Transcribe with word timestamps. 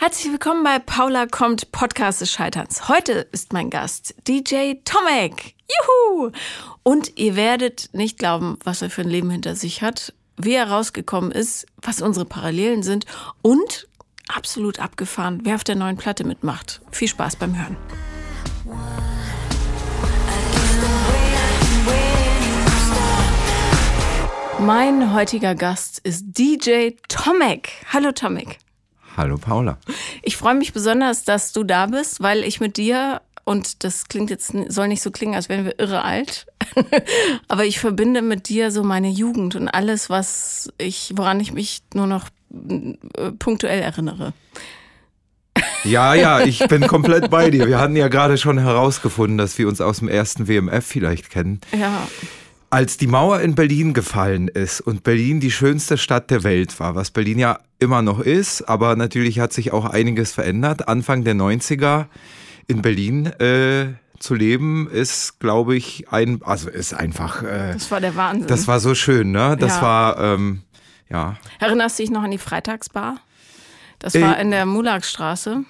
Herzlich 0.00 0.30
willkommen 0.30 0.62
bei 0.62 0.78
Paula 0.78 1.26
kommt 1.26 1.72
Podcast 1.72 2.20
des 2.20 2.30
Scheiterns. 2.30 2.88
Heute 2.88 3.26
ist 3.32 3.52
mein 3.52 3.68
Gast 3.68 4.14
DJ 4.28 4.74
Tomek. 4.84 5.56
Juhu! 5.66 6.30
Und 6.84 7.18
ihr 7.18 7.34
werdet 7.34 7.90
nicht 7.92 8.16
glauben, 8.16 8.60
was 8.62 8.80
er 8.80 8.90
für 8.90 9.00
ein 9.00 9.08
Leben 9.08 9.28
hinter 9.28 9.56
sich 9.56 9.82
hat, 9.82 10.14
wie 10.36 10.52
er 10.52 10.70
rausgekommen 10.70 11.32
ist, 11.32 11.66
was 11.82 12.00
unsere 12.00 12.26
Parallelen 12.26 12.84
sind 12.84 13.06
und 13.42 13.88
absolut 14.28 14.78
abgefahren, 14.78 15.40
wer 15.42 15.56
auf 15.56 15.64
der 15.64 15.74
neuen 15.74 15.96
Platte 15.96 16.22
mitmacht. 16.22 16.80
Viel 16.92 17.08
Spaß 17.08 17.34
beim 17.34 17.58
Hören. 17.58 17.76
Mein 24.60 25.12
heutiger 25.12 25.56
Gast 25.56 25.98
ist 25.98 26.38
DJ 26.38 26.90
Tomek. 27.08 27.72
Hallo 27.92 28.12
Tomek. 28.12 28.60
Hallo 29.18 29.36
Paula. 29.36 29.78
Ich 30.22 30.36
freue 30.36 30.54
mich 30.54 30.72
besonders, 30.72 31.24
dass 31.24 31.52
du 31.52 31.64
da 31.64 31.86
bist, 31.86 32.22
weil 32.22 32.44
ich 32.44 32.60
mit 32.60 32.76
dir 32.76 33.20
und 33.44 33.82
das 33.82 34.06
klingt 34.06 34.30
jetzt 34.30 34.54
soll 34.68 34.86
nicht 34.86 35.02
so 35.02 35.10
klingen, 35.10 35.34
als 35.34 35.48
wären 35.48 35.64
wir 35.64 35.76
irre 35.80 36.04
alt, 36.04 36.46
aber 37.48 37.64
ich 37.64 37.80
verbinde 37.80 38.22
mit 38.22 38.48
dir 38.48 38.70
so 38.70 38.84
meine 38.84 39.10
Jugend 39.10 39.56
und 39.56 39.66
alles, 39.66 40.08
was 40.08 40.72
ich, 40.78 41.14
woran 41.16 41.40
ich 41.40 41.52
mich 41.52 41.82
nur 41.94 42.06
noch 42.06 42.28
äh, 42.52 43.32
punktuell 43.40 43.80
erinnere. 43.80 44.34
Ja, 45.82 46.14
ja, 46.14 46.40
ich 46.44 46.60
bin 46.68 46.86
komplett 46.86 47.28
bei 47.28 47.50
dir. 47.50 47.66
Wir 47.66 47.80
hatten 47.80 47.96
ja 47.96 48.06
gerade 48.06 48.38
schon 48.38 48.58
herausgefunden, 48.58 49.36
dass 49.36 49.58
wir 49.58 49.66
uns 49.66 49.80
aus 49.80 49.98
dem 49.98 50.06
ersten 50.06 50.46
WMF 50.46 50.86
vielleicht 50.86 51.30
kennen. 51.30 51.60
Ja. 51.76 52.06
Als 52.70 52.98
die 52.98 53.06
Mauer 53.06 53.40
in 53.40 53.54
Berlin 53.54 53.94
gefallen 53.94 54.48
ist 54.48 54.82
und 54.82 55.02
Berlin 55.02 55.40
die 55.40 55.50
schönste 55.50 55.96
Stadt 55.96 56.30
der 56.30 56.42
Welt 56.44 56.78
war, 56.80 56.94
was 56.94 57.10
Berlin 57.10 57.38
ja 57.38 57.60
immer 57.78 58.02
noch 58.02 58.20
ist, 58.20 58.62
aber 58.62 58.94
natürlich 58.94 59.40
hat 59.40 59.54
sich 59.54 59.72
auch 59.72 59.86
einiges 59.86 60.32
verändert. 60.32 60.86
Anfang 60.86 61.24
der 61.24 61.34
90er 61.34 62.06
in 62.66 62.82
Berlin 62.82 63.26
äh, 63.26 63.94
zu 64.18 64.34
leben, 64.34 64.88
ist, 64.90 65.40
glaube 65.40 65.76
ich, 65.76 66.10
ein, 66.10 66.42
also 66.44 66.68
ist 66.68 66.92
einfach. 66.92 67.42
Äh, 67.42 67.72
das 67.72 67.90
war 67.90 68.00
der 68.00 68.16
Wahnsinn. 68.16 68.48
Das 68.48 68.68
war 68.68 68.80
so 68.80 68.94
schön, 68.94 69.30
ne? 69.30 69.56
Das 69.58 69.76
ja. 69.76 69.82
war, 69.82 70.20
ähm, 70.20 70.62
ja. 71.08 71.36
Erinnerst 71.60 71.98
du 71.98 72.02
dich 72.02 72.10
noch 72.10 72.22
an 72.22 72.30
die 72.30 72.38
Freitagsbar? 72.38 73.18
Das 73.98 74.14
war 74.14 74.38
äh, 74.38 74.42
in 74.42 74.50
der 74.50 74.66
Mulagstraße, 74.66 75.64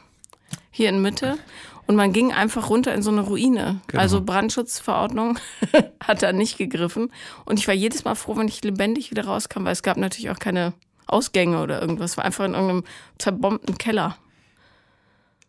hier 0.71 0.89
in 0.89 1.01
Mitte. 1.01 1.39
Und 1.89 1.97
man 1.97 2.13
ging 2.13 2.33
einfach 2.35 2.69
runter 2.69 2.95
in 2.95 3.01
so 3.01 3.11
eine 3.11 3.23
Ruine. 3.23 3.81
Genau. 3.87 4.03
Also 4.03 4.21
Brandschutzverordnung 4.21 5.39
hat 6.05 6.23
da 6.23 6.33
nicht 6.35 6.59
gegriffen. 6.59 7.11
Und 7.47 7.59
ich 7.59 7.67
war 7.67 7.75
jedes 7.75 8.05
Mal 8.05 8.15
froh, 8.15 8.37
wenn 8.37 8.47
ich 8.47 8.63
lebendig 8.63 9.11
wieder 9.11 9.25
rauskam, 9.25 9.65
weil 9.65 9.73
es 9.73 9.83
gab 9.83 9.97
natürlich 9.97 10.29
auch 10.29 10.39
keine 10.39 10.75
Ausgänge 11.07 11.63
oder 11.63 11.81
irgendwas. 11.81 12.11
Es 12.11 12.17
war 12.19 12.27
einfach 12.27 12.45
in 12.45 12.53
irgendeinem 12.53 12.85
zerbombten 13.17 13.79
Keller. 13.79 14.19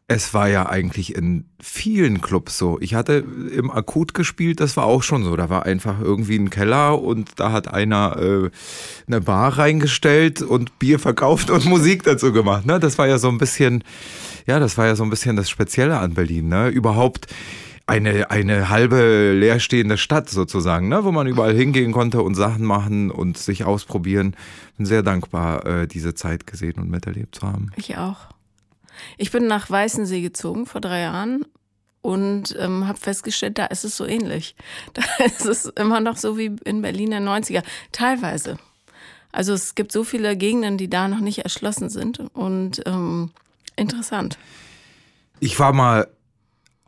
Es 0.07 0.33
war 0.33 0.47
ja 0.47 0.67
eigentlich 0.67 1.13
in 1.13 1.43
vielen 1.59 2.21
Clubs 2.21 2.57
so. 2.57 2.79
Ich 2.79 2.95
hatte 2.95 3.25
im 3.53 3.69
Akut 3.69 4.13
gespielt, 4.13 4.61
das 4.61 4.77
war 4.77 4.85
auch 4.85 5.03
schon 5.03 5.25
so. 5.25 5.35
Da 5.35 5.49
war 5.49 5.65
einfach 5.65 5.99
irgendwie 5.99 6.37
ein 6.37 6.49
Keller 6.49 7.01
und 7.01 7.31
da 7.35 7.51
hat 7.51 7.71
einer 7.71 8.15
äh, 8.17 8.49
eine 9.07 9.19
Bar 9.19 9.57
reingestellt 9.57 10.41
und 10.41 10.79
Bier 10.79 10.99
verkauft 10.99 11.49
und 11.49 11.65
Musik 11.69 12.03
dazu 12.03 12.31
gemacht. 12.31 12.65
Ne? 12.65 12.79
Das 12.79 12.97
war 12.97 13.09
ja 13.09 13.17
so 13.17 13.27
ein 13.27 13.37
bisschen 13.37 13.83
ja, 14.47 14.59
das 14.59 14.77
war 14.77 14.85
ja 14.85 14.95
so 14.95 15.03
ein 15.03 15.09
bisschen 15.09 15.35
das 15.35 15.49
Spezielle 15.49 15.97
an 15.97 16.13
Berlin, 16.13 16.47
ne? 16.47 16.69
Überhaupt 16.69 17.27
eine, 17.89 18.29
eine 18.29 18.69
halbe 18.69 19.33
leerstehende 19.33 19.97
Stadt 19.97 20.29
sozusagen, 20.29 20.89
ne? 20.89 21.03
wo 21.03 21.11
man 21.11 21.25
überall 21.25 21.55
hingehen 21.55 21.91
konnte 21.91 22.21
und 22.21 22.35
Sachen 22.35 22.63
machen 22.63 23.09
und 23.09 23.37
sich 23.37 23.63
ausprobieren. 23.63 24.35
Bin 24.77 24.85
sehr 24.85 25.01
dankbar, 25.01 25.65
äh, 25.65 25.87
diese 25.87 26.13
Zeit 26.13 26.45
gesehen 26.45 26.75
und 26.77 26.91
miterlebt 26.91 27.35
zu 27.35 27.47
haben. 27.47 27.71
Ich 27.75 27.97
auch. 27.97 28.27
Ich 29.17 29.31
bin 29.31 29.47
nach 29.47 29.69
Weißensee 29.69 30.21
gezogen 30.21 30.67
vor 30.67 30.81
drei 30.81 31.01
Jahren 31.01 31.45
und 32.01 32.55
ähm, 32.59 32.87
habe 32.87 32.99
festgestellt, 32.99 33.57
da 33.57 33.65
ist 33.65 33.83
es 33.83 33.97
so 33.97 34.05
ähnlich. 34.05 34.55
Da 34.93 35.25
ist 35.25 35.45
es 35.45 35.65
immer 35.65 35.99
noch 35.99 36.17
so 36.17 36.37
wie 36.37 36.55
in 36.65 36.81
Berlin 36.81 37.09
der 37.09 37.21
90er. 37.21 37.63
Teilweise. 37.91 38.57
Also 39.31 39.53
es 39.53 39.73
gibt 39.73 39.91
so 39.91 40.03
viele 40.03 40.37
Gegenden, 40.37 40.77
die 40.77 40.89
da 40.89 41.07
noch 41.07 41.19
nicht 41.19 41.39
erschlossen 41.39 41.89
sind 41.89 42.19
und 42.33 42.81
ähm, 42.85 43.31
Interessant. 43.79 44.37
Ich 45.39 45.59
war 45.59 45.73
mal 45.73 46.07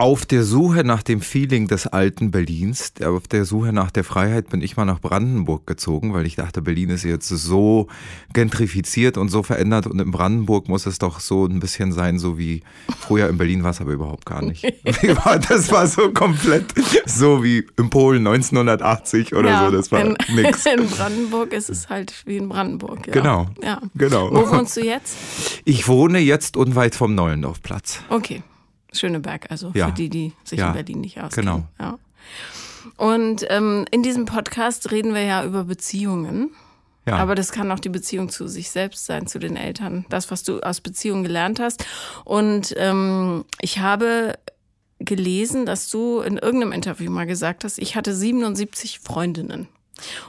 auf 0.01 0.25
der 0.25 0.43
Suche 0.43 0.83
nach 0.83 1.03
dem 1.03 1.21
Feeling 1.21 1.67
des 1.67 1.85
alten 1.85 2.31
Berlins, 2.31 2.91
auf 3.05 3.27
der 3.27 3.45
Suche 3.45 3.71
nach 3.71 3.91
der 3.91 4.03
Freiheit 4.03 4.49
bin 4.49 4.63
ich 4.63 4.75
mal 4.75 4.85
nach 4.85 4.99
Brandenburg 4.99 5.67
gezogen, 5.67 6.11
weil 6.11 6.25
ich 6.25 6.37
dachte, 6.37 6.63
Berlin 6.63 6.89
ist 6.89 7.03
jetzt 7.03 7.29
so 7.29 7.85
gentrifiziert 8.33 9.19
und 9.19 9.29
so 9.29 9.43
verändert 9.43 9.85
und 9.85 10.01
in 10.01 10.09
Brandenburg 10.09 10.69
muss 10.69 10.87
es 10.87 10.97
doch 10.97 11.19
so 11.19 11.45
ein 11.45 11.59
bisschen 11.59 11.91
sein, 11.91 12.17
so 12.17 12.39
wie 12.39 12.63
früher 12.97 13.29
in 13.29 13.37
Berlin 13.37 13.63
war 13.63 13.69
es 13.69 13.79
aber 13.79 13.91
überhaupt 13.91 14.25
gar 14.25 14.41
nicht. 14.41 14.63
Das 15.47 15.71
war 15.71 15.85
so 15.85 16.11
komplett 16.11 16.73
so 17.05 17.43
wie 17.43 17.67
in 17.77 17.91
Polen 17.91 18.25
1980 18.25 19.35
oder 19.35 19.49
ja, 19.49 19.65
so, 19.65 19.77
das 19.77 19.91
war 19.91 20.03
nix. 20.33 20.65
In 20.71 20.87
Brandenburg 20.87 21.53
ist 21.53 21.69
es 21.69 21.89
halt 21.89 22.23
wie 22.25 22.37
in 22.37 22.49
Brandenburg. 22.49 23.05
Ja. 23.05 23.13
Genau, 23.13 23.47
ja. 23.61 23.81
genau. 23.93 24.31
Wo 24.31 24.49
wohnst 24.49 24.77
du 24.77 24.83
jetzt? 24.83 25.15
Ich 25.65 25.87
wohne 25.87 26.19
jetzt 26.19 26.57
unweit 26.57 26.95
vom 26.95 27.13
Neulendorfplatz. 27.13 27.99
Okay. 28.09 28.41
Schöneberg, 28.91 29.49
also 29.49 29.71
ja. 29.73 29.87
für 29.87 29.93
die, 29.93 30.09
die 30.09 30.33
sich 30.43 30.59
ja. 30.59 30.67
in 30.67 30.73
Berlin 30.73 31.01
nicht 31.01 31.19
auskennen. 31.21 31.53
Genau. 31.53 31.67
Ja. 31.79 31.99
Und 32.97 33.45
ähm, 33.49 33.85
in 33.91 34.03
diesem 34.03 34.25
Podcast 34.25 34.91
reden 34.91 35.13
wir 35.13 35.23
ja 35.23 35.43
über 35.43 35.63
Beziehungen. 35.63 36.51
Ja. 37.05 37.17
Aber 37.17 37.33
das 37.33 37.51
kann 37.51 37.71
auch 37.71 37.79
die 37.79 37.89
Beziehung 37.89 38.29
zu 38.29 38.47
sich 38.47 38.69
selbst 38.69 39.05
sein, 39.05 39.25
zu 39.25 39.39
den 39.39 39.55
Eltern. 39.55 40.05
Das, 40.09 40.29
was 40.29 40.43
du 40.43 40.59
aus 40.59 40.81
Beziehungen 40.81 41.23
gelernt 41.23 41.59
hast. 41.59 41.85
Und 42.25 42.75
ähm, 42.77 43.45
ich 43.59 43.79
habe 43.79 44.37
gelesen, 44.99 45.65
dass 45.65 45.89
du 45.89 46.19
in 46.19 46.37
irgendeinem 46.37 46.73
Interview 46.73 47.09
mal 47.09 47.25
gesagt 47.25 47.63
hast, 47.63 47.79
ich 47.79 47.95
hatte 47.95 48.13
77 48.13 48.99
Freundinnen. 48.99 49.67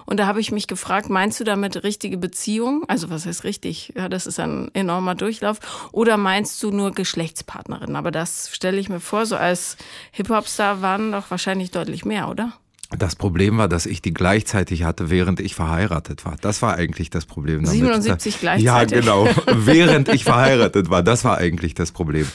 Und 0.06 0.18
da 0.18 0.26
habe 0.26 0.40
ich 0.40 0.52
mich 0.52 0.66
gefragt, 0.66 1.10
meinst 1.10 1.40
du 1.40 1.44
damit 1.44 1.82
richtige 1.84 2.18
Beziehung? 2.18 2.84
Also 2.88 3.10
was 3.10 3.26
heißt 3.26 3.44
richtig? 3.44 3.92
Ja, 3.96 4.08
das 4.08 4.26
ist 4.26 4.40
ein 4.40 4.70
enormer 4.74 5.14
Durchlauf. 5.14 5.58
Oder 5.92 6.16
meinst 6.16 6.62
du 6.62 6.70
nur 6.70 6.92
Geschlechtspartnerin? 6.92 7.96
Aber 7.96 8.10
das 8.10 8.50
stelle 8.52 8.78
ich 8.78 8.88
mir 8.88 9.00
vor, 9.00 9.26
so 9.26 9.36
als 9.36 9.76
Hip-Hop-Star 10.12 10.82
waren 10.82 11.12
doch 11.12 11.30
wahrscheinlich 11.30 11.70
deutlich 11.70 12.04
mehr, 12.04 12.28
oder? 12.28 12.52
Das 12.98 13.16
Problem 13.16 13.58
war, 13.58 13.68
dass 13.68 13.86
ich 13.86 14.02
die 14.02 14.12
gleichzeitig 14.12 14.84
hatte, 14.84 15.10
während 15.10 15.40
ich 15.40 15.54
verheiratet 15.54 16.24
war. 16.24 16.36
Das 16.40 16.62
war 16.62 16.74
eigentlich 16.74 17.10
das 17.10 17.24
Problem. 17.24 17.64
Damit. 17.64 17.70
77 17.70 18.40
gleichzeitig? 18.40 18.64
Ja, 18.64 19.00
genau. 19.00 19.28
während 19.46 20.08
ich 20.08 20.24
verheiratet 20.24 20.90
war. 20.90 21.02
Das 21.02 21.24
war 21.24 21.38
eigentlich 21.38 21.74
das 21.74 21.92
Problem. 21.92 22.28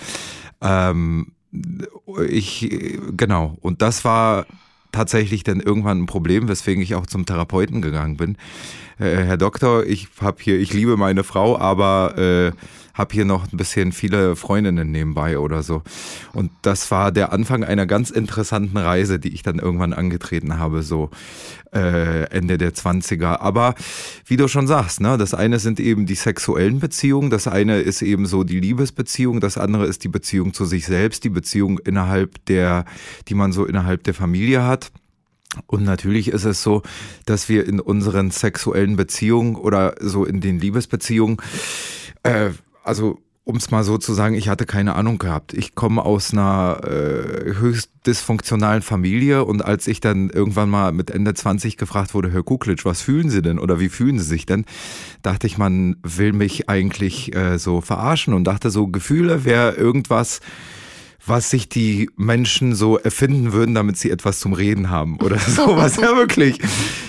Ähm, 0.61 1.33
ich, 2.27 2.97
genau. 3.15 3.57
Und 3.61 3.81
das 3.81 4.03
war 4.03 4.45
tatsächlich 4.91 5.43
dann 5.43 5.59
irgendwann 5.59 6.01
ein 6.01 6.05
Problem, 6.05 6.47
weswegen 6.47 6.81
ich 6.81 6.95
auch 6.95 7.05
zum 7.05 7.25
Therapeuten 7.25 7.81
gegangen 7.81 8.17
bin. 8.17 8.37
Äh, 8.99 9.23
Herr 9.23 9.37
Doktor, 9.37 9.85
ich 9.85 10.07
habe 10.19 10.37
hier, 10.41 10.59
ich 10.59 10.73
liebe 10.73 10.97
meine 10.97 11.23
Frau, 11.23 11.57
aber 11.57 12.17
äh, 12.17 12.51
habe 12.97 13.13
hier 13.13 13.25
noch 13.25 13.51
ein 13.51 13.57
bisschen 13.57 13.91
viele 13.91 14.35
Freundinnen 14.35 14.91
nebenbei 14.91 15.37
oder 15.37 15.61
so. 15.61 15.83
Und 16.33 16.51
das 16.63 16.89
war 16.89 17.11
der 17.11 17.31
Anfang 17.31 17.63
einer 17.63 17.85
ganz 17.85 18.09
interessanten 18.09 18.77
Reise, 18.77 19.19
die 19.19 19.33
ich 19.33 19.43
dann 19.43 19.59
irgendwann 19.59 19.93
angetreten 19.93 20.57
habe, 20.57 20.81
so 20.81 21.11
äh, 21.73 22.23
Ende 22.31 22.57
der 22.57 22.73
20er. 22.73 23.39
Aber 23.39 23.75
wie 24.25 24.37
du 24.37 24.47
schon 24.47 24.67
sagst, 24.67 24.99
ne, 24.99 25.17
das 25.17 25.33
eine 25.33 25.59
sind 25.59 25.79
eben 25.79 26.05
die 26.05 26.15
sexuellen 26.15 26.79
Beziehungen, 26.79 27.29
das 27.29 27.47
eine 27.47 27.79
ist 27.79 28.01
eben 28.01 28.25
so 28.25 28.43
die 28.43 28.59
Liebesbeziehung, 28.59 29.39
das 29.39 29.57
andere 29.57 29.85
ist 29.85 30.03
die 30.03 30.09
Beziehung 30.09 30.53
zu 30.53 30.65
sich 30.65 30.85
selbst, 30.85 31.23
die 31.23 31.29
Beziehung 31.29 31.79
innerhalb 31.79 32.43
der, 32.45 32.85
die 33.27 33.35
man 33.35 33.51
so 33.51 33.65
innerhalb 33.65 34.03
der 34.03 34.15
Familie 34.15 34.63
hat. 34.63 34.91
Und 35.65 35.83
natürlich 35.83 36.27
ist 36.27 36.43
es 36.43 36.61
so, 36.61 36.81
dass 37.25 37.49
wir 37.49 37.65
in 37.65 37.79
unseren 37.79 38.31
sexuellen 38.31 38.95
Beziehungen 38.95 39.55
oder 39.55 39.95
so 39.99 40.25
in 40.25 40.41
den 40.41 40.59
Liebesbeziehungen 40.59 41.37
äh, 42.23 42.49
also 42.87 43.19
um 43.47 43.55
es 43.55 43.71
mal 43.71 43.85
so 43.85 43.97
zu 43.97 44.13
sagen, 44.13 44.35
ich 44.35 44.49
hatte 44.49 44.65
keine 44.65 44.95
Ahnung 44.95 45.19
gehabt. 45.19 45.53
Ich 45.53 45.73
komme 45.73 46.03
aus 46.03 46.33
einer 46.33 46.81
äh, 46.83 47.55
höchst 47.55 47.91
dysfunktionalen 48.05 48.81
Familie 48.81 49.45
und 49.45 49.63
als 49.63 49.87
ich 49.87 50.01
dann 50.01 50.29
irgendwann 50.29 50.69
mal 50.69 50.91
mit 50.91 51.11
Ende 51.11 51.33
20 51.33 51.77
gefragt 51.77 52.13
wurde, 52.13 52.29
Herr 52.29 52.43
Kuklitsch, 52.43 52.83
was 52.83 53.01
fühlen 53.01 53.29
Sie 53.29 53.41
denn 53.41 53.57
oder 53.57 53.79
wie 53.79 53.87
fühlen 53.87 54.19
Sie 54.19 54.25
sich 54.25 54.45
denn, 54.45 54.65
dachte 55.21 55.47
ich, 55.47 55.57
man 55.57 55.95
will 56.03 56.33
mich 56.33 56.67
eigentlich 56.67 57.33
äh, 57.37 57.57
so 57.57 57.79
verarschen 57.79 58.33
und 58.33 58.43
dachte 58.43 58.69
so, 58.69 58.87
Gefühle 58.87 59.45
wäre 59.45 59.75
irgendwas, 59.75 60.41
was 61.27 61.49
sich 61.49 61.69
die 61.69 62.09
Menschen 62.15 62.73
so 62.75 62.97
erfinden 62.97 63.53
würden, 63.53 63.75
damit 63.75 63.97
sie 63.97 64.11
etwas 64.11 64.39
zum 64.39 64.53
Reden 64.53 64.89
haben 64.89 65.17
oder 65.21 65.37
sowas. 65.47 65.97
ja, 65.97 66.15
wirklich. 66.15 66.59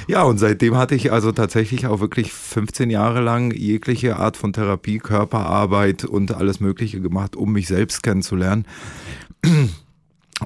Ja, 0.06 0.22
und 0.22 0.38
seitdem 0.38 0.76
hatte 0.76 0.94
ich 0.94 1.12
also 1.12 1.32
tatsächlich 1.32 1.86
auch 1.86 2.00
wirklich 2.00 2.32
15 2.32 2.90
Jahre 2.90 3.20
lang 3.20 3.52
jegliche 3.52 4.16
Art 4.16 4.36
von 4.36 4.52
Therapie, 4.52 4.98
Körperarbeit 4.98 6.04
und 6.04 6.34
alles 6.34 6.60
Mögliche 6.60 7.00
gemacht, 7.00 7.36
um 7.36 7.52
mich 7.52 7.68
selbst 7.68 8.02
kennenzulernen. 8.02 8.66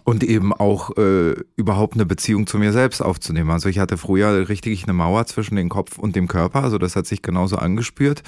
Und 0.04 0.24
eben 0.24 0.52
auch 0.52 0.96
äh, 0.96 1.34
überhaupt 1.56 1.94
eine 1.94 2.06
Beziehung 2.06 2.46
zu 2.46 2.58
mir 2.58 2.72
selbst 2.72 3.02
aufzunehmen. 3.02 3.50
Also 3.50 3.69
ich 3.69 3.78
hatte 3.78 3.98
früher 3.98 4.48
richtig 4.48 4.84
eine 4.84 4.94
Mauer 4.94 5.26
zwischen 5.26 5.56
dem 5.56 5.69
Kopf 5.69 5.98
und 5.98 6.16
dem 6.16 6.28
Körper, 6.28 6.62
also 6.62 6.78
das 6.78 6.96
hat 6.96 7.06
sich 7.06 7.22
genauso 7.22 7.56
angespürt. 7.56 8.22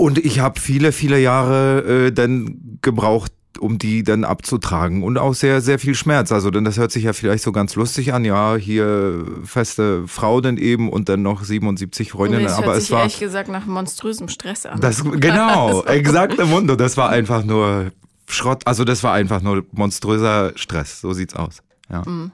Und 0.00 0.18
ich 0.18 0.38
habe 0.38 0.60
viele, 0.60 0.92
viele 0.92 1.20
Jahre 1.20 2.06
äh, 2.06 2.12
dann 2.12 2.78
gebraucht, 2.82 3.32
um 3.58 3.78
die 3.78 4.02
dann 4.02 4.24
abzutragen 4.24 5.02
und 5.02 5.18
auch 5.18 5.34
sehr, 5.34 5.60
sehr 5.60 5.78
viel 5.78 5.94
Schmerz. 5.94 6.32
Also, 6.32 6.50
denn 6.50 6.64
das 6.64 6.78
hört 6.78 6.92
sich 6.92 7.04
ja 7.04 7.12
vielleicht 7.12 7.42
so 7.42 7.52
ganz 7.52 7.74
lustig 7.74 8.12
an. 8.12 8.24
Ja, 8.24 8.56
hier 8.56 9.24
feste 9.44 10.06
Frau 10.06 10.40
denn 10.40 10.56
eben 10.56 10.90
und 10.90 11.08
dann 11.08 11.22
noch 11.22 11.42
77 11.42 12.12
Freundinnen. 12.12 12.46
Nee, 12.46 12.50
aber 12.50 12.66
hört 12.66 12.76
es 12.76 12.84
sich 12.84 12.92
war 12.92 13.00
ehrlich 13.00 13.18
gesagt 13.18 13.48
nach 13.48 13.66
monströsem 13.66 14.28
Stress 14.28 14.66
an. 14.66 14.80
Das, 14.80 15.02
genau, 15.04 15.82
exakt 15.86 16.38
im 16.38 16.50
Mundo. 16.50 16.76
Das 16.76 16.96
war 16.96 17.10
einfach 17.10 17.44
nur 17.44 17.92
Schrott. 18.28 18.66
Also, 18.66 18.84
das 18.84 19.02
war 19.02 19.12
einfach 19.12 19.42
nur 19.42 19.64
monströser 19.72 20.52
Stress. 20.56 21.00
So 21.00 21.12
sieht's 21.12 21.34
aus. 21.34 21.62
Ja. 21.90 22.02
Mhm. 22.06 22.32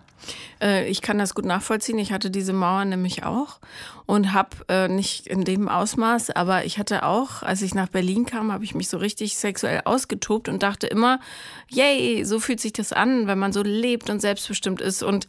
Äh, 0.60 0.88
ich 0.88 1.02
kann 1.02 1.18
das 1.18 1.34
gut 1.34 1.44
nachvollziehen. 1.44 1.98
Ich 1.98 2.12
hatte 2.12 2.30
diese 2.30 2.52
Mauer 2.52 2.84
nämlich 2.84 3.24
auch 3.24 3.60
und 4.06 4.32
habe 4.32 4.50
äh, 4.68 4.88
nicht 4.88 5.26
in 5.26 5.44
dem 5.44 5.68
Ausmaß, 5.68 6.30
aber 6.30 6.64
ich 6.64 6.78
hatte 6.78 7.04
auch, 7.04 7.42
als 7.42 7.62
ich 7.62 7.74
nach 7.74 7.88
Berlin 7.88 8.26
kam, 8.26 8.52
habe 8.52 8.64
ich 8.64 8.74
mich 8.74 8.88
so 8.88 8.98
richtig 8.98 9.36
sexuell 9.36 9.82
ausgetobt 9.84 10.48
und 10.48 10.62
dachte 10.62 10.86
immer, 10.86 11.20
yay, 11.68 12.24
so 12.24 12.38
fühlt 12.38 12.60
sich 12.60 12.72
das 12.72 12.92
an, 12.92 13.26
wenn 13.26 13.38
man 13.38 13.52
so 13.52 13.62
lebt 13.62 14.10
und 14.10 14.20
selbstbestimmt 14.20 14.80
ist 14.80 15.02
und 15.02 15.26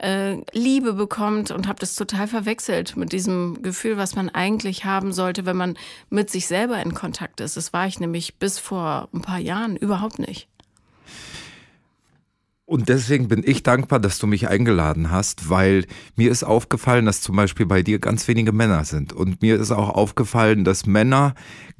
äh, 0.00 0.36
Liebe 0.52 0.92
bekommt 0.92 1.50
und 1.50 1.66
habe 1.66 1.80
das 1.80 1.96
total 1.96 2.28
verwechselt 2.28 2.96
mit 2.96 3.12
diesem 3.12 3.62
Gefühl, 3.62 3.96
was 3.96 4.14
man 4.14 4.28
eigentlich 4.28 4.84
haben 4.84 5.12
sollte, 5.12 5.44
wenn 5.44 5.56
man 5.56 5.76
mit 6.08 6.30
sich 6.30 6.46
selber 6.46 6.80
in 6.80 6.94
Kontakt 6.94 7.40
ist. 7.40 7.56
Das 7.56 7.72
war 7.72 7.86
ich 7.86 7.98
nämlich 7.98 8.36
bis 8.36 8.58
vor 8.58 9.08
ein 9.12 9.22
paar 9.22 9.38
Jahren 9.38 9.76
überhaupt 9.76 10.18
nicht. 10.18 10.48
Und 12.72 12.88
deswegen 12.88 13.28
bin 13.28 13.42
ich 13.44 13.62
dankbar, 13.62 14.00
dass 14.00 14.18
du 14.18 14.26
mich 14.26 14.48
eingeladen 14.48 15.10
hast, 15.10 15.50
weil 15.50 15.84
mir 16.16 16.30
ist 16.30 16.42
aufgefallen, 16.42 17.04
dass 17.04 17.20
zum 17.20 17.36
Beispiel 17.36 17.66
bei 17.66 17.82
dir 17.82 17.98
ganz 17.98 18.26
wenige 18.28 18.52
Männer 18.52 18.86
sind. 18.86 19.12
Und 19.12 19.42
mir 19.42 19.60
ist 19.60 19.72
auch 19.72 19.90
aufgefallen, 19.90 20.64
dass 20.64 20.86
Männer 20.86 21.34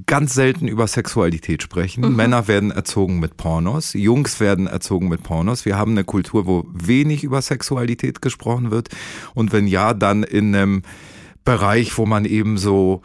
ganz 0.05 0.35
selten 0.35 0.69
über 0.69 0.87
Sexualität 0.87 1.63
sprechen. 1.63 2.05
Mhm. 2.05 2.17
Männer 2.17 2.47
werden 2.47 2.71
erzogen 2.71 3.21
mit 3.21 3.39
Pornos, 3.39 3.95
Jungs 3.95 4.39
werden 4.39 4.67
erzogen 4.67 5.09
mit 5.09 5.23
Pornos. 5.23 5.65
Wir 5.65 5.79
haben 5.79 5.93
eine 5.93 6.05
Kultur, 6.05 6.45
wo 6.45 6.67
wenig 6.75 7.25
über 7.25 7.41
Sexualität 7.41 8.21
gesprochen 8.21 8.71
wird. 8.71 8.91
Und 9.33 9.51
wenn 9.55 9.67
ja, 9.67 9.95
dann 9.95 10.23
in 10.23 10.55
einem 10.55 10.83
Bereich, 11.43 11.97
wo 11.97 12.05
man 12.05 12.27
eben 12.27 12.59
so 12.59 13.01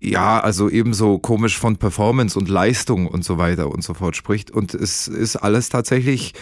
ja, 0.00 0.40
also 0.40 0.70
ebenso 0.70 1.18
komisch 1.18 1.58
von 1.58 1.76
Performance 1.76 2.38
und 2.38 2.48
Leistung 2.48 3.06
und 3.06 3.24
so 3.24 3.38
weiter 3.38 3.70
und 3.70 3.82
so 3.82 3.94
fort 3.94 4.16
spricht. 4.16 4.50
Und 4.50 4.74
es 4.74 5.08
ist 5.08 5.36
alles 5.36 5.70
tatsächlich 5.70 6.34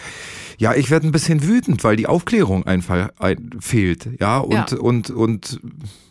ja, 0.57 0.73
ich 0.73 0.89
werde 0.89 1.07
ein 1.07 1.11
bisschen 1.11 1.47
wütend, 1.47 1.83
weil 1.83 1.95
die 1.95 2.07
Aufklärung 2.07 2.65
einfach 2.65 3.09
ein, 3.19 3.51
fehlt. 3.59 4.07
Ja, 4.19 4.37
und, 4.39 4.71
ja. 4.71 4.77
und, 4.77 5.09
und, 5.09 5.59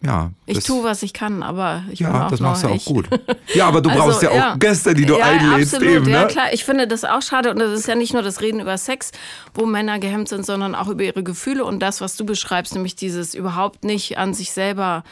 ja. 0.04 0.32
Ich 0.46 0.60
tue, 0.64 0.82
was 0.84 1.02
ich 1.02 1.12
kann, 1.12 1.42
aber 1.42 1.84
ich 1.90 2.00
ja, 2.00 2.28
das 2.28 2.40
machst 2.40 2.64
du 2.64 2.68
auch 2.68 2.84
gut. 2.84 3.08
Ja, 3.54 3.68
aber 3.68 3.80
du 3.80 3.90
also, 3.90 4.02
brauchst 4.02 4.22
ja, 4.22 4.34
ja, 4.34 4.52
auch 4.52 4.58
Gäste, 4.58 4.94
die 4.94 5.06
du 5.06 5.18
ja, 5.18 5.24
einlädst. 5.24 5.74
Absolut, 5.74 5.94
eben, 5.94 6.06
ne? 6.06 6.12
ja 6.12 6.24
klar. 6.26 6.52
Ich 6.52 6.64
finde 6.64 6.86
das 6.86 7.04
auch 7.04 7.22
schade 7.22 7.50
und 7.50 7.58
das 7.58 7.78
ist 7.78 7.86
ja 7.86 7.94
nicht 7.94 8.12
nur 8.12 8.22
das 8.22 8.40
Reden 8.40 8.60
über 8.60 8.76
Sex, 8.78 9.12
wo 9.54 9.66
Männer 9.66 9.98
gehemmt 9.98 10.28
sind, 10.28 10.44
sondern 10.44 10.74
auch 10.74 10.88
über 10.88 11.04
ihre 11.04 11.22
Gefühle 11.22 11.64
und 11.64 11.80
das, 11.80 12.00
was 12.00 12.16
du 12.16 12.24
beschreibst, 12.24 12.74
nämlich 12.74 12.96
dieses 12.96 13.34
überhaupt 13.34 13.84
nicht 13.84 14.18
an 14.18 14.34
sich 14.34 14.52
selber 14.52 15.04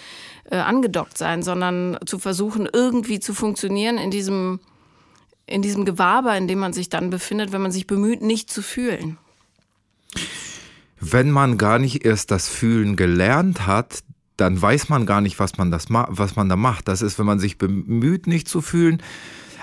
äh, 0.50 0.56
angedockt 0.56 1.16
sein, 1.16 1.42
sondern 1.42 1.98
zu 2.06 2.18
versuchen, 2.18 2.68
irgendwie 2.72 3.20
zu 3.20 3.34
funktionieren 3.34 3.98
in 3.98 4.10
diesem 4.10 4.60
in 5.50 5.62
diesem 5.62 5.84
Gewaber, 5.84 6.36
in 6.36 6.48
dem 6.48 6.58
man 6.58 6.72
sich 6.72 6.88
dann 6.88 7.10
befindet, 7.10 7.52
wenn 7.52 7.62
man 7.62 7.72
sich 7.72 7.86
bemüht, 7.86 8.22
nicht 8.22 8.50
zu 8.50 8.62
fühlen. 8.62 9.18
Wenn 11.00 11.30
man 11.30 11.58
gar 11.58 11.78
nicht 11.78 12.04
erst 12.04 12.30
das 12.30 12.48
Fühlen 12.48 12.96
gelernt 12.96 13.66
hat, 13.66 14.02
dann 14.36 14.60
weiß 14.60 14.88
man 14.88 15.06
gar 15.06 15.20
nicht, 15.20 15.38
was 15.38 15.58
man, 15.58 15.70
das 15.70 15.86
was 15.90 16.36
man 16.36 16.48
da 16.48 16.56
macht. 16.56 16.88
Das 16.88 17.02
ist, 17.02 17.18
wenn 17.18 17.26
man 17.26 17.38
sich 17.38 17.58
bemüht, 17.58 18.26
nicht 18.26 18.48
zu 18.48 18.60
fühlen. 18.60 19.02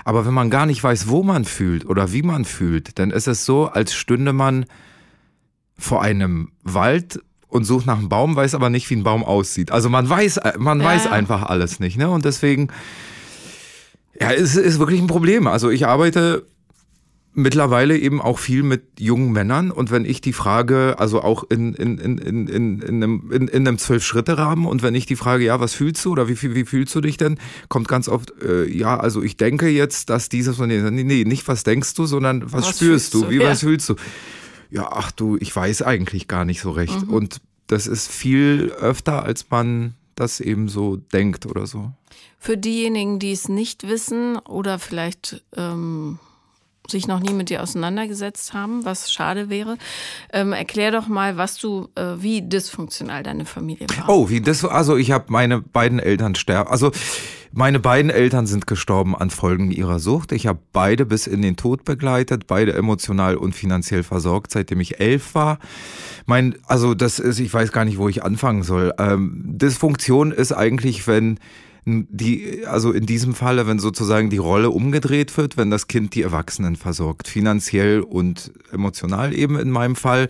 Aber 0.04 0.24
wenn 0.24 0.34
man 0.34 0.50
gar 0.50 0.66
nicht 0.66 0.82
weiß, 0.82 1.08
wo 1.08 1.22
man 1.22 1.44
fühlt 1.44 1.84
oder 1.84 2.12
wie 2.12 2.22
man 2.22 2.44
fühlt, 2.44 2.98
dann 2.98 3.10
ist 3.10 3.28
es 3.28 3.44
so, 3.44 3.66
als 3.66 3.94
stünde 3.94 4.32
man 4.32 4.66
vor 5.76 6.02
einem 6.02 6.50
Wald 6.62 7.20
und 7.48 7.64
sucht 7.64 7.86
nach 7.86 7.98
einem 7.98 8.08
Baum, 8.08 8.36
weiß 8.36 8.54
aber 8.54 8.70
nicht, 8.70 8.88
wie 8.90 8.96
ein 8.96 9.04
Baum 9.04 9.24
aussieht. 9.24 9.70
Also 9.70 9.88
man 9.88 10.08
weiß, 10.08 10.40
man 10.58 10.80
ja. 10.80 10.86
weiß 10.86 11.06
einfach 11.06 11.42
alles 11.42 11.80
nicht. 11.80 11.96
Ne? 11.96 12.08
Und 12.08 12.24
deswegen 12.24 12.68
ja, 14.20 14.32
es 14.32 14.56
ist 14.56 14.78
wirklich 14.78 15.00
ein 15.00 15.06
Problem. 15.06 15.46
Also 15.46 15.70
ich 15.70 15.86
arbeite 15.86 16.44
mittlerweile 17.38 17.96
eben 17.96 18.20
auch 18.20 18.38
viel 18.38 18.64
mit 18.64 18.98
jungen 18.98 19.30
Männern 19.30 19.70
und 19.70 19.92
wenn 19.92 20.04
ich 20.04 20.20
die 20.20 20.32
Frage, 20.32 20.96
also 20.98 21.22
auch 21.22 21.44
in, 21.48 21.72
in, 21.74 21.98
in, 21.98 22.18
in, 22.18 22.48
in, 22.48 22.80
in 22.80 23.02
einem, 23.02 23.30
in, 23.30 23.46
in 23.46 23.68
einem 23.68 23.78
Zwölf-Schritte-Rahmen 23.78 24.66
und 24.66 24.82
wenn 24.82 24.94
ich 24.94 25.06
die 25.06 25.14
Frage, 25.14 25.44
ja, 25.44 25.60
was 25.60 25.72
fühlst 25.72 26.04
du 26.04 26.12
oder 26.12 26.28
wie, 26.28 26.36
wie 26.42 26.64
fühlst 26.64 26.94
du 26.96 27.00
dich 27.00 27.16
denn, 27.16 27.38
kommt 27.68 27.86
ganz 27.86 28.08
oft, 28.08 28.32
äh, 28.42 28.64
ja, 28.68 28.98
also 28.98 29.22
ich 29.22 29.36
denke 29.36 29.68
jetzt, 29.68 30.10
dass 30.10 30.28
dieses 30.28 30.58
und 30.58 30.70
jenes, 30.70 30.90
nee, 30.90 31.04
nee, 31.04 31.24
nicht 31.24 31.46
was 31.46 31.62
denkst 31.62 31.94
du, 31.94 32.06
sondern 32.06 32.52
was, 32.52 32.66
was 32.66 32.76
spürst 32.76 33.14
du, 33.14 33.30
wie 33.30 33.36
ja. 33.36 33.50
was 33.50 33.60
fühlst 33.60 33.88
du? 33.88 33.94
Ja, 34.70 34.88
ach 34.90 35.12
du, 35.12 35.36
ich 35.38 35.54
weiß 35.54 35.82
eigentlich 35.82 36.26
gar 36.26 36.44
nicht 36.44 36.60
so 36.60 36.72
recht 36.72 37.06
mhm. 37.06 37.14
und 37.14 37.40
das 37.68 37.86
ist 37.86 38.10
viel 38.10 38.72
öfter, 38.80 39.22
als 39.22 39.46
man 39.48 39.94
das 40.16 40.40
eben 40.40 40.68
so 40.68 40.96
denkt 40.96 41.46
oder 41.46 41.66
so. 41.66 41.92
Für 42.38 42.56
diejenigen, 42.56 43.18
die 43.18 43.32
es 43.32 43.48
nicht 43.48 43.88
wissen 43.88 44.36
oder 44.38 44.78
vielleicht 44.78 45.42
ähm, 45.56 46.18
sich 46.90 47.06
noch 47.06 47.20
nie 47.20 47.32
mit 47.32 47.50
dir 47.50 47.62
auseinandergesetzt 47.62 48.54
haben, 48.54 48.84
was 48.84 49.12
schade 49.12 49.50
wäre, 49.50 49.76
ähm, 50.32 50.52
erklär 50.52 50.90
doch 50.90 51.08
mal, 51.08 51.36
was 51.36 51.58
du, 51.58 51.88
äh, 51.94 52.14
wie 52.18 52.42
dysfunktional 52.42 53.22
deine 53.22 53.44
Familie 53.44 53.86
war. 53.96 54.08
Oh, 54.08 54.28
wie 54.30 54.40
das, 54.40 54.64
also 54.64 54.96
ich 54.96 55.10
habe 55.10 55.26
meine 55.28 55.60
beiden 55.60 55.98
Eltern 55.98 56.34
sterben, 56.34 56.70
also 56.70 56.90
meine 57.50 57.80
beiden 57.80 58.10
Eltern 58.10 58.46
sind 58.46 58.66
gestorben 58.66 59.16
an 59.16 59.30
Folgen 59.30 59.70
ihrer 59.70 60.00
Sucht. 60.00 60.32
Ich 60.32 60.46
habe 60.46 60.58
beide 60.72 61.06
bis 61.06 61.26
in 61.26 61.40
den 61.40 61.56
Tod 61.56 61.84
begleitet, 61.84 62.46
beide 62.46 62.74
emotional 62.74 63.36
und 63.36 63.54
finanziell 63.54 64.02
versorgt, 64.02 64.52
seitdem 64.52 64.80
ich 64.80 65.00
elf 65.00 65.34
war. 65.34 65.58
Mein, 66.26 66.56
also 66.66 66.94
das 66.94 67.18
ist, 67.18 67.40
ich 67.40 67.52
weiß 67.52 67.72
gar 67.72 67.86
nicht, 67.86 67.96
wo 67.96 68.08
ich 68.08 68.22
anfangen 68.22 68.62
soll. 68.62 68.92
Ähm, 68.98 69.42
Dysfunktion 69.44 70.30
ist 70.30 70.52
eigentlich, 70.52 71.06
wenn 71.06 71.40
die, 72.10 72.66
also 72.66 72.92
in 72.92 73.06
diesem 73.06 73.34
Falle, 73.34 73.66
wenn 73.66 73.78
sozusagen 73.78 74.30
die 74.30 74.38
Rolle 74.38 74.70
umgedreht 74.70 75.36
wird, 75.36 75.56
wenn 75.56 75.70
das 75.70 75.86
Kind 75.86 76.14
die 76.14 76.22
Erwachsenen 76.22 76.76
versorgt, 76.76 77.28
finanziell 77.28 78.00
und 78.00 78.52
emotional 78.72 79.34
eben 79.34 79.58
in 79.58 79.70
meinem 79.70 79.96
Fall. 79.96 80.28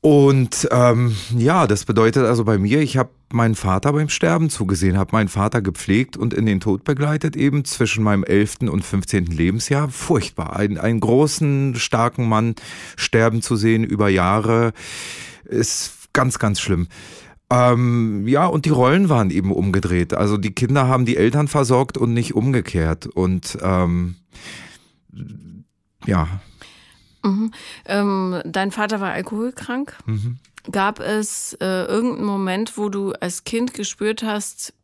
Und 0.00 0.68
ähm, 0.70 1.16
ja, 1.36 1.66
das 1.66 1.84
bedeutet 1.84 2.26
also 2.26 2.44
bei 2.44 2.58
mir, 2.58 2.80
ich 2.80 2.96
habe 2.96 3.10
meinen 3.32 3.56
Vater 3.56 3.92
beim 3.92 4.08
Sterben 4.08 4.50
zugesehen, 4.50 4.96
habe 4.96 5.16
meinen 5.16 5.28
Vater 5.28 5.60
gepflegt 5.60 6.16
und 6.16 6.32
in 6.32 6.46
den 6.46 6.60
Tod 6.60 6.84
begleitet, 6.84 7.34
eben 7.34 7.64
zwischen 7.64 8.04
meinem 8.04 8.22
11. 8.22 8.70
und 8.70 8.84
15. 8.84 9.26
Lebensjahr. 9.26 9.88
Furchtbar, 9.88 10.54
einen, 10.54 10.78
einen 10.78 11.00
großen, 11.00 11.74
starken 11.74 12.28
Mann 12.28 12.54
sterben 12.96 13.42
zu 13.42 13.56
sehen 13.56 13.82
über 13.82 14.08
Jahre, 14.08 14.72
ist 15.44 16.08
ganz, 16.12 16.38
ganz 16.38 16.60
schlimm. 16.60 16.86
Ähm, 17.48 18.26
ja, 18.26 18.46
und 18.46 18.64
die 18.64 18.70
Rollen 18.70 19.08
waren 19.08 19.30
eben 19.30 19.52
umgedreht. 19.52 20.14
Also 20.14 20.36
die 20.36 20.52
Kinder 20.52 20.88
haben 20.88 21.06
die 21.06 21.16
Eltern 21.16 21.46
versorgt 21.46 21.96
und 21.96 22.12
nicht 22.12 22.34
umgekehrt. 22.34 23.06
Und 23.06 23.56
ähm, 23.62 24.16
ja. 26.06 26.40
Mhm. 27.22 27.52
Ähm, 27.86 28.40
dein 28.44 28.72
Vater 28.72 29.00
war 29.00 29.12
alkoholkrank. 29.12 29.96
Mhm. 30.06 30.38
Gab 30.72 30.98
es 30.98 31.56
äh, 31.60 31.84
irgendeinen 31.84 32.26
Moment, 32.26 32.76
wo 32.76 32.88
du 32.88 33.12
als 33.12 33.44
Kind 33.44 33.74
gespürt 33.74 34.24
hast, 34.24 34.74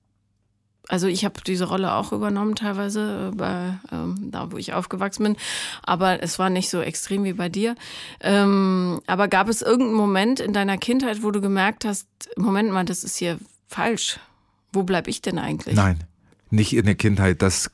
also 0.92 1.06
ich 1.06 1.24
habe 1.24 1.40
diese 1.46 1.64
Rolle 1.64 1.94
auch 1.94 2.12
übernommen 2.12 2.54
teilweise 2.54 3.30
äh, 3.32 3.34
bei 3.34 3.78
ähm, 3.90 4.30
da, 4.30 4.52
wo 4.52 4.58
ich 4.58 4.74
aufgewachsen 4.74 5.22
bin, 5.22 5.36
aber 5.82 6.22
es 6.22 6.38
war 6.38 6.50
nicht 6.50 6.68
so 6.68 6.82
extrem 6.82 7.24
wie 7.24 7.32
bei 7.32 7.48
dir. 7.48 7.76
Ähm, 8.20 9.00
aber 9.06 9.28
gab 9.28 9.48
es 9.48 9.62
irgendeinen 9.62 9.96
Moment 9.96 10.38
in 10.38 10.52
deiner 10.52 10.76
Kindheit, 10.76 11.22
wo 11.22 11.30
du 11.30 11.40
gemerkt 11.40 11.86
hast, 11.86 12.06
Moment 12.36 12.70
mal, 12.72 12.84
das 12.84 13.04
ist 13.04 13.16
hier 13.16 13.38
falsch. 13.68 14.20
Wo 14.70 14.82
bleib 14.82 15.08
ich 15.08 15.22
denn 15.22 15.38
eigentlich? 15.38 15.76
Nein, 15.76 16.04
nicht 16.50 16.76
in 16.76 16.84
der 16.84 16.94
Kindheit. 16.94 17.40
Das, 17.40 17.70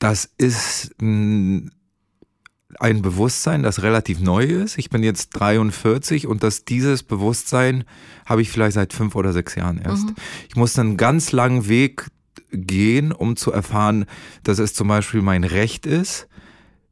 das 0.00 0.28
ist 0.36 1.00
ein 1.00 1.70
ein 2.80 3.02
Bewusstsein, 3.02 3.62
das 3.62 3.82
relativ 3.82 4.20
neu 4.20 4.44
ist. 4.44 4.78
Ich 4.78 4.90
bin 4.90 5.02
jetzt 5.02 5.30
43 5.30 6.26
und 6.26 6.42
dass 6.42 6.64
dieses 6.64 7.02
Bewusstsein 7.02 7.84
habe 8.26 8.42
ich 8.42 8.50
vielleicht 8.50 8.74
seit 8.74 8.92
fünf 8.92 9.14
oder 9.14 9.32
sechs 9.32 9.54
Jahren 9.54 9.78
erst. 9.78 10.06
Mhm. 10.06 10.14
Ich 10.48 10.56
musste 10.56 10.80
einen 10.82 10.96
ganz 10.96 11.32
langen 11.32 11.68
Weg 11.68 12.06
gehen, 12.52 13.12
um 13.12 13.36
zu 13.36 13.52
erfahren, 13.52 14.06
dass 14.44 14.58
es 14.58 14.74
zum 14.74 14.88
Beispiel 14.88 15.22
mein 15.22 15.44
Recht 15.44 15.86
ist, 15.86 16.28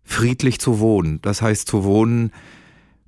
friedlich 0.05 0.61
zu 0.61 0.79
wohnen. 0.79 1.21
Das 1.23 1.43
heißt 1.43 1.69
zu 1.69 1.85
wohnen 1.85 2.33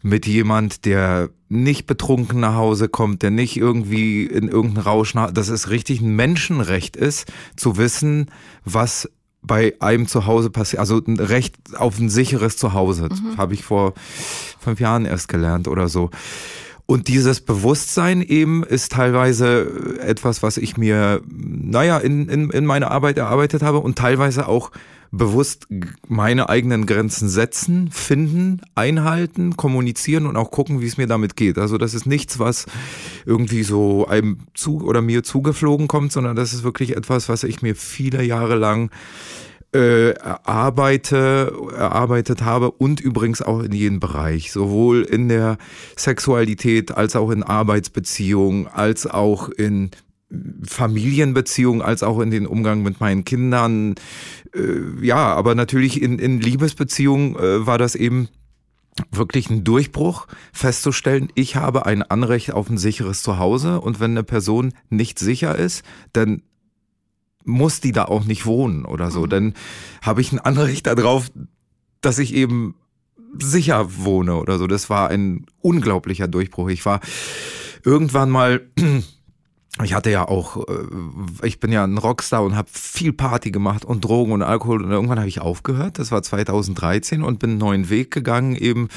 mit 0.02 0.26
jemand, 0.26 0.84
der 0.84 1.30
nicht 1.48 1.86
betrunken 1.86 2.40
nach 2.40 2.54
Hause 2.54 2.88
kommt, 2.88 3.22
der 3.22 3.30
nicht 3.30 3.56
irgendwie 3.56 4.26
in 4.26 4.48
irgendeinen 4.48 4.86
Rausch 4.86 5.14
nach, 5.14 5.32
dass 5.32 5.48
es 5.48 5.70
richtig 5.70 6.00
ein 6.00 6.14
Menschenrecht 6.14 6.96
ist, 6.96 7.30
zu 7.56 7.76
wissen, 7.76 8.30
was 8.64 9.10
bei 9.42 9.74
einem 9.80 10.06
Zuhause 10.06 10.50
passiert, 10.50 10.80
also 10.80 11.00
ein 11.06 11.18
Recht 11.18 11.56
auf 11.76 11.98
ein 11.98 12.08
sicheres 12.08 12.56
Zuhause, 12.56 13.08
mhm. 13.08 13.36
habe 13.36 13.54
ich 13.54 13.64
vor 13.64 13.94
fünf 14.58 14.80
Jahren 14.80 15.04
erst 15.04 15.28
gelernt 15.28 15.68
oder 15.68 15.88
so. 15.88 16.10
Und 16.86 17.08
dieses 17.08 17.42
Bewusstsein 17.42 18.22
eben 18.22 18.64
ist 18.64 18.92
teilweise 18.92 19.98
etwas, 20.00 20.42
was 20.42 20.56
ich 20.56 20.78
mir, 20.78 21.20
naja, 21.28 21.98
in, 21.98 22.28
in, 22.30 22.50
in 22.50 22.64
meiner 22.64 22.90
Arbeit 22.90 23.18
erarbeitet 23.18 23.62
habe 23.62 23.80
und 23.80 23.98
teilweise 23.98 24.48
auch 24.48 24.70
bewusst 25.10 25.66
meine 26.06 26.48
eigenen 26.48 26.86
Grenzen 26.86 27.28
setzen, 27.28 27.90
finden, 27.90 28.60
einhalten, 28.74 29.56
kommunizieren 29.56 30.26
und 30.26 30.36
auch 30.36 30.50
gucken, 30.50 30.80
wie 30.80 30.86
es 30.86 30.98
mir 30.98 31.06
damit 31.06 31.36
geht. 31.36 31.58
Also 31.58 31.78
das 31.78 31.94
ist 31.94 32.06
nichts, 32.06 32.38
was 32.38 32.66
irgendwie 33.24 33.62
so 33.62 34.06
einem 34.06 34.40
zu 34.54 34.82
oder 34.82 35.00
mir 35.00 35.22
zugeflogen 35.22 35.88
kommt, 35.88 36.12
sondern 36.12 36.36
das 36.36 36.52
ist 36.52 36.62
wirklich 36.62 36.96
etwas, 36.96 37.28
was 37.28 37.44
ich 37.44 37.62
mir 37.62 37.74
viele 37.74 38.22
Jahre 38.22 38.56
lang 38.56 38.90
äh, 39.74 40.10
erarbeite, 40.10 41.52
erarbeitet 41.76 42.42
habe 42.42 42.70
und 42.70 43.00
übrigens 43.00 43.42
auch 43.42 43.60
in 43.62 43.72
jedem 43.72 44.00
Bereich, 44.00 44.52
sowohl 44.52 45.02
in 45.02 45.28
der 45.28 45.58
Sexualität 45.96 46.96
als 46.96 47.16
auch 47.16 47.30
in 47.30 47.42
Arbeitsbeziehungen, 47.42 48.66
als 48.66 49.06
auch 49.06 49.48
in 49.50 49.90
Familienbeziehungen, 50.62 51.80
als 51.80 52.02
auch 52.02 52.20
in 52.20 52.30
den 52.30 52.46
Umgang 52.46 52.82
mit 52.82 53.00
meinen 53.00 53.24
Kindern. 53.24 53.94
Äh, 54.54 55.04
ja, 55.04 55.34
aber 55.34 55.54
natürlich 55.54 56.02
in, 56.02 56.18
in 56.18 56.40
Liebesbeziehungen 56.40 57.36
äh, 57.36 57.66
war 57.66 57.78
das 57.78 57.94
eben 57.94 58.28
wirklich 59.12 59.48
ein 59.48 59.64
Durchbruch 59.64 60.26
festzustellen, 60.52 61.28
ich 61.34 61.56
habe 61.56 61.86
ein 61.86 62.02
Anrecht 62.02 62.52
auf 62.52 62.68
ein 62.68 62.78
sicheres 62.78 63.22
Zuhause 63.22 63.80
und 63.80 64.00
wenn 64.00 64.12
eine 64.12 64.24
Person 64.24 64.74
nicht 64.90 65.18
sicher 65.18 65.54
ist, 65.56 65.84
dann 66.12 66.42
muss 67.44 67.80
die 67.80 67.92
da 67.92 68.04
auch 68.04 68.24
nicht 68.24 68.44
wohnen 68.44 68.84
oder 68.84 69.10
so. 69.10 69.22
Mhm. 69.22 69.28
Dann 69.28 69.54
habe 70.02 70.20
ich 70.20 70.32
ein 70.32 70.38
Anrecht 70.38 70.86
darauf, 70.86 71.30
dass 72.00 72.18
ich 72.18 72.34
eben 72.34 72.74
sicher 73.38 74.04
wohne 74.04 74.36
oder 74.36 74.58
so. 74.58 74.66
Das 74.66 74.90
war 74.90 75.08
ein 75.08 75.46
unglaublicher 75.60 76.28
Durchbruch. 76.28 76.68
Ich 76.68 76.84
war 76.84 77.00
irgendwann 77.84 78.30
mal 78.30 78.68
ich 79.82 79.94
hatte 79.94 80.10
ja 80.10 80.26
auch, 80.26 80.68
äh, 80.68 81.46
ich 81.46 81.60
bin 81.60 81.72
ja 81.72 81.84
ein 81.84 81.98
Rockstar 81.98 82.42
und 82.42 82.56
habe 82.56 82.68
viel 82.72 83.12
Party 83.12 83.50
gemacht 83.50 83.84
und 83.84 84.04
Drogen 84.04 84.32
und 84.32 84.42
Alkohol 84.42 84.82
und 84.82 84.90
irgendwann 84.90 85.18
habe 85.18 85.28
ich 85.28 85.40
aufgehört. 85.40 85.98
Das 85.98 86.10
war 86.10 86.22
2013 86.22 87.22
und 87.22 87.38
bin 87.38 87.50
einen 87.50 87.58
neuen 87.58 87.90
Weg 87.90 88.10
gegangen, 88.10 88.56
eben 88.56 88.88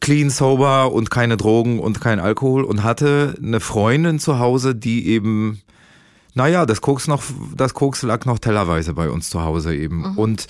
clean, 0.00 0.30
sober 0.30 0.92
und 0.92 1.10
keine 1.10 1.36
Drogen 1.36 1.78
und 1.78 2.00
kein 2.00 2.20
Alkohol 2.20 2.64
und 2.64 2.82
hatte 2.82 3.34
eine 3.42 3.60
Freundin 3.60 4.18
zu 4.18 4.38
Hause, 4.38 4.74
die 4.74 5.08
eben 5.08 5.60
naja, 6.34 6.64
das 6.64 6.80
Koks 6.80 7.08
noch, 7.08 7.22
das 7.56 7.74
Koks 7.74 8.02
lag 8.02 8.24
noch 8.24 8.38
tellerweise 8.38 8.94
bei 8.94 9.10
uns 9.10 9.30
zu 9.30 9.42
Hause 9.42 9.74
eben. 9.74 10.12
Mhm. 10.12 10.18
Und 10.18 10.46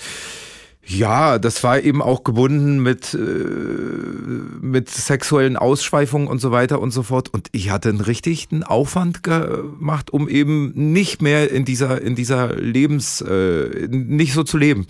ja, 0.85 1.37
das 1.37 1.63
war 1.63 1.79
eben 1.79 2.01
auch 2.01 2.23
gebunden 2.23 2.81
mit, 2.81 3.13
äh, 3.13 3.17
mit 3.17 4.89
sexuellen 4.89 5.55
Ausschweifungen 5.55 6.27
und 6.27 6.39
so 6.39 6.51
weiter 6.51 6.81
und 6.81 6.91
so 6.91 7.03
fort. 7.03 7.29
Und 7.29 7.49
ich 7.51 7.69
hatte 7.69 7.89
einen 7.89 8.01
richtigen 8.01 8.63
Aufwand 8.63 9.21
gemacht, 9.23 10.11
um 10.11 10.27
eben 10.27 10.71
nicht 10.91 11.21
mehr 11.21 11.51
in 11.51 11.65
dieser, 11.65 12.01
in 12.01 12.15
dieser 12.15 12.55
Lebens, 12.55 13.21
äh, 13.21 13.87
nicht 13.89 14.33
so 14.33 14.43
zu 14.43 14.57
leben. 14.57 14.87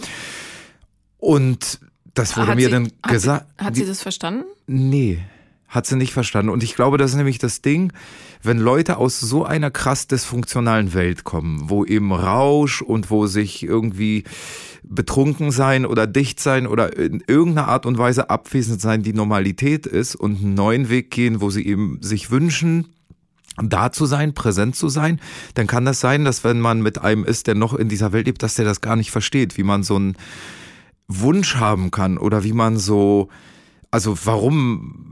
Und 1.18 1.80
das 2.14 2.38
wurde 2.38 2.48
hat 2.48 2.56
mir 2.56 2.66
sie, 2.66 2.72
dann 2.72 2.92
gesagt. 3.08 3.46
Hat, 3.58 3.68
hat 3.68 3.76
sie 3.76 3.86
das 3.86 4.02
verstanden? 4.02 4.46
Nee 4.68 5.20
hat 5.72 5.86
sie 5.88 5.96
nicht 5.96 6.12
verstanden. 6.12 6.50
Und 6.50 6.64
ich 6.64 6.76
glaube, 6.76 6.98
das 6.98 7.12
ist 7.12 7.18
nämlich 7.18 7.40
das 7.40 7.62
Ding, 7.62 7.94
wenn 8.44 8.58
Leute 8.58 8.98
aus 8.98 9.20
so 9.20 9.46
einer 9.46 9.72
krass 9.72 10.08
dysfunktionalen 10.08 10.94
Welt 10.94 11.24
kommen, 11.24 11.70
wo 11.70 11.86
eben 11.86 12.12
Rausch 12.12 12.82
und 12.82 13.10
wo 13.10 13.28
sich 13.28 13.64
irgendwie 13.64 14.24
betrunken 14.84 15.52
sein 15.52 15.86
oder 15.86 16.08
dicht 16.08 16.40
sein 16.40 16.68
oder 16.68 16.98
in 16.98 17.24
irgendeiner 17.28 17.68
Art 17.68 17.86
und 17.86 17.98
Weise 17.98 18.30
abwesend 18.30 18.82
sein 18.82 19.04
die 19.04 19.14
Normalität 19.14 19.86
ist 19.86 20.16
und 20.16 20.42
einen 20.42 20.54
neuen 20.54 20.90
Weg 20.90 21.12
gehen, 21.12 21.42
wo 21.42 21.50
sie 21.50 21.66
eben 21.66 22.00
sich 22.02 22.32
wünschen, 22.32 22.88
da 23.58 23.92
zu 23.92 24.06
sein, 24.06 24.34
präsent 24.34 24.76
zu 24.76 24.90
sein, 24.90 25.20
dann 25.56 25.68
kann 25.68 25.86
das 25.86 26.00
sein, 26.00 26.26
dass 26.26 26.44
wenn 26.44 26.60
man 26.60 26.82
mit 26.82 27.00
einem 27.00 27.26
ist, 27.26 27.48
der 27.48 27.56
noch 27.56 27.74
in 27.74 27.90
dieser 27.90 28.12
Welt 28.12 28.28
lebt, 28.28 28.44
dass 28.44 28.56
der 28.56 28.66
das 28.66 28.82
gar 28.82 28.96
nicht 28.96 29.12
versteht, 29.12 29.58
wie 29.58 29.64
man 29.64 29.84
so 29.84 29.96
einen 29.96 30.16
Wunsch 31.08 31.58
haben 31.58 31.92
kann 31.92 32.18
oder 32.18 32.44
wie 32.44 32.54
man 32.54 32.78
so, 32.78 33.30
also 33.92 34.18
warum 34.24 35.11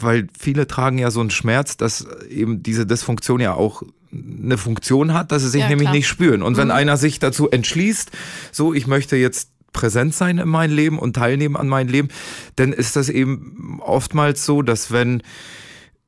weil 0.00 0.28
viele 0.38 0.66
tragen 0.66 0.98
ja 0.98 1.10
so 1.10 1.20
einen 1.20 1.30
Schmerz, 1.30 1.76
dass 1.76 2.06
eben 2.28 2.62
diese 2.62 2.86
Dysfunktion 2.86 3.40
ja 3.40 3.54
auch 3.54 3.82
eine 4.12 4.58
Funktion 4.58 5.14
hat, 5.14 5.32
dass 5.32 5.42
sie 5.42 5.48
sich 5.48 5.62
ja, 5.62 5.68
nämlich 5.68 5.86
klar. 5.86 5.94
nicht 5.94 6.08
spüren. 6.08 6.42
Und 6.42 6.56
wenn 6.56 6.68
mhm. 6.68 6.74
einer 6.74 6.96
sich 6.96 7.18
dazu 7.18 7.50
entschließt, 7.50 8.10
so, 8.50 8.74
ich 8.74 8.86
möchte 8.86 9.16
jetzt 9.16 9.50
präsent 9.72 10.14
sein 10.14 10.38
in 10.38 10.48
meinem 10.48 10.74
Leben 10.74 10.98
und 10.98 11.16
teilnehmen 11.16 11.56
an 11.56 11.68
meinem 11.68 11.88
Leben, 11.88 12.08
dann 12.56 12.72
ist 12.72 12.96
das 12.96 13.08
eben 13.08 13.80
oftmals 13.80 14.44
so, 14.44 14.62
dass 14.62 14.92
wenn 14.92 15.22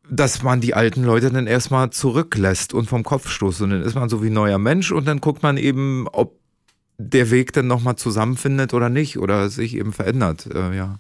dass 0.07 0.43
man 0.43 0.61
die 0.61 0.75
alten 0.75 1.03
Leute 1.03 1.31
dann 1.31 1.47
erstmal 1.47 1.89
zurücklässt 1.89 2.75
und 2.75 2.91
vom 2.91 3.05
Kopf 3.05 3.31
stoßt 3.31 3.63
und 3.63 3.71
dann 3.71 3.83
ist 3.83 3.95
man 3.95 4.11
so 4.11 4.23
wie 4.23 4.27
ein 4.27 4.35
neuer 4.35 4.59
Mensch 4.59 4.93
und 4.93 5.07
dann 5.07 5.23
guckt 5.23 5.43
man 5.43 5.57
eben, 5.57 6.07
ob 6.13 6.39
der 6.99 7.31
Weg 7.31 7.55
dann 7.55 7.67
nochmal 7.67 7.97
zusammenfindet 7.97 8.75
oder 8.75 8.91
nicht 8.91 9.19
oder 9.19 9.49
sich 9.49 9.75
eben 9.75 9.95
verändert, 9.95 10.47
äh, 10.53 10.77
ja. 10.77 10.99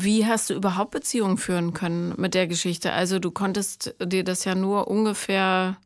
Wie 0.00 0.24
hast 0.24 0.48
du 0.48 0.54
überhaupt 0.54 0.92
Beziehungen 0.92 1.38
führen 1.38 1.72
können 1.74 2.14
mit 2.16 2.34
der 2.34 2.46
Geschichte? 2.46 2.92
Also 2.92 3.18
du 3.18 3.32
konntest 3.32 3.96
dir 4.00 4.22
das 4.22 4.44
ja 4.44 4.54
nur 4.54 4.86
ungefähr, 4.86 5.76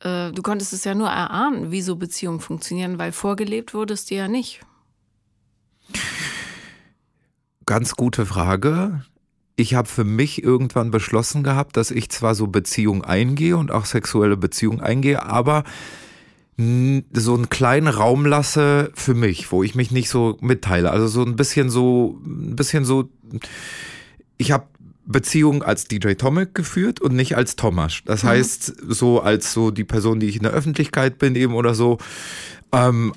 äh, 0.00 0.32
du 0.32 0.40
konntest 0.40 0.72
es 0.72 0.84
ja 0.84 0.94
nur 0.94 1.08
erahnen, 1.08 1.70
wie 1.70 1.82
so 1.82 1.96
Beziehungen 1.96 2.40
funktionieren, 2.40 2.98
weil 2.98 3.12
vorgelebt 3.12 3.74
wurdest 3.74 4.10
du 4.10 4.14
ja 4.14 4.28
nicht. 4.28 4.62
Ganz 7.66 7.96
gute 7.96 8.24
Frage. 8.24 9.04
Ich 9.56 9.74
habe 9.74 9.88
für 9.88 10.04
mich 10.04 10.42
irgendwann 10.42 10.90
beschlossen 10.90 11.42
gehabt, 11.42 11.76
dass 11.76 11.90
ich 11.90 12.08
zwar 12.08 12.34
so 12.34 12.46
Beziehungen 12.46 13.04
eingehe 13.04 13.58
und 13.58 13.70
auch 13.70 13.84
sexuelle 13.84 14.38
Beziehungen 14.38 14.80
eingehe, 14.80 15.22
aber 15.22 15.64
so 17.12 17.34
einen 17.34 17.48
kleinen 17.48 17.88
Raum 17.88 18.26
lasse 18.26 18.90
für 18.94 19.14
mich, 19.14 19.52
wo 19.52 19.62
ich 19.62 19.74
mich 19.74 19.90
nicht 19.90 20.08
so 20.08 20.38
mitteile. 20.40 20.90
Also 20.90 21.06
so 21.06 21.22
ein 21.22 21.36
bisschen 21.36 21.70
so, 21.70 22.20
ein 22.24 22.56
bisschen 22.56 22.84
so, 22.84 23.08
ich 24.36 24.52
habe 24.52 24.66
Beziehungen 25.04 25.62
als 25.62 25.84
DJ 25.84 26.12
Tomek 26.14 26.54
geführt 26.54 27.00
und 27.00 27.14
nicht 27.14 27.36
als 27.36 27.56
Thomas. 27.56 28.02
Das 28.04 28.22
mhm. 28.22 28.28
heißt, 28.28 28.74
so 28.88 29.20
als 29.20 29.52
so 29.52 29.70
die 29.70 29.84
Person, 29.84 30.20
die 30.20 30.26
ich 30.26 30.36
in 30.36 30.42
der 30.42 30.52
Öffentlichkeit 30.52 31.18
bin 31.18 31.34
eben 31.34 31.54
oder 31.54 31.74
so. 31.74 31.98
Ähm, 32.72 33.12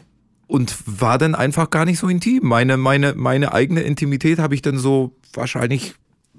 und 0.48 0.76
war 0.86 1.18
dann 1.18 1.34
einfach 1.34 1.70
gar 1.70 1.86
nicht 1.86 2.00
so 2.00 2.08
intim. 2.08 2.42
Meine, 2.44 2.78
meine, 2.78 3.14
meine 3.16 3.54
eigene 3.54 3.82
Intimität 3.82 4.40
habe 4.40 4.54
ich 4.54 4.62
dann 4.62 4.78
so 4.78 5.16
wahrscheinlich 5.34 5.96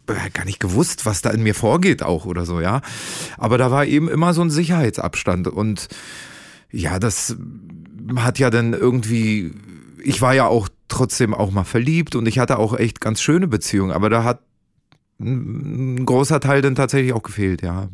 äh, 0.08 0.30
gar 0.30 0.44
nicht 0.44 0.60
gewusst, 0.60 1.06
was 1.06 1.22
da 1.22 1.30
in 1.30 1.42
mir 1.42 1.54
vorgeht 1.54 2.02
auch 2.02 2.24
oder 2.24 2.44
so, 2.44 2.60
ja. 2.60 2.82
Aber 3.36 3.58
da 3.58 3.70
war 3.70 3.84
eben 3.84 4.08
immer 4.08 4.34
so 4.34 4.42
ein 4.42 4.50
Sicherheitsabstand 4.50 5.48
und 5.48 5.88
ja, 6.76 6.98
das 6.98 7.36
hat 8.16 8.38
ja 8.38 8.50
dann 8.50 8.72
irgendwie, 8.72 9.52
ich 10.02 10.20
war 10.20 10.34
ja 10.34 10.46
auch 10.46 10.68
trotzdem 10.88 11.34
auch 11.34 11.50
mal 11.50 11.64
verliebt 11.64 12.14
und 12.14 12.26
ich 12.26 12.38
hatte 12.38 12.58
auch 12.58 12.78
echt 12.78 13.00
ganz 13.00 13.20
schöne 13.20 13.48
Beziehungen, 13.48 13.90
aber 13.90 14.10
da 14.10 14.24
hat 14.24 14.40
ein 15.18 16.04
großer 16.04 16.40
Teil 16.40 16.62
dann 16.62 16.74
tatsächlich 16.74 17.12
auch 17.14 17.22
gefehlt, 17.22 17.62
ja. 17.62 17.88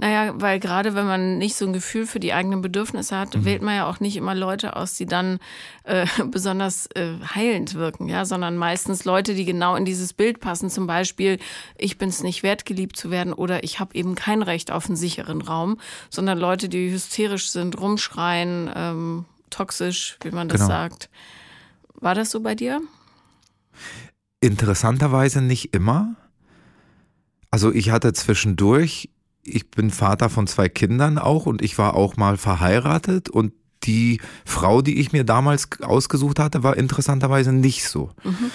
Naja, 0.00 0.32
weil 0.36 0.60
gerade 0.60 0.94
wenn 0.94 1.06
man 1.06 1.38
nicht 1.38 1.56
so 1.56 1.66
ein 1.66 1.72
Gefühl 1.72 2.06
für 2.06 2.20
die 2.20 2.32
eigenen 2.32 2.62
Bedürfnisse 2.62 3.18
hat, 3.18 3.34
mhm. 3.34 3.44
wählt 3.44 3.62
man 3.62 3.74
ja 3.74 3.86
auch 3.86 3.98
nicht 3.98 4.16
immer 4.16 4.32
Leute 4.32 4.76
aus, 4.76 4.94
die 4.94 5.06
dann 5.06 5.40
äh, 5.82 6.06
besonders 6.30 6.86
äh, 6.94 7.14
heilend 7.34 7.74
wirken, 7.74 8.08
ja, 8.08 8.24
sondern 8.24 8.56
meistens 8.56 9.04
Leute, 9.04 9.34
die 9.34 9.44
genau 9.44 9.74
in 9.74 9.84
dieses 9.84 10.12
Bild 10.12 10.38
passen. 10.38 10.70
Zum 10.70 10.86
Beispiel, 10.86 11.40
ich 11.76 11.98
bin 11.98 12.10
es 12.10 12.22
nicht 12.22 12.44
wert, 12.44 12.64
geliebt 12.64 12.96
zu 12.96 13.10
werden 13.10 13.32
oder 13.32 13.64
ich 13.64 13.80
habe 13.80 13.92
eben 13.96 14.14
kein 14.14 14.42
Recht 14.42 14.70
auf 14.70 14.86
einen 14.86 14.94
sicheren 14.94 15.42
Raum, 15.42 15.78
sondern 16.10 16.38
Leute, 16.38 16.68
die 16.68 16.92
hysterisch 16.92 17.50
sind, 17.50 17.80
rumschreien, 17.80 18.70
ähm, 18.72 19.24
toxisch, 19.50 20.16
wie 20.22 20.30
man 20.30 20.48
das 20.48 20.60
genau. 20.60 20.70
sagt. 20.70 21.10
War 21.94 22.14
das 22.14 22.30
so 22.30 22.38
bei 22.38 22.54
dir? 22.54 22.80
Interessanterweise 24.40 25.42
nicht 25.42 25.74
immer. 25.74 26.14
Also 27.50 27.72
ich 27.72 27.90
hatte 27.90 28.12
zwischendurch 28.12 29.10
ich 29.54 29.70
bin 29.70 29.90
Vater 29.90 30.28
von 30.28 30.46
zwei 30.46 30.68
Kindern 30.68 31.18
auch 31.18 31.46
und 31.46 31.62
ich 31.62 31.78
war 31.78 31.94
auch 31.94 32.16
mal 32.16 32.36
verheiratet 32.36 33.28
und 33.28 33.52
die 33.84 34.20
Frau, 34.44 34.82
die 34.82 35.00
ich 35.00 35.12
mir 35.12 35.24
damals 35.24 35.68
ausgesucht 35.82 36.38
hatte, 36.38 36.62
war 36.62 36.76
interessanterweise 36.76 37.52
nicht 37.52 37.88
so. 37.88 38.10
Mhm. 38.24 38.50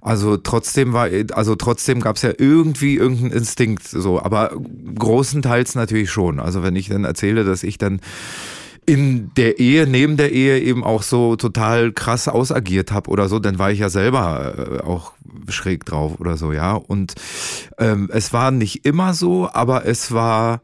Also 0.00 0.36
trotzdem 0.36 0.92
war, 0.92 1.08
also 1.32 1.56
trotzdem 1.56 2.00
gab 2.00 2.16
es 2.16 2.22
ja 2.22 2.30
irgendwie 2.38 2.94
irgendeinen 2.94 3.32
Instinkt 3.32 3.88
so, 3.88 4.22
aber 4.22 4.52
großenteils 4.94 5.74
natürlich 5.74 6.10
schon. 6.10 6.38
Also 6.38 6.62
wenn 6.62 6.76
ich 6.76 6.88
dann 6.88 7.04
erzähle, 7.04 7.44
dass 7.44 7.64
ich 7.64 7.76
dann 7.76 8.00
in 8.86 9.32
der 9.34 9.58
Ehe, 9.58 9.86
neben 9.86 10.16
der 10.16 10.32
Ehe 10.32 10.60
eben 10.60 10.84
auch 10.84 11.02
so 11.02 11.34
total 11.34 11.92
krass 11.92 12.28
ausagiert 12.28 12.92
habe 12.92 13.10
oder 13.10 13.28
so, 13.28 13.40
dann 13.40 13.58
war 13.58 13.72
ich 13.72 13.80
ja 13.80 13.88
selber 13.88 14.80
äh, 14.80 14.80
auch 14.80 15.12
schräg 15.48 15.84
drauf 15.84 16.20
oder 16.20 16.36
so, 16.36 16.52
ja. 16.52 16.74
Und 16.74 17.14
ähm, 17.78 18.08
es 18.12 18.32
war 18.32 18.52
nicht 18.52 18.86
immer 18.86 19.12
so, 19.12 19.50
aber 19.52 19.86
es 19.86 20.12
war 20.12 20.62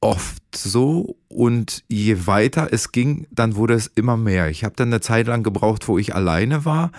oft 0.00 0.42
so 0.54 1.16
und 1.28 1.82
je 1.88 2.26
weiter 2.26 2.68
es 2.72 2.92
ging, 2.92 3.26
dann 3.30 3.56
wurde 3.56 3.74
es 3.74 3.86
immer 3.86 4.16
mehr. 4.16 4.50
Ich 4.50 4.64
habe 4.64 4.74
dann 4.76 4.88
eine 4.88 5.00
Zeit 5.00 5.28
lang 5.28 5.42
gebraucht, 5.42 5.88
wo 5.88 5.98
ich 5.98 6.14
alleine 6.14 6.64
war 6.64 6.90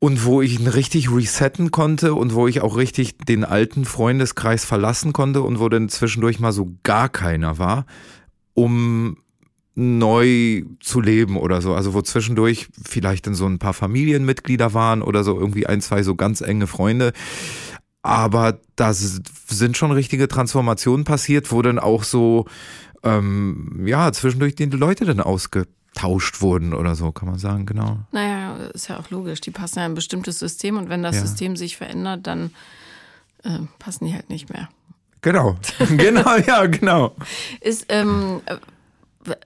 und 0.00 0.24
wo 0.24 0.42
ich 0.42 0.74
richtig 0.74 1.12
resetten 1.12 1.70
konnte 1.70 2.14
und 2.14 2.34
wo 2.34 2.48
ich 2.48 2.62
auch 2.62 2.76
richtig 2.76 3.18
den 3.18 3.44
alten 3.44 3.84
Freundeskreis 3.84 4.64
verlassen 4.64 5.12
konnte 5.12 5.42
und 5.42 5.60
wo 5.60 5.68
dann 5.68 5.88
zwischendurch 5.88 6.40
mal 6.40 6.50
so 6.50 6.72
gar 6.82 7.08
keiner 7.08 7.58
war, 7.58 7.86
um 8.54 9.16
neu 9.74 10.64
zu 10.80 11.00
leben 11.00 11.36
oder 11.36 11.62
so. 11.62 11.74
Also 11.74 11.94
wo 11.94 12.02
zwischendurch 12.02 12.68
vielleicht 12.82 13.26
dann 13.26 13.34
so 13.34 13.46
ein 13.46 13.58
paar 13.58 13.72
Familienmitglieder 13.72 14.74
waren 14.74 15.02
oder 15.02 15.24
so 15.24 15.38
irgendwie 15.38 15.66
ein, 15.66 15.80
zwei 15.80 16.02
so 16.02 16.14
ganz 16.14 16.40
enge 16.42 16.66
Freunde. 16.66 17.12
Aber 18.02 18.58
da 18.76 18.92
sind 18.92 19.76
schon 19.76 19.92
richtige 19.92 20.28
Transformationen 20.28 21.04
passiert, 21.04 21.52
wo 21.52 21.62
dann 21.62 21.78
auch 21.78 22.02
so, 22.02 22.46
ähm, 23.02 23.84
ja, 23.86 24.12
zwischendurch 24.12 24.56
die 24.56 24.64
Leute 24.66 25.04
dann 25.04 25.20
ausge 25.20 25.68
tauscht 25.94 26.40
wurden 26.40 26.74
oder 26.74 26.94
so, 26.94 27.12
kann 27.12 27.28
man 27.28 27.38
sagen, 27.38 27.66
genau. 27.66 27.98
Naja, 28.12 28.56
ist 28.74 28.88
ja 28.88 28.98
auch 28.98 29.10
logisch. 29.10 29.40
Die 29.40 29.50
passen 29.50 29.78
ja 29.78 29.86
in 29.86 29.92
ein 29.92 29.94
bestimmtes 29.94 30.38
System 30.38 30.76
und 30.78 30.88
wenn 30.88 31.02
das 31.02 31.16
ja. 31.16 31.22
System 31.22 31.56
sich 31.56 31.76
verändert, 31.76 32.26
dann 32.26 32.50
äh, 33.44 33.58
passen 33.78 34.06
die 34.06 34.14
halt 34.14 34.30
nicht 34.30 34.52
mehr. 34.52 34.68
Genau, 35.22 35.56
genau, 35.96 36.36
ja, 36.36 36.66
genau. 36.66 37.14
Ist, 37.60 37.86
ähm, 37.88 38.42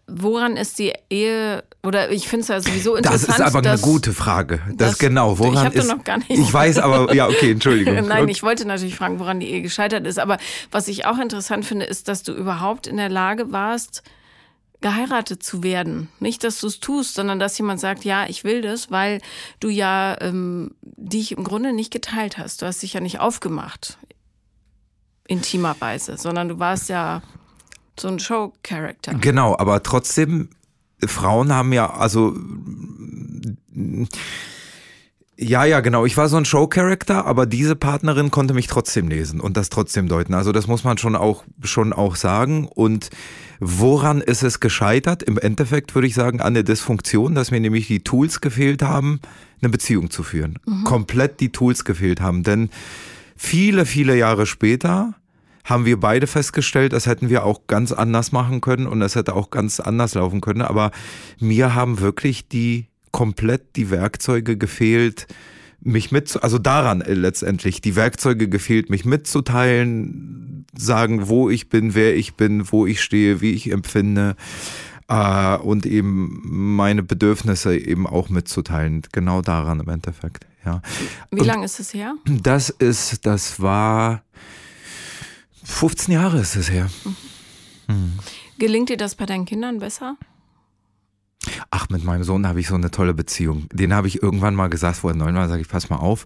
woran 0.06 0.56
ist 0.56 0.78
die 0.78 0.92
Ehe, 1.10 1.64
oder 1.82 2.10
ich 2.10 2.28
finde 2.28 2.42
es 2.42 2.48
ja 2.48 2.60
sowieso 2.60 2.96
interessant. 2.96 3.28
Das 3.28 3.38
ist 3.38 3.54
aber 3.54 3.68
eine 3.68 3.78
gute 3.80 4.12
Frage. 4.12 4.60
Das, 4.74 4.92
das 4.92 4.98
genau, 4.98 5.38
woran 5.38 5.68
ich 5.68 5.74
ist. 5.74 5.88
noch 5.88 6.02
gar 6.02 6.16
nicht. 6.18 6.30
Ich 6.30 6.52
weiß 6.52 6.78
aber, 6.78 7.14
ja, 7.14 7.28
okay, 7.28 7.52
Entschuldigung. 7.52 7.94
Nein, 8.08 8.28
ich 8.28 8.42
wollte 8.42 8.66
natürlich 8.66 8.96
fragen, 8.96 9.18
woran 9.18 9.38
die 9.38 9.50
Ehe 9.50 9.62
gescheitert 9.62 10.06
ist. 10.06 10.18
Aber 10.18 10.38
was 10.70 10.88
ich 10.88 11.04
auch 11.04 11.18
interessant 11.18 11.66
finde, 11.66 11.84
ist, 11.84 12.08
dass 12.08 12.22
du 12.22 12.32
überhaupt 12.32 12.86
in 12.86 12.96
der 12.96 13.10
Lage 13.10 13.52
warst, 13.52 14.02
geheiratet 14.80 15.42
zu 15.42 15.62
werden. 15.62 16.08
Nicht, 16.20 16.44
dass 16.44 16.60
du 16.60 16.66
es 16.68 16.80
tust, 16.80 17.14
sondern 17.14 17.38
dass 17.38 17.58
jemand 17.58 17.80
sagt, 17.80 18.04
ja, 18.04 18.26
ich 18.28 18.44
will 18.44 18.62
das, 18.62 18.90
weil 18.90 19.20
du 19.60 19.68
ja 19.68 20.16
ähm, 20.20 20.72
dich 20.82 21.32
im 21.32 21.44
Grunde 21.44 21.72
nicht 21.72 21.92
geteilt 21.92 22.38
hast. 22.38 22.62
Du 22.62 22.66
hast 22.66 22.82
dich 22.82 22.92
ja 22.94 23.00
nicht 23.00 23.20
aufgemacht, 23.20 23.98
intimerweise, 25.28 26.16
sondern 26.16 26.48
du 26.48 26.58
warst 26.58 26.88
ja 26.88 27.22
so 27.98 28.08
ein 28.08 28.18
Show-Character. 28.18 29.14
Genau, 29.14 29.56
aber 29.58 29.82
trotzdem, 29.82 30.50
Frauen 31.06 31.52
haben 31.52 31.72
ja, 31.72 31.90
also 31.90 32.34
ja, 35.38 35.64
ja, 35.66 35.80
genau. 35.80 36.06
Ich 36.06 36.16
war 36.16 36.28
so 36.28 36.38
ein 36.38 36.46
Show-Character, 36.46 37.26
aber 37.26 37.44
diese 37.44 37.76
Partnerin 37.76 38.30
konnte 38.30 38.54
mich 38.54 38.68
trotzdem 38.68 39.08
lesen 39.08 39.38
und 39.40 39.58
das 39.58 39.68
trotzdem 39.68 40.08
deuten. 40.08 40.32
Also 40.32 40.50
das 40.50 40.66
muss 40.66 40.82
man 40.82 40.96
schon 40.96 41.14
auch, 41.14 41.44
schon 41.62 41.92
auch 41.92 42.16
sagen. 42.16 42.66
Und 42.66 43.10
woran 43.60 44.22
ist 44.22 44.42
es 44.42 44.60
gescheitert? 44.60 45.22
Im 45.22 45.36
Endeffekt 45.36 45.94
würde 45.94 46.08
ich 46.08 46.14
sagen 46.14 46.40
an 46.40 46.54
der 46.54 46.62
Dysfunktion, 46.62 47.34
dass 47.34 47.50
mir 47.50 47.60
nämlich 47.60 47.86
die 47.86 48.00
Tools 48.00 48.40
gefehlt 48.40 48.82
haben, 48.82 49.20
eine 49.60 49.68
Beziehung 49.68 50.10
zu 50.10 50.22
führen. 50.22 50.58
Mhm. 50.66 50.84
Komplett 50.84 51.40
die 51.40 51.52
Tools 51.52 51.84
gefehlt 51.84 52.22
haben. 52.22 52.42
Denn 52.42 52.70
viele, 53.36 53.86
viele 53.86 54.16
Jahre 54.16 54.46
später 54.46 55.14
haben 55.64 55.84
wir 55.84 55.98
beide 55.98 56.26
festgestellt, 56.26 56.92
das 56.92 57.06
hätten 57.06 57.28
wir 57.28 57.44
auch 57.44 57.66
ganz 57.66 57.90
anders 57.90 58.30
machen 58.30 58.60
können 58.60 58.86
und 58.86 59.00
das 59.00 59.16
hätte 59.16 59.34
auch 59.34 59.50
ganz 59.50 59.80
anders 59.80 60.14
laufen 60.14 60.40
können. 60.40 60.62
Aber 60.62 60.92
mir 61.40 61.74
haben 61.74 62.00
wirklich 62.00 62.48
die 62.48 62.86
komplett 63.10 63.76
die 63.76 63.90
Werkzeuge 63.90 64.56
gefehlt, 64.56 65.26
mich 65.80 66.10
mit, 66.12 66.42
also 66.42 66.58
daran 66.58 67.00
äh, 67.00 67.14
letztendlich, 67.14 67.80
die 67.80 67.96
Werkzeuge 67.96 68.48
gefehlt, 68.48 68.90
mich 68.90 69.04
mitzuteilen, 69.04 70.66
sagen, 70.76 71.28
wo 71.28 71.48
ich 71.50 71.68
bin, 71.68 71.94
wer 71.94 72.16
ich 72.16 72.34
bin, 72.34 72.70
wo 72.70 72.86
ich 72.86 73.00
stehe, 73.00 73.40
wie 73.40 73.52
ich 73.52 73.70
empfinde 73.72 74.36
äh, 75.08 75.56
und 75.56 75.86
eben 75.86 76.40
meine 76.76 77.02
Bedürfnisse 77.02 77.76
eben 77.76 78.06
auch 78.06 78.28
mitzuteilen. 78.28 79.02
Genau 79.12 79.42
daran 79.42 79.80
im 79.80 79.88
Endeffekt, 79.88 80.46
ja. 80.64 80.82
Wie 81.30 81.44
lange 81.44 81.64
ist 81.64 81.80
es 81.80 81.94
her? 81.94 82.14
Das 82.24 82.70
ist, 82.70 83.26
das 83.26 83.60
war 83.60 84.22
15 85.64 86.14
Jahre 86.14 86.38
ist 86.40 86.56
es 86.56 86.70
her. 86.70 86.88
Mhm. 87.88 88.18
Gelingt 88.58 88.88
dir 88.88 88.96
das 88.96 89.14
bei 89.14 89.26
deinen 89.26 89.44
Kindern 89.44 89.78
besser? 89.78 90.16
Ach, 91.70 91.88
mit 91.90 92.04
meinem 92.04 92.24
Sohn 92.24 92.46
habe 92.46 92.60
ich 92.60 92.68
so 92.68 92.74
eine 92.74 92.90
tolle 92.90 93.14
Beziehung. 93.14 93.68
Den 93.72 93.94
habe 93.94 94.08
ich 94.08 94.22
irgendwann 94.22 94.54
mal 94.54 94.68
gesagt, 94.68 95.04
wo 95.04 95.08
er 95.08 95.14
neun 95.14 95.34
war, 95.34 95.48
sage 95.48 95.62
ich, 95.62 95.68
pass 95.68 95.90
mal 95.90 95.96
auf, 95.96 96.24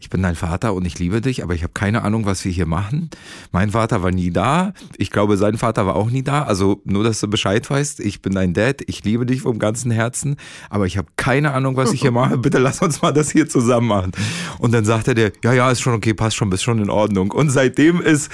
ich 0.00 0.10
bin 0.10 0.22
dein 0.22 0.36
Vater 0.36 0.74
und 0.74 0.84
ich 0.84 0.98
liebe 0.98 1.20
dich, 1.20 1.42
aber 1.42 1.54
ich 1.54 1.62
habe 1.62 1.72
keine 1.72 2.02
Ahnung, 2.02 2.24
was 2.24 2.44
wir 2.44 2.52
hier 2.52 2.66
machen. 2.66 3.10
Mein 3.50 3.72
Vater 3.72 4.02
war 4.02 4.12
nie 4.12 4.30
da. 4.30 4.72
Ich 4.96 5.10
glaube, 5.10 5.36
sein 5.36 5.58
Vater 5.58 5.86
war 5.86 5.96
auch 5.96 6.08
nie 6.08 6.22
da. 6.22 6.44
Also 6.44 6.80
nur, 6.84 7.02
dass 7.02 7.18
du 7.20 7.28
Bescheid 7.28 7.68
weißt, 7.68 8.00
ich 8.00 8.22
bin 8.22 8.34
dein 8.34 8.54
Dad, 8.54 8.82
ich 8.86 9.04
liebe 9.04 9.26
dich 9.26 9.42
vom 9.42 9.58
ganzen 9.58 9.90
Herzen, 9.90 10.36
aber 10.70 10.86
ich 10.86 10.96
habe 10.98 11.08
keine 11.16 11.52
Ahnung, 11.52 11.76
was 11.76 11.92
ich 11.92 12.00
hier 12.00 12.12
mache. 12.12 12.38
Bitte 12.38 12.58
lass 12.58 12.80
uns 12.80 13.02
mal 13.02 13.12
das 13.12 13.30
hier 13.30 13.48
zusammen 13.48 13.88
machen. 13.88 14.12
Und 14.58 14.72
dann 14.72 14.84
sagte 14.84 15.14
der, 15.14 15.32
ja, 15.42 15.52
ja, 15.52 15.70
ist 15.70 15.80
schon 15.80 15.94
okay, 15.94 16.14
passt 16.14 16.36
schon, 16.36 16.48
bist 16.48 16.62
schon 16.62 16.78
in 16.78 16.90
Ordnung. 16.90 17.32
Und 17.32 17.50
seitdem 17.50 18.00
ist, 18.00 18.30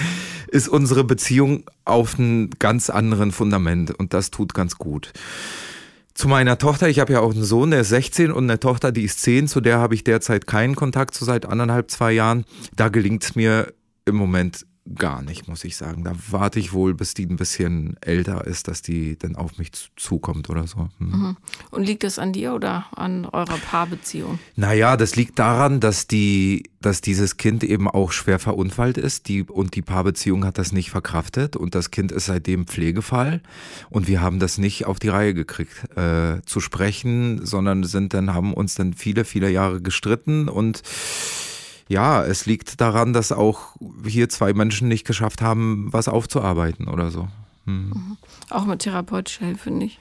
ist 0.48 0.68
unsere 0.68 1.03
Beziehung 1.03 1.64
auf 1.85 2.18
einem 2.18 2.50
ganz 2.59 2.90
anderen 2.90 3.33
Fundament 3.33 3.90
und 3.90 4.12
das 4.12 4.31
tut 4.31 4.55
ganz 4.55 4.77
gut. 4.77 5.12
Zu 6.14 6.29
meiner 6.29 6.59
Tochter, 6.59 6.88
ich 6.88 7.00
habe 7.00 7.12
ja 7.12 7.20
auch 7.20 7.33
einen 7.33 7.42
Sohn, 7.42 7.72
der 7.72 7.81
ist 7.81 7.88
16 7.88 8.31
und 8.31 8.44
eine 8.44 8.61
Tochter, 8.61 8.92
die 8.92 9.03
ist 9.03 9.20
10, 9.22 9.48
zu 9.48 9.61
der 9.61 9.79
habe 9.79 9.96
ich 9.96 10.05
derzeit 10.05 10.46
keinen 10.46 10.77
Kontakt, 10.77 11.14
so 11.14 11.24
seit 11.24 11.44
anderthalb, 11.44 11.90
zwei 11.90 12.12
Jahren. 12.12 12.44
Da 12.77 12.88
gelingt 12.88 13.24
es 13.24 13.35
mir 13.35 13.74
im 14.05 14.14
Moment 14.14 14.64
gar 14.94 15.23
nicht, 15.23 15.49
muss 15.49 15.64
ich 15.64 15.77
sagen. 15.77 16.05
Da 16.05 16.12
warte 16.31 16.59
ich 16.59 16.73
wohl, 16.73 16.94
bis 16.94 17.14
die 17.14 17.25
ein 17.25 17.37
bisschen 17.37 17.97
älter 18.03 18.47
ist, 18.47 18.68
dass 18.68 18.83
die 18.83 19.18
dann 19.18 19.35
auf 19.35 19.57
mich 19.57 19.70
zukommt 19.97 20.51
oder 20.51 20.66
so. 20.66 20.88
Hm. 20.99 21.11
Mhm. 21.11 21.37
Und 21.70 21.85
liegt 21.85 22.05
das 22.05 22.18
an 22.18 22.33
dir 22.33 22.55
oder 22.55 22.87
an 22.94 23.25
eurer 23.25 23.57
Paarbeziehung? 23.57 24.38
Naja, 24.57 24.97
das 24.97 25.16
liegt 25.16 25.38
daran, 25.38 25.81
dass 25.81 26.07
die, 26.07 26.64
dass 26.83 27.01
dieses 27.01 27.38
Kind 27.38 27.64
eben 27.64 27.88
auch 27.88 28.12
schwer 28.12 28.38
verunfallt 28.38 28.99
ist 28.99 29.29
die, 29.29 29.42
und 29.42 29.75
die 29.75 29.83
Paarbeziehung 29.83 30.44
hat 30.44 30.59
das 30.59 30.73
nicht 30.73 30.90
verkraftet 30.90 31.57
und 31.57 31.75
das 31.75 31.90
Kind 31.90 32.12
ist 32.12 32.27
seitdem 32.27 32.66
Pflegefall 32.66 33.40
und 33.88 34.07
wir 34.07 34.20
haben 34.20 34.38
das 34.38 34.59
nicht 34.59 34.85
auf 34.85 34.99
die 34.99 35.09
Reihe 35.09 35.33
gekriegt 35.33 35.97
äh, 35.97 36.42
zu 36.44 36.61
sprechen, 36.61 37.44
sondern 37.47 37.85
sind 37.85 38.12
dann, 38.12 38.35
haben 38.35 38.53
uns 38.53 38.75
dann 38.75 38.92
viele, 38.92 39.25
viele 39.25 39.51
Jahre 39.51 39.81
gestritten 39.81 40.49
und 40.49 40.83
ja, 41.88 42.25
es 42.25 42.47
liegt 42.47 42.81
daran, 42.81 43.12
dass 43.12 43.33
auch 43.33 43.77
hier 44.07 44.29
zwei 44.29 44.53
Menschen 44.53 44.88
nicht 44.88 45.07
geschafft 45.07 45.42
haben, 45.42 45.92
was 45.92 46.09
aufzuarbeiten 46.09 46.88
oder 46.88 47.11
so. 47.11 47.29
Hm. 47.66 47.90
Mhm. 47.90 48.16
Auch 48.51 48.64
mit 48.64 48.81
therapeutischer 48.81 49.47
Hilfe 49.47 49.70
nicht? 49.70 49.99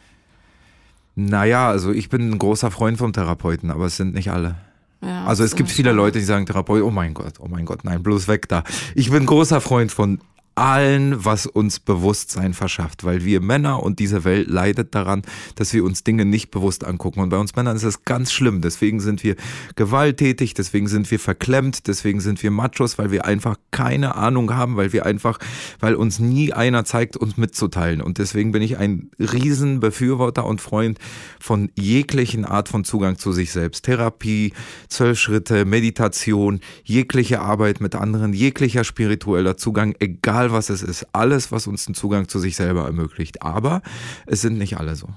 Naja, 1.15 1.69
also 1.69 1.91
ich 1.91 2.09
bin 2.09 2.31
ein 2.31 2.39
großer 2.39 2.71
Freund 2.71 2.97
vom 2.97 3.13
Therapeuten, 3.13 3.69
aber 3.69 3.85
es 3.85 3.97
sind 3.97 4.13
nicht 4.13 4.31
alle. 4.31 4.55
Ja, 5.01 5.25
also 5.25 5.43
es 5.43 5.55
gibt 5.55 5.69
viele 5.69 5.91
Leute, 5.91 6.19
die 6.19 6.25
sagen 6.25 6.45
Therapeut, 6.45 6.81
oh 6.81 6.89
mein 6.89 7.13
Gott, 7.13 7.33
oh 7.39 7.47
mein 7.49 7.65
Gott, 7.65 7.83
nein, 7.83 8.01
bloß 8.01 8.27
weg 8.27 8.47
da. 8.47 8.63
Ich 8.95 9.11
bin 9.11 9.25
großer 9.25 9.59
Freund 9.59 9.91
von 9.91 10.19
allen, 10.55 11.25
was 11.25 11.47
uns 11.47 11.79
Bewusstsein 11.79 12.53
verschafft, 12.53 13.03
weil 13.03 13.25
wir 13.25 13.41
Männer 13.41 13.81
und 13.81 13.99
diese 13.99 14.23
Welt 14.23 14.47
leidet 14.47 14.93
daran, 14.93 15.23
dass 15.55 15.73
wir 15.73 15.83
uns 15.83 16.03
Dinge 16.03 16.25
nicht 16.25 16.51
bewusst 16.51 16.83
angucken. 16.85 17.21
Und 17.21 17.29
bei 17.29 17.37
uns 17.37 17.55
Männern 17.55 17.75
ist 17.75 17.83
es 17.83 18.05
ganz 18.05 18.31
schlimm. 18.31 18.61
Deswegen 18.61 18.99
sind 18.99 19.23
wir 19.23 19.35
gewalttätig, 19.75 20.53
deswegen 20.53 20.87
sind 20.87 21.09
wir 21.09 21.19
verklemmt, 21.19 21.87
deswegen 21.87 22.19
sind 22.19 22.43
wir 22.43 22.51
Machos, 22.51 22.97
weil 22.97 23.11
wir 23.11 23.25
einfach 23.25 23.57
keine 23.71 24.15
Ahnung 24.15 24.53
haben, 24.53 24.75
weil 24.75 24.93
wir 24.93 25.05
einfach, 25.05 25.39
weil 25.79 25.95
uns 25.95 26.19
nie 26.19 26.53
einer 26.53 26.85
zeigt, 26.85 27.17
uns 27.17 27.37
mitzuteilen. 27.37 28.01
Und 28.01 28.19
deswegen 28.19 28.51
bin 28.51 28.61
ich 28.61 28.77
ein 28.77 29.09
Riesenbefürworter 29.19 30.45
und 30.45 30.61
Freund 30.61 30.99
von 31.39 31.71
jeglichen 31.75 32.45
Art 32.45 32.69
von 32.69 32.83
Zugang 32.83 33.17
zu 33.17 33.31
sich 33.31 33.51
selbst. 33.51 33.85
Therapie, 33.85 34.53
zwölf 34.87 35.19
Schritte, 35.19 35.65
Meditation, 35.65 36.59
jegliche 36.83 37.41
Arbeit 37.41 37.81
mit 37.81 37.95
anderen, 37.95 38.33
jeglicher 38.33 38.83
spiritueller 38.83 39.57
Zugang, 39.57 39.95
egal 39.99 40.42
egal 40.43 40.55
was 40.55 40.69
es 40.69 40.83
ist, 40.83 41.07
alles, 41.13 41.51
was 41.51 41.67
uns 41.67 41.87
einen 41.87 41.95
Zugang 41.95 42.27
zu 42.27 42.39
sich 42.39 42.55
selber 42.55 42.85
ermöglicht. 42.85 43.41
Aber 43.41 43.81
es 44.25 44.41
sind 44.41 44.57
nicht 44.57 44.77
alle 44.77 44.95
so. 44.95 45.07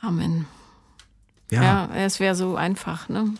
Amen. 0.00 0.46
Ja, 1.50 1.62
ja 1.62 1.90
es 1.94 2.18
wäre 2.18 2.34
so 2.34 2.56
einfach. 2.56 3.08
Ne? 3.08 3.34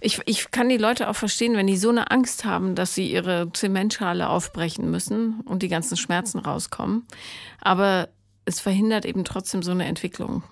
Ich, 0.00 0.20
ich 0.26 0.50
kann 0.50 0.68
die 0.68 0.76
Leute 0.76 1.08
auch 1.08 1.16
verstehen, 1.16 1.56
wenn 1.56 1.66
die 1.66 1.76
so 1.76 1.90
eine 1.90 2.10
Angst 2.10 2.44
haben, 2.44 2.74
dass 2.74 2.94
sie 2.94 3.10
ihre 3.10 3.52
Zementschale 3.52 4.28
aufbrechen 4.28 4.90
müssen 4.90 5.40
und 5.44 5.62
die 5.62 5.68
ganzen 5.68 5.96
Schmerzen 5.96 6.38
rauskommen. 6.38 7.06
Aber 7.60 8.08
es 8.44 8.60
verhindert 8.60 9.04
eben 9.04 9.24
trotzdem 9.24 9.62
so 9.62 9.72
eine 9.72 9.84
Entwicklung. 9.84 10.42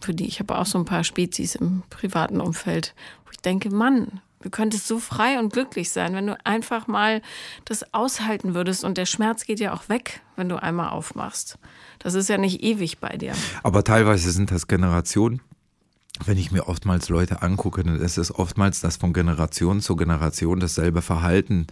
Für 0.00 0.14
die 0.14 0.26
ich 0.26 0.40
habe 0.40 0.58
auch 0.58 0.66
so 0.66 0.78
ein 0.78 0.84
paar 0.84 1.04
Spezies 1.04 1.54
im 1.54 1.82
privaten 1.90 2.40
Umfeld, 2.40 2.94
wo 3.24 3.30
ich 3.32 3.38
denke, 3.38 3.70
Mann, 3.70 4.20
Du 4.46 4.50
könntest 4.50 4.86
so 4.86 5.00
frei 5.00 5.40
und 5.40 5.52
glücklich 5.52 5.90
sein, 5.90 6.14
wenn 6.14 6.28
du 6.28 6.38
einfach 6.46 6.86
mal 6.86 7.20
das 7.64 7.92
aushalten 7.92 8.54
würdest. 8.54 8.84
Und 8.84 8.96
der 8.96 9.04
Schmerz 9.04 9.44
geht 9.44 9.58
ja 9.58 9.74
auch 9.74 9.88
weg, 9.88 10.20
wenn 10.36 10.48
du 10.48 10.62
einmal 10.62 10.90
aufmachst. 10.90 11.58
Das 11.98 12.14
ist 12.14 12.28
ja 12.28 12.38
nicht 12.38 12.62
ewig 12.62 13.00
bei 13.00 13.16
dir. 13.16 13.32
Aber 13.64 13.82
teilweise 13.82 14.30
sind 14.30 14.52
das 14.52 14.68
Generationen. 14.68 15.42
Wenn 16.26 16.38
ich 16.38 16.52
mir 16.52 16.68
oftmals 16.68 17.08
Leute 17.08 17.42
angucke, 17.42 17.82
dann 17.82 17.96
ist 17.96 18.18
es 18.18 18.32
oftmals, 18.32 18.80
dass 18.80 18.98
von 18.98 19.12
Generation 19.12 19.80
zu 19.80 19.96
Generation 19.96 20.60
dasselbe 20.60 21.02
Verhalten 21.02 21.66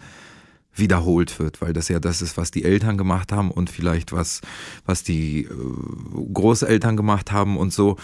wiederholt 0.73 1.39
wird, 1.39 1.61
weil 1.61 1.71
das 1.71 1.87
ja 1.87 2.01
das 2.01 2.21
ist, 2.21 2.35
was 2.35 2.51
die 2.51 2.65
Eltern 2.65 2.97
gemacht 2.97 3.31
haben 3.31 3.51
und 3.51 3.69
vielleicht 3.69 4.11
was, 4.11 4.41
was 4.85 5.03
die 5.03 5.45
äh, 5.45 5.49
Großeltern 6.33 6.97
gemacht 6.97 7.31
haben 7.31 7.55
und 7.55 7.71
so 7.71 7.95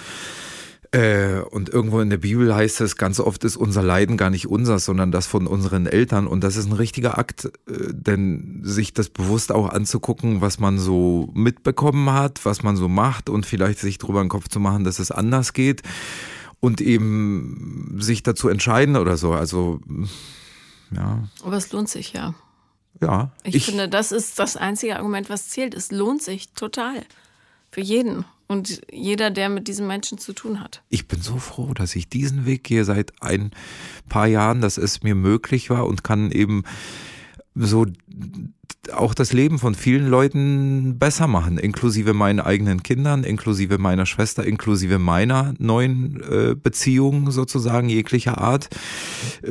Äh, 0.94 1.40
und 1.40 1.70
irgendwo 1.70 2.02
in 2.02 2.10
der 2.10 2.18
Bibel 2.18 2.54
heißt 2.54 2.82
es, 2.82 2.98
ganz 2.98 3.22
oft 3.22 3.46
ist 3.46 3.56
unser 3.56 3.82
Leiden 3.82 4.18
gar 4.18 4.30
nicht 4.30 4.48
unseres, 4.48 4.84
sondern 4.84 5.12
das 5.12 5.26
von 5.26 5.48
unseren 5.48 5.86
Eltern. 5.86 6.28
Und 6.28 6.44
das 6.44 6.58
ist 6.58 6.66
ein 6.66 6.74
richtiger 6.74 7.18
Akt, 7.18 7.46
äh, 7.46 7.50
denn 7.92 8.60
sich 8.64 8.94
das 8.94 9.08
bewusst 9.08 9.54
auch 9.54 9.70
anzugucken, 9.70 10.42
was 10.42 10.60
man 10.60 10.80
so 10.80 11.30
mitbekommen 11.34 12.12
hat, 12.12 12.44
was 12.44 12.62
man 12.62 12.76
so 12.76 12.90
macht 12.90 13.30
und 13.30 13.46
vielleicht 13.46 13.80
sich 13.80 14.00
drüber 14.00 14.22
den 14.22 14.28
Kopf 14.28 14.50
zu 14.50 14.60
machen, 14.60 14.84
dass 14.84 15.00
es 15.00 15.12
anders 15.12 15.54
geht 15.54 15.82
und 16.60 16.82
eben 16.82 17.96
sich 18.00 18.22
dazu 18.22 18.50
entscheiden 18.50 18.98
oder 18.98 19.16
so. 19.16 19.32
Also, 19.32 19.80
ja. 20.92 21.24
Aber 21.44 21.56
es 21.56 21.72
lohnt 21.72 21.88
sich, 21.88 22.12
ja. 22.12 22.34
Ja. 23.00 23.32
Ich, 23.44 23.56
ich 23.56 23.66
finde, 23.66 23.88
das 23.88 24.12
ist 24.12 24.40
das 24.40 24.58
einzige 24.58 24.98
Argument, 24.98 25.30
was 25.30 25.48
zählt. 25.48 25.74
Es 25.74 25.92
lohnt 25.92 26.22
sich 26.22 26.52
total. 26.52 27.02
Für 27.72 27.82
jeden 27.82 28.26
und 28.52 28.82
jeder, 28.92 29.32
der 29.32 29.48
mit 29.48 29.70
diesen 29.70 29.88
Menschen 29.88 30.18
zu 30.18 30.34
tun 30.34 30.60
hat. 30.60 30.84
Ich 30.90 31.08
bin 31.08 31.22
so 31.22 31.38
froh, 31.38 31.74
dass 31.74 31.96
ich 31.96 32.10
diesen 32.10 32.46
Weg 32.46 32.66
gehe 32.66 32.84
seit 32.84 33.14
ein 33.22 33.52
paar 34.10 34.28
Jahren, 34.28 34.60
dass 34.60 34.78
es 34.78 35.04
mir 35.04 35.16
möglich 35.16 35.70
war 35.70 35.88
und 35.88 36.04
kann 36.04 36.32
eben 36.32 36.64
so 37.56 37.86
auch 38.94 39.14
das 39.14 39.32
Leben 39.32 39.58
von 39.58 39.74
vielen 39.74 40.08
Leuten 40.08 41.00
besser 41.00 41.28
machen, 41.28 41.60
inklusive 41.60 42.14
meinen 42.14 42.42
eigenen 42.42 42.84
Kindern, 42.84 43.24
inklusive 43.24 43.78
meiner 43.78 44.06
Schwester, 44.06 44.44
inklusive 44.44 45.00
meiner 45.00 45.54
neuen 45.58 46.22
äh, 46.22 46.56
Beziehungen 46.56 47.32
sozusagen 47.32 47.88
jeglicher 47.88 48.40
Art, 48.40 48.70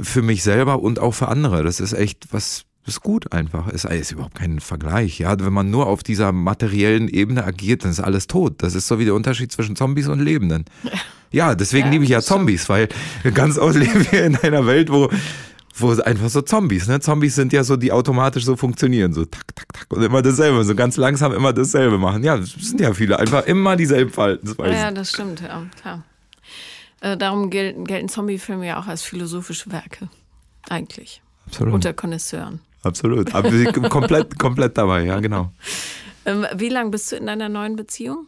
für 0.03 0.21
mich 0.21 0.43
selber 0.43 0.83
und 0.83 0.99
auch 0.99 1.15
für 1.15 1.29
andere. 1.29 1.63
Das 1.63 1.81
ist 1.81 1.95
echt 1.95 2.29
was 2.33 2.67
ist 2.91 3.01
gut 3.01 3.33
einfach. 3.33 3.69
Es 3.69 3.85
ist 3.85 4.13
überhaupt 4.13 4.35
kein 4.35 4.61
Vergleich. 4.61 5.19
Ja, 5.19 5.39
wenn 5.41 5.53
man 5.53 5.71
nur 5.71 5.87
auf 5.87 6.03
dieser 6.03 6.33
materiellen 6.33 7.09
Ebene 7.09 7.45
agiert, 7.45 7.85
dann 7.85 7.91
ist 7.91 8.01
alles 8.01 8.27
tot. 8.27 8.55
Das 8.59 8.75
ist 8.75 8.87
so 8.87 8.99
wie 8.99 9.05
der 9.05 9.15
Unterschied 9.15 9.51
zwischen 9.53 9.77
Zombies 9.77 10.09
und 10.09 10.21
Lebenden. 10.21 10.65
Ja, 11.33 11.55
deswegen 11.55 11.87
ja, 11.87 11.93
liebe 11.93 12.03
ich 12.03 12.11
ja 12.11 12.23
Zombies, 12.23 12.69
weil 12.69 12.89
ganz 13.35 13.57
oft 13.57 13.77
leben 13.79 14.05
wir 14.11 14.25
in 14.25 14.35
einer 14.35 14.67
Welt, 14.67 14.91
wo 14.91 15.09
wo 15.81 15.93
einfach 15.93 16.29
so 16.29 16.43
Zombies, 16.43 16.89
ne? 16.89 17.01
Zombies 17.01 17.35
sind 17.35 17.53
ja 17.53 17.65
so, 17.65 17.77
die 17.77 17.93
automatisch 17.93 18.45
so 18.45 18.57
funktionieren, 18.57 19.13
so 19.13 19.25
tak, 19.25 19.55
tak, 19.55 19.73
tak 19.73 19.87
und 19.91 20.03
immer 20.03 20.23
dasselbe, 20.23 20.63
so 20.65 20.75
ganz 20.75 20.97
langsam 20.97 21.33
immer 21.33 21.53
dasselbe 21.53 21.99
machen. 21.99 22.23
Ja, 22.23 22.37
das 22.37 22.51
sind 22.51 22.81
ja 22.81 22.93
viele, 22.93 23.19
einfach 23.19 23.47
immer 23.47 23.77
dieselben 23.77 24.11
Verhaltensweisen. 24.11 24.75
Ja, 24.75 24.91
das 24.91 25.11
stimmt, 25.11 25.41
ja, 25.41 25.65
klar. 25.81 26.05
Äh, 27.01 27.17
darum 27.17 27.51
gelten, 27.51 27.85
gelten 27.85 28.09
Zombie-Filme 28.09 28.67
ja 28.67 28.79
auch 28.79 28.87
als 28.87 29.03
philosophische 29.03 29.73
Werke, 29.73 30.09
eigentlich. 30.69 31.23
Absolut. 31.47 31.75
Unter 31.75 31.93
Konnoisseuren. 31.93 32.61
Absolut. 32.83 33.33
komplett, 33.91 34.39
komplett 34.39 34.79
dabei, 34.79 35.05
ja, 35.05 35.21
genau. 35.21 35.53
Ähm, 36.25 36.47
wie 36.55 36.69
lange 36.69 36.91
bist 36.91 37.13
du 37.13 37.17
in 37.17 37.27
deiner 37.27 37.49
neuen 37.49 37.77
Beziehung? 37.77 38.27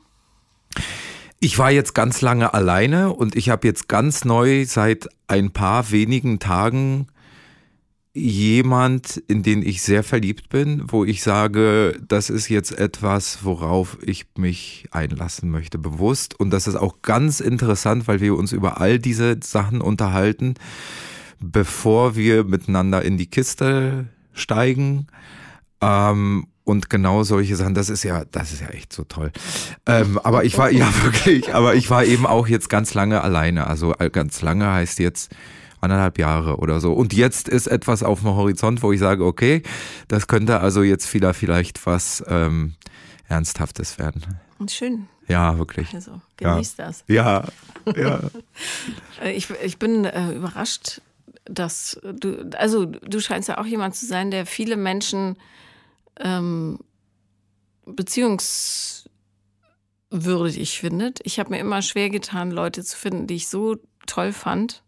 Ich 1.41 1.59
war 1.59 1.71
jetzt 1.71 1.95
ganz 1.95 2.21
lange 2.21 2.55
alleine 2.55 3.13
und 3.13 3.35
ich 3.35 3.49
habe 3.49 3.67
jetzt 3.67 3.89
ganz 3.89 4.25
neu 4.25 4.65
seit 4.65 5.09
ein 5.27 5.51
paar 5.51 5.91
wenigen 5.91 6.39
Tagen 6.39 7.09
jemand, 8.15 9.17
in 9.27 9.43
den 9.43 9.63
ich 9.67 9.83
sehr 9.83 10.03
verliebt 10.03 10.51
bin, 10.51 10.85
wo 10.87 11.05
ich 11.05 11.23
sage, 11.23 11.99
das 12.07 12.31
ist 12.31 12.49
jetzt 12.49 12.79
etwas, 12.79 13.43
worauf 13.43 13.99
ich 14.03 14.27
mich 14.37 14.87
einlassen 14.91 15.51
möchte, 15.51 15.79
bewusst. 15.79 16.39
Und 16.39 16.51
das 16.51 16.67
ist 16.67 16.77
auch 16.77 17.01
ganz 17.03 17.41
interessant, 17.41 18.07
weil 18.07 18.21
wir 18.21 18.37
uns 18.37 18.53
über 18.53 18.81
all 18.81 18.99
diese 18.99 19.39
Sachen 19.43 19.81
unterhalten, 19.81 20.55
bevor 21.41 22.15
wir 22.15 22.45
miteinander 22.45 23.03
in 23.03 23.17
die 23.17 23.27
Kiste 23.31 24.07
steigen. 24.33 25.07
Ähm, 25.81 26.47
und 26.65 26.91
genau 26.91 27.25
solche 27.25 27.57
Sachen, 27.57 27.75
das 27.75 27.91
ist 27.91 28.05
ja, 28.05 28.25
das 28.25 28.53
ist 28.53 28.61
ja 28.61 28.69
echt 28.69 28.93
so 28.93 29.03
toll. 29.05 29.33
Ähm, 29.87 30.19
aber 30.19 30.45
ich 30.45 30.57
war, 30.59 30.71
ja 30.71 30.89
wirklich, 31.03 31.55
aber 31.55 31.75
ich 31.75 31.91
war 31.91 32.05
eben 32.05 32.27
auch 32.27 32.47
jetzt 32.47 32.69
ganz 32.69 32.95
lange 32.95 33.23
alleine. 33.23 33.67
Also 33.67 33.95
äh, 33.99 34.11
ganz 34.11 34.43
lange 34.43 34.71
heißt 34.71 34.99
jetzt 35.01 35.35
anderthalb 35.81 36.19
Jahre 36.19 36.59
oder 36.59 36.81
so. 36.81 36.93
Und 36.93 37.13
jetzt 37.13 37.49
ist 37.49 37.67
etwas 37.67 38.03
auf 38.03 38.21
dem 38.21 38.31
Horizont, 38.31 38.83
wo 38.83 38.93
ich 38.93 39.01
sage, 39.01 39.25
okay, 39.25 39.63
das 40.09 40.29
könnte 40.29 40.61
also 40.61 40.83
jetzt 40.83 41.13
wieder 41.13 41.35
vielleicht 41.35 41.85
was 41.85 42.23
ähm, 42.29 42.75
Ernsthaftes 43.29 43.99
werden. 43.99 44.23
Und 44.59 44.71
schön. 44.71 45.09
Ja, 45.27 45.59
wirklich. 45.59 45.93
Also, 45.95 46.21
genieß 46.37 46.77
ja. 46.79 46.87
das. 46.87 47.05
Ja, 47.09 47.45
ja. 47.97 48.21
ich, 49.35 49.49
ich 49.65 49.79
bin 49.79 50.05
äh, 50.05 50.33
überrascht, 50.33 51.01
dass 51.45 52.01
du, 52.03 52.51
also 52.57 52.87
du 52.87 53.21
scheinst 53.21 53.49
ja 53.49 53.59
auch 53.59 53.67
jemand 53.67 53.95
zu 53.95 54.07
sein, 54.07 54.31
der 54.31 54.47
viele 54.47 54.77
Menschen 54.77 55.37
ähm, 56.21 56.79
beziehungswürdig 57.87 60.79
findet. 60.79 61.21
Ich 61.25 61.39
habe 61.39 61.51
mir 61.51 61.59
immer 61.59 61.83
schwer 61.83 62.11
getan, 62.11 62.51
Leute 62.51 62.85
zu 62.85 62.97
finden, 62.97 63.27
die 63.27 63.37
ich 63.37 63.49
so 63.49 63.77
toll 64.07 64.33
fand. 64.33 64.83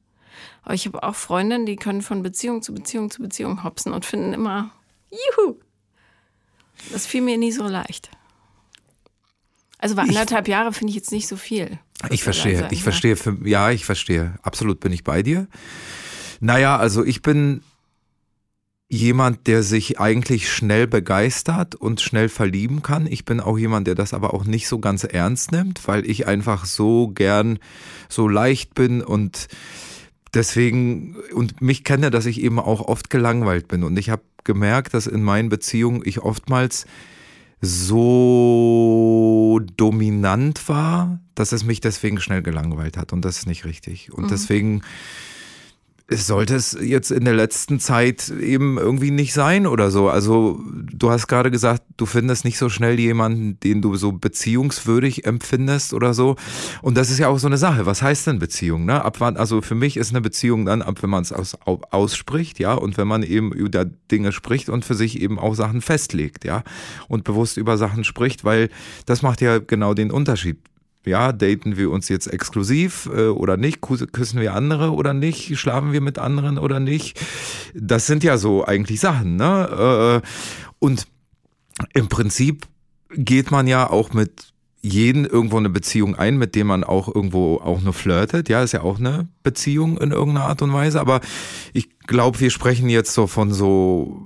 Aber 0.62 0.74
ich 0.74 0.86
habe 0.86 1.02
auch 1.02 1.14
Freundinnen, 1.14 1.66
die 1.66 1.76
können 1.76 2.02
von 2.02 2.22
Beziehung 2.22 2.62
zu 2.62 2.74
Beziehung 2.74 3.10
zu 3.10 3.22
Beziehung 3.22 3.64
hopsen 3.64 3.92
und 3.92 4.04
finden 4.04 4.32
immer, 4.32 4.70
juhu. 5.10 5.56
Das 6.92 7.06
fiel 7.06 7.22
mir 7.22 7.38
nie 7.38 7.52
so 7.52 7.66
leicht. 7.66 8.10
Also 9.78 9.96
bei 9.96 10.02
anderthalb 10.02 10.48
Jahre 10.48 10.72
finde 10.72 10.90
ich 10.90 10.96
jetzt 10.96 11.12
nicht 11.12 11.28
so 11.28 11.36
viel. 11.36 11.78
Ich 12.10 12.22
verstehe, 12.22 12.68
ich 12.70 12.78
ja. 12.78 12.82
verstehe, 12.82 13.16
ja, 13.44 13.70
ich 13.70 13.84
verstehe. 13.84 14.34
Absolut 14.42 14.80
bin 14.80 14.92
ich 14.92 15.04
bei 15.04 15.22
dir. 15.22 15.46
Naja, 16.44 16.76
also 16.76 17.02
ich 17.02 17.22
bin 17.22 17.62
jemand, 18.90 19.46
der 19.46 19.62
sich 19.62 19.98
eigentlich 19.98 20.52
schnell 20.52 20.86
begeistert 20.86 21.74
und 21.74 22.02
schnell 22.02 22.28
verlieben 22.28 22.82
kann. 22.82 23.06
Ich 23.06 23.24
bin 23.24 23.40
auch 23.40 23.56
jemand, 23.56 23.86
der 23.86 23.94
das 23.94 24.12
aber 24.12 24.34
auch 24.34 24.44
nicht 24.44 24.68
so 24.68 24.78
ganz 24.78 25.04
ernst 25.04 25.52
nimmt, 25.52 25.88
weil 25.88 26.04
ich 26.04 26.26
einfach 26.26 26.66
so 26.66 27.08
gern 27.08 27.58
so 28.10 28.28
leicht 28.28 28.74
bin 28.74 29.00
und 29.00 29.48
deswegen 30.34 31.16
und 31.32 31.62
mich 31.62 31.82
kenne, 31.82 32.10
dass 32.10 32.26
ich 32.26 32.42
eben 32.42 32.60
auch 32.60 32.82
oft 32.82 33.08
gelangweilt 33.08 33.66
bin 33.66 33.82
und 33.82 33.98
ich 33.98 34.10
habe 34.10 34.22
gemerkt, 34.44 34.92
dass 34.92 35.06
in 35.06 35.22
meinen 35.22 35.48
Beziehungen 35.48 36.02
ich 36.04 36.20
oftmals 36.20 36.84
so 37.62 39.62
dominant 39.78 40.68
war, 40.68 41.20
dass 41.34 41.52
es 41.52 41.64
mich 41.64 41.80
deswegen 41.80 42.20
schnell 42.20 42.42
gelangweilt 42.42 42.98
hat 42.98 43.14
und 43.14 43.24
das 43.24 43.38
ist 43.38 43.46
nicht 43.46 43.64
richtig 43.64 44.12
und 44.12 44.24
mhm. 44.24 44.28
deswegen 44.28 44.78
es 44.78 44.84
sollte 46.10 46.54
es 46.54 46.76
jetzt 46.80 47.10
in 47.10 47.24
der 47.24 47.34
letzten 47.34 47.80
Zeit 47.80 48.28
eben 48.28 48.76
irgendwie 48.76 49.10
nicht 49.10 49.32
sein 49.32 49.66
oder 49.66 49.90
so. 49.90 50.10
Also 50.10 50.60
du 50.92 51.10
hast 51.10 51.28
gerade 51.28 51.50
gesagt, 51.50 51.82
du 51.96 52.04
findest 52.04 52.44
nicht 52.44 52.58
so 52.58 52.68
schnell 52.68 53.00
jemanden, 53.00 53.58
den 53.60 53.80
du 53.80 53.96
so 53.96 54.12
beziehungswürdig 54.12 55.24
empfindest 55.24 55.94
oder 55.94 56.12
so. 56.12 56.36
Und 56.82 56.98
das 56.98 57.10
ist 57.10 57.18
ja 57.18 57.28
auch 57.28 57.38
so 57.38 57.46
eine 57.46 57.56
Sache. 57.56 57.86
Was 57.86 58.02
heißt 58.02 58.26
denn 58.26 58.38
Beziehung? 58.38 58.84
Ne? 58.84 59.02
Ab 59.02 59.20
wann, 59.20 59.38
also 59.38 59.62
für 59.62 59.74
mich 59.74 59.96
ist 59.96 60.10
eine 60.10 60.20
Beziehung 60.20 60.66
dann 60.66 60.82
ab, 60.82 61.02
wenn 61.02 61.10
man 61.10 61.22
es 61.22 61.32
aus, 61.32 61.56
ausspricht, 61.64 62.58
ja, 62.58 62.74
und 62.74 62.98
wenn 62.98 63.08
man 63.08 63.22
eben 63.22 63.52
über 63.52 63.86
Dinge 63.86 64.32
spricht 64.32 64.68
und 64.68 64.84
für 64.84 64.94
sich 64.94 65.20
eben 65.20 65.38
auch 65.38 65.54
Sachen 65.54 65.80
festlegt, 65.80 66.44
ja, 66.44 66.64
und 67.08 67.24
bewusst 67.24 67.56
über 67.56 67.78
Sachen 67.78 68.04
spricht, 68.04 68.44
weil 68.44 68.68
das 69.06 69.22
macht 69.22 69.40
ja 69.40 69.58
genau 69.58 69.94
den 69.94 70.10
Unterschied 70.10 70.58
ja, 71.06 71.32
daten 71.32 71.76
wir 71.76 71.90
uns 71.90 72.08
jetzt 72.08 72.26
exklusiv 72.26 73.08
äh, 73.14 73.28
oder 73.28 73.56
nicht? 73.56 73.80
Küssen 73.80 74.40
wir 74.40 74.54
andere 74.54 74.92
oder 74.92 75.14
nicht? 75.14 75.58
Schlafen 75.58 75.92
wir 75.92 76.00
mit 76.00 76.18
anderen 76.18 76.58
oder 76.58 76.80
nicht? 76.80 77.20
Das 77.74 78.06
sind 78.06 78.24
ja 78.24 78.38
so 78.38 78.64
eigentlich 78.64 79.00
Sachen, 79.00 79.36
ne? 79.36 80.22
Äh, 80.22 80.26
und 80.78 81.06
im 81.92 82.08
Prinzip 82.08 82.66
geht 83.10 83.50
man 83.50 83.66
ja 83.66 83.88
auch 83.88 84.12
mit 84.12 84.54
jeden 84.84 85.24
irgendwo 85.24 85.56
eine 85.56 85.70
Beziehung 85.70 86.14
ein, 86.14 86.36
mit 86.36 86.54
dem 86.54 86.66
man 86.66 86.84
auch 86.84 87.08
irgendwo 87.12 87.56
auch 87.56 87.80
nur 87.80 87.94
flirtet. 87.94 88.50
Ja, 88.50 88.62
ist 88.62 88.72
ja 88.72 88.82
auch 88.82 88.98
eine 88.98 89.28
Beziehung 89.42 89.96
in 89.96 90.10
irgendeiner 90.10 90.46
Art 90.46 90.60
und 90.60 90.74
Weise. 90.74 91.00
Aber 91.00 91.22
ich 91.72 91.88
glaube, 92.00 92.38
wir 92.40 92.50
sprechen 92.50 92.90
jetzt 92.90 93.14
so 93.14 93.26
von 93.26 93.50
so, 93.52 94.20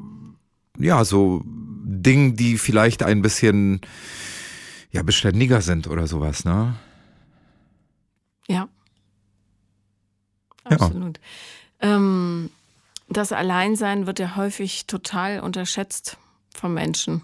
ja, 0.77 1.05
so 1.05 1.43
Dingen, 1.85 2.35
die 2.35 2.59
vielleicht 2.59 3.05
ein 3.05 3.23
bisschen 3.23 3.81
ja 4.91 5.03
beständiger 5.03 5.61
sind 5.61 5.87
oder 5.87 6.07
sowas, 6.07 6.45
ne? 6.45 6.75
Ja. 8.47 8.69
Absolut. 10.65 11.19
Ja. 11.81 11.97
Ähm, 11.97 12.51
das 13.09 13.33
Alleinsein 13.33 14.07
wird 14.07 14.19
ja 14.19 14.37
häufig 14.37 14.87
total 14.87 15.41
unterschätzt 15.41 16.19
von 16.55 16.75
Menschen. 16.75 17.23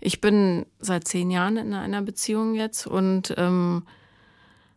Ich 0.00 0.20
bin 0.20 0.66
seit 0.80 1.06
zehn 1.06 1.30
Jahren 1.30 1.56
in 1.56 1.74
einer 1.74 2.02
Beziehung 2.02 2.54
jetzt 2.54 2.86
und 2.86 3.34
ähm, 3.36 3.86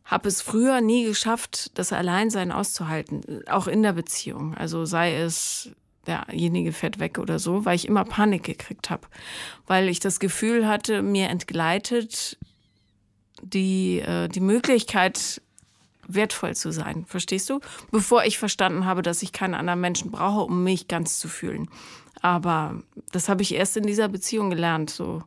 habe 0.04 0.28
es 0.28 0.42
früher 0.42 0.82
nie 0.82 1.06
geschafft, 1.06 1.78
das 1.78 1.94
Alleinsein 1.94 2.52
auszuhalten, 2.52 3.48
auch 3.48 3.68
in 3.68 3.82
der 3.82 3.94
Beziehung. 3.94 4.54
Also 4.56 4.86
sei 4.86 5.16
es 5.16 5.72
derjenige 6.08 6.74
fährt 6.74 7.00
weg 7.00 7.20
oder 7.20 7.40
so, 7.40 7.66
weil 7.66 7.76
ich 7.76 7.88
immer 7.88 8.04
Panik 8.04 8.44
gekriegt 8.44 8.90
habe, 8.90 9.08
weil 9.68 9.90
ich 9.90 10.00
das 10.00 10.20
Gefühl 10.20 10.68
hatte, 10.68 11.02
mir 11.02 11.30
entgleitet 11.30 12.38
die, 13.42 14.00
äh, 14.00 14.28
die 14.28 14.40
Möglichkeit, 14.40 15.42
wertvoll 16.08 16.56
zu 16.56 16.72
sein. 16.72 17.06
Verstehst 17.06 17.50
du? 17.50 17.60
Bevor 17.92 18.26
ich 18.26 18.38
verstanden 18.38 18.86
habe, 18.86 19.02
dass 19.02 19.24
ich 19.24 19.32
keinen 19.32 19.54
anderen 19.54 19.80
Menschen 19.80 20.12
brauche, 20.12 20.42
um 20.42 20.64
mich 20.64 20.88
ganz 20.88 21.18
zu 21.20 21.28
fühlen. 21.28 21.70
Aber 22.22 22.82
das 23.12 23.30
habe 23.30 23.42
ich 23.42 23.54
erst 23.54 23.78
in 23.78 23.84
dieser 23.84 24.10
Beziehung 24.10 24.50
gelernt, 24.50 24.90
so 24.90 25.24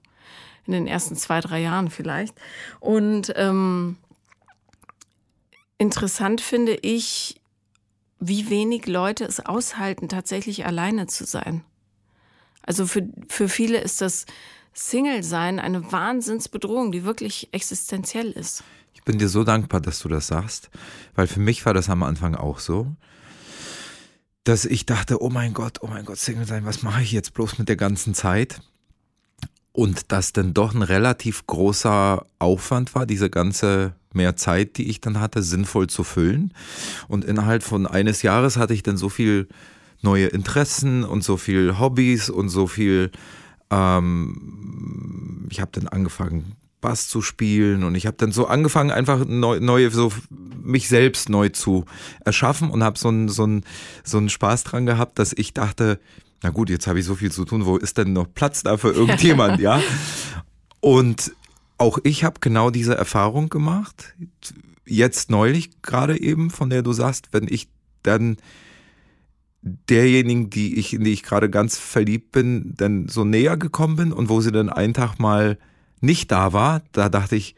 in 0.67 0.73
den 0.73 0.87
ersten 0.87 1.17
zwei, 1.17 1.41
drei 1.41 1.61
Jahren 1.61 1.91
vielleicht. 1.91 2.35
Und 2.81 3.33
ähm, 3.37 3.97
interessant 5.79 6.41
finde 6.41 6.75
ich, 6.75 7.41
wie 8.19 8.51
wenig 8.51 8.87
Leute 8.87 9.25
es 9.25 9.41
aushalten, 9.41 10.09
tatsächlich 10.09 10.67
alleine 10.67 11.07
zu 11.07 11.25
sein. 11.25 11.63
Also 12.63 12.87
für, 12.87 13.09
für 13.29 13.49
viele 13.49 13.79
ist 13.79 14.01
das 14.01 14.27
Single-Sein 14.73 15.59
eine 15.59 15.91
Wahnsinnsbedrohung, 15.91 16.93
die 16.93 17.05
wirklich 17.05 17.49
existenziell 17.53 18.31
ist. 18.31 18.63
Ich 18.95 19.03
bin 19.03 19.19
dir 19.19 19.29
so 19.29 19.45
dankbar, 19.45 19.81
dass 19.81 20.01
du 20.01 20.09
das 20.09 20.27
sagst, 20.27 20.71
weil 21.15 21.27
für 21.27 21.41
mich 21.41 21.65
war 21.65 21.75
das 21.75 21.89
am 21.89 22.03
Anfang 22.03 22.35
auch 22.35 22.59
so, 22.59 22.95
dass 24.45 24.65
ich 24.65 24.87
dachte, 24.87 25.23
oh 25.23 25.31
mein 25.31 25.55
Gott, 25.55 25.79
oh 25.83 25.87
mein 25.87 26.05
Gott, 26.05 26.19
Single 26.19 26.47
sein, 26.47 26.65
was 26.65 26.83
mache 26.83 27.03
ich 27.03 27.13
jetzt 27.13 27.35
bloß 27.35 27.59
mit 27.59 27.69
der 27.69 27.77
ganzen 27.77 28.15
Zeit? 28.15 28.61
Und 29.73 30.13
das 30.13 30.33
dann 30.33 30.55
doch 30.55 30.75
ein 30.75 30.83
relativ 30.83 31.47
großer 31.47 32.25
Aufwand 32.39 32.95
war, 32.95 33.07
diese 33.07 33.29
ganze 33.29 33.95
mehr 34.17 34.37
Zeit, 34.37 34.79
die 34.79 34.89
ich 34.89 35.01
dann 35.01 35.21
hatte, 35.21 35.43
sinnvoll 35.43 35.87
zu 35.87 36.03
füllen. 36.03 36.53
Und 37.07 37.25
innerhalb 37.25 37.63
von 37.63 37.87
eines 37.87 38.23
Jahres 38.23 38.57
hatte 38.57 38.75
ich 38.75 38.83
dann 38.83 38.97
so 38.97 39.09
viel 39.09 39.47
neue 40.03 40.27
Interessen 40.27 41.05
und 41.05 41.23
so 41.23 41.37
viel 41.37 41.79
Hobbys 41.79 42.31
und 42.31 42.49
so 42.49 42.67
viel, 42.67 43.11
ähm, 43.71 45.47
ich 45.51 45.61
habe 45.61 45.71
dann 45.73 45.89
angefangen, 45.89 46.57
Bass 46.81 47.09
zu 47.09 47.23
spielen 47.23 47.85
und 47.85 47.95
ich 47.95 48.07
habe 48.07 48.17
dann 48.17 48.33
so 48.33 48.47
angefangen, 48.47 48.91
einfach 48.91 49.25
neu, 49.27 49.61
neue, 49.61 49.91
so 49.91 50.13
mich 50.63 50.89
selbst 50.89 51.29
neu 51.29 51.49
zu 51.49 51.85
erschaffen 52.25 52.71
und 52.71 52.85
habe 52.85 52.99
so 52.99 53.09
einen 53.09 53.29
so 53.29 53.49
so 54.05 54.19
einen 54.19 54.29
Spaß 54.29 54.65
dran 54.65 54.87
gehabt, 54.87 55.19
dass 55.19 55.33
ich 55.33 55.55
dachte, 55.55 55.99
na 56.43 56.51
gut, 56.51 56.71
jetzt 56.71 56.87
habe 56.87 57.01
ich 57.01 57.05
so 57.05 57.15
viel 57.15 57.33
zu 57.33 57.45
tun, 57.45 57.65
wo 57.65 57.77
ist 57.77 57.99
denn 57.99 58.13
noch 58.13 58.27
Platz 58.33 58.63
da 58.63 58.77
für 58.77 58.93
irgendjemand, 58.93 59.59
ja? 59.59 59.81
Und 60.81 61.33
auch 61.79 61.99
ich 62.05 62.25
habe 62.25 62.41
genau 62.41 62.71
diese 62.71 62.97
Erfahrung 62.97 63.49
gemacht, 63.49 64.15
jetzt 64.87 65.31
neulich 65.31 65.83
gerade 65.83 66.21
eben, 66.21 66.51
von 66.51 66.71
der 66.71 66.83
du 66.83 66.93
sagst, 66.93 67.29
wenn 67.33 67.47
ich 67.49 67.69
dann 68.03 68.37
derjenigen, 69.63 70.49
die 70.49 70.79
ich, 70.79 70.95
in 70.95 71.05
die 71.05 71.13
ich 71.13 71.23
gerade 71.23 71.51
ganz 71.51 71.77
verliebt 71.77 72.33
bin, 72.33 72.75
dann 72.77 73.09
so 73.09 73.25
näher 73.25 73.57
gekommen 73.57 73.97
bin 73.97 74.13
und 74.13 74.29
wo 74.29 74.41
sie 74.41 74.53
dann 74.53 74.71
einen 74.71 74.95
Tag 74.95 75.19
mal 75.19 75.59
nicht 76.01 76.31
da 76.31 76.53
war, 76.53 76.83
da 76.93 77.09
dachte 77.09 77.37
ich, 77.37 77.57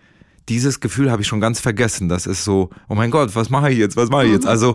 dieses 0.48 0.80
Gefühl 0.80 1.10
habe 1.10 1.20
ich 1.20 1.28
schon 1.28 1.42
ganz 1.42 1.60
vergessen. 1.60 2.08
Das 2.08 2.26
ist 2.26 2.44
so, 2.44 2.70
oh 2.88 2.94
mein 2.94 3.10
Gott, 3.10 3.34
was 3.34 3.50
mache 3.50 3.70
ich 3.70 3.78
jetzt? 3.78 3.96
Was 3.96 4.08
mache 4.08 4.24
ich 4.24 4.32
jetzt? 4.32 4.44
Mhm. 4.44 4.50
Also 4.50 4.74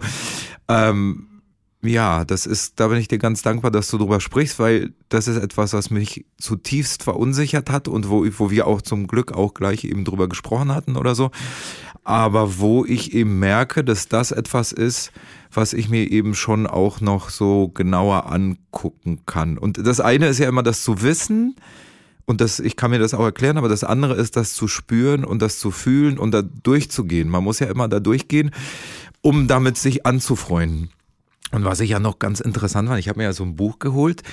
ähm, 0.67 1.27
ja, 1.83 2.23
das 2.23 2.45
ist, 2.45 2.79
da 2.79 2.87
bin 2.87 2.97
ich 2.97 3.07
dir 3.07 3.17
ganz 3.17 3.41
dankbar, 3.41 3.69
dass 3.69 3.89
du 3.89 3.97
drüber 3.97 4.21
sprichst, 4.21 4.57
weil 4.57 4.93
das 5.09 5.27
ist 5.27 5.37
etwas, 5.37 5.73
was 5.73 5.89
mich 5.89 6.25
zutiefst 6.37 7.03
verunsichert 7.03 7.69
hat 7.69 7.87
und 7.87 8.09
wo, 8.09 8.25
wo 8.37 8.49
wir 8.49 8.67
auch 8.67 8.81
zum 8.81 9.07
Glück 9.07 9.33
auch 9.33 9.53
gleich 9.53 9.83
eben 9.83 10.05
drüber 10.05 10.29
gesprochen 10.29 10.73
hatten 10.73 10.95
oder 10.95 11.13
so. 11.13 11.31
Aber 12.05 12.59
wo 12.59 12.85
ich 12.85 13.13
eben 13.13 13.39
merke, 13.39 13.83
dass 13.83 14.07
das 14.07 14.31
etwas 14.31 14.71
ist, 14.71 15.11
was 15.51 15.73
ich 15.73 15.89
mir 15.89 16.09
eben 16.09 16.35
schon 16.35 16.67
auch 16.67 17.01
noch 17.01 17.29
so 17.29 17.69
genauer 17.69 18.31
angucken 18.31 19.21
kann. 19.25 19.57
Und 19.57 19.85
das 19.85 19.99
eine 19.99 20.27
ist 20.27 20.39
ja 20.39 20.47
immer 20.47 20.63
das 20.63 20.83
zu 20.83 21.01
wissen, 21.01 21.55
und 22.25 22.39
das, 22.39 22.59
ich 22.59 22.77
kann 22.77 22.91
mir 22.91 22.99
das 22.99 23.13
auch 23.13 23.23
erklären, 23.23 23.57
aber 23.57 23.67
das 23.67 23.83
andere 23.83 24.15
ist, 24.15 24.37
das 24.37 24.53
zu 24.53 24.69
spüren 24.69 25.25
und 25.25 25.41
das 25.41 25.59
zu 25.59 25.71
fühlen 25.71 26.17
und 26.17 26.31
da 26.31 26.41
durchzugehen. 26.41 27.27
Man 27.27 27.43
muss 27.43 27.59
ja 27.59 27.67
immer 27.67 27.89
da 27.89 27.99
durchgehen, 27.99 28.51
um 29.21 29.47
damit 29.47 29.77
sich 29.77 30.05
anzufreunden. 30.05 30.89
Und 31.53 31.65
was 31.65 31.79
ich 31.79 31.91
ja 31.91 31.99
noch 31.99 32.17
ganz 32.17 32.39
interessant 32.39 32.89
fand, 32.89 32.99
ich 32.99 33.07
habe 33.07 33.19
mir 33.19 33.25
ja 33.25 33.33
so 33.33 33.43
ein 33.43 33.55
Buch 33.55 33.77
geholt, 33.77 34.23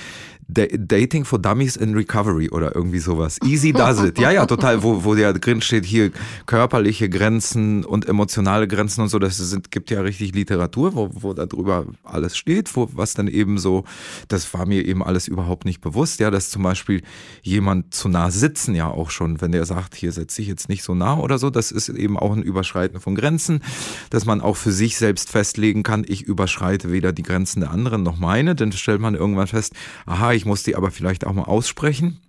Dating 0.47 1.23
for 1.23 1.39
Dummies 1.39 1.77
in 1.77 1.93
Recovery 1.93 2.49
oder 2.49 2.75
irgendwie 2.75 2.99
sowas. 2.99 3.37
Easy 3.45 3.71
does 3.71 4.03
it. 4.03 4.19
Ja, 4.19 4.31
ja, 4.31 4.45
total, 4.45 4.83
wo, 4.83 5.03
wo 5.03 5.15
ja 5.15 5.31
drin 5.31 5.61
steht 5.61 5.85
hier 5.85 6.11
körperliche 6.45 7.09
Grenzen 7.09 7.85
und 7.85 8.07
emotionale 8.07 8.67
Grenzen 8.67 9.01
und 9.01 9.09
so. 9.09 9.17
Das 9.19 9.37
sind, 9.37 9.71
gibt 9.71 9.91
ja 9.91 10.01
richtig 10.01 10.35
Literatur, 10.35 10.93
wo, 10.95 11.09
wo 11.13 11.33
da 11.33 11.45
drüber 11.45 11.85
alles 12.03 12.35
steht, 12.35 12.75
wo, 12.75 12.89
was 12.93 13.13
dann 13.13 13.27
eben 13.27 13.57
so, 13.57 13.85
das 14.27 14.53
war 14.53 14.65
mir 14.65 14.85
eben 14.85 15.03
alles 15.03 15.27
überhaupt 15.27 15.65
nicht 15.65 15.79
bewusst. 15.79 16.19
Ja, 16.19 16.31
dass 16.31 16.49
zum 16.49 16.63
Beispiel 16.63 17.01
jemand 17.43 17.93
zu 17.93 18.09
nah 18.09 18.29
sitzen 18.29 18.75
ja 18.75 18.87
auch 18.87 19.09
schon, 19.09 19.39
wenn 19.39 19.53
der 19.53 19.65
sagt, 19.65 19.95
hier 19.95 20.11
setze 20.11 20.41
ich 20.41 20.47
jetzt 20.47 20.67
nicht 20.67 20.83
so 20.83 20.93
nah 20.93 21.17
oder 21.17 21.37
so, 21.37 21.49
das 21.49 21.71
ist 21.71 21.87
eben 21.89 22.17
auch 22.17 22.33
ein 22.33 22.43
Überschreiten 22.43 22.99
von 22.99 23.15
Grenzen, 23.15 23.61
dass 24.09 24.25
man 24.25 24.41
auch 24.41 24.57
für 24.57 24.71
sich 24.71 24.97
selbst 24.97 25.29
festlegen 25.29 25.83
kann, 25.83 26.03
ich 26.07 26.23
überschreite 26.23 26.91
weder 26.91 27.13
die 27.13 27.23
Grenzen 27.23 27.61
der 27.61 27.71
anderen 27.71 28.03
noch 28.03 28.17
meine, 28.17 28.55
dann 28.55 28.71
stellt 28.71 28.99
man 28.99 29.15
irgendwann 29.15 29.47
fest, 29.47 29.73
aha, 30.05 30.30
ich 30.35 30.45
muss 30.45 30.63
die 30.63 30.75
aber 30.75 30.91
vielleicht 30.91 31.25
auch 31.25 31.33
mal 31.33 31.43
aussprechen. 31.43 32.19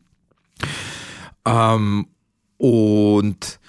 Ähm, 1.45 2.07
und 2.59 3.61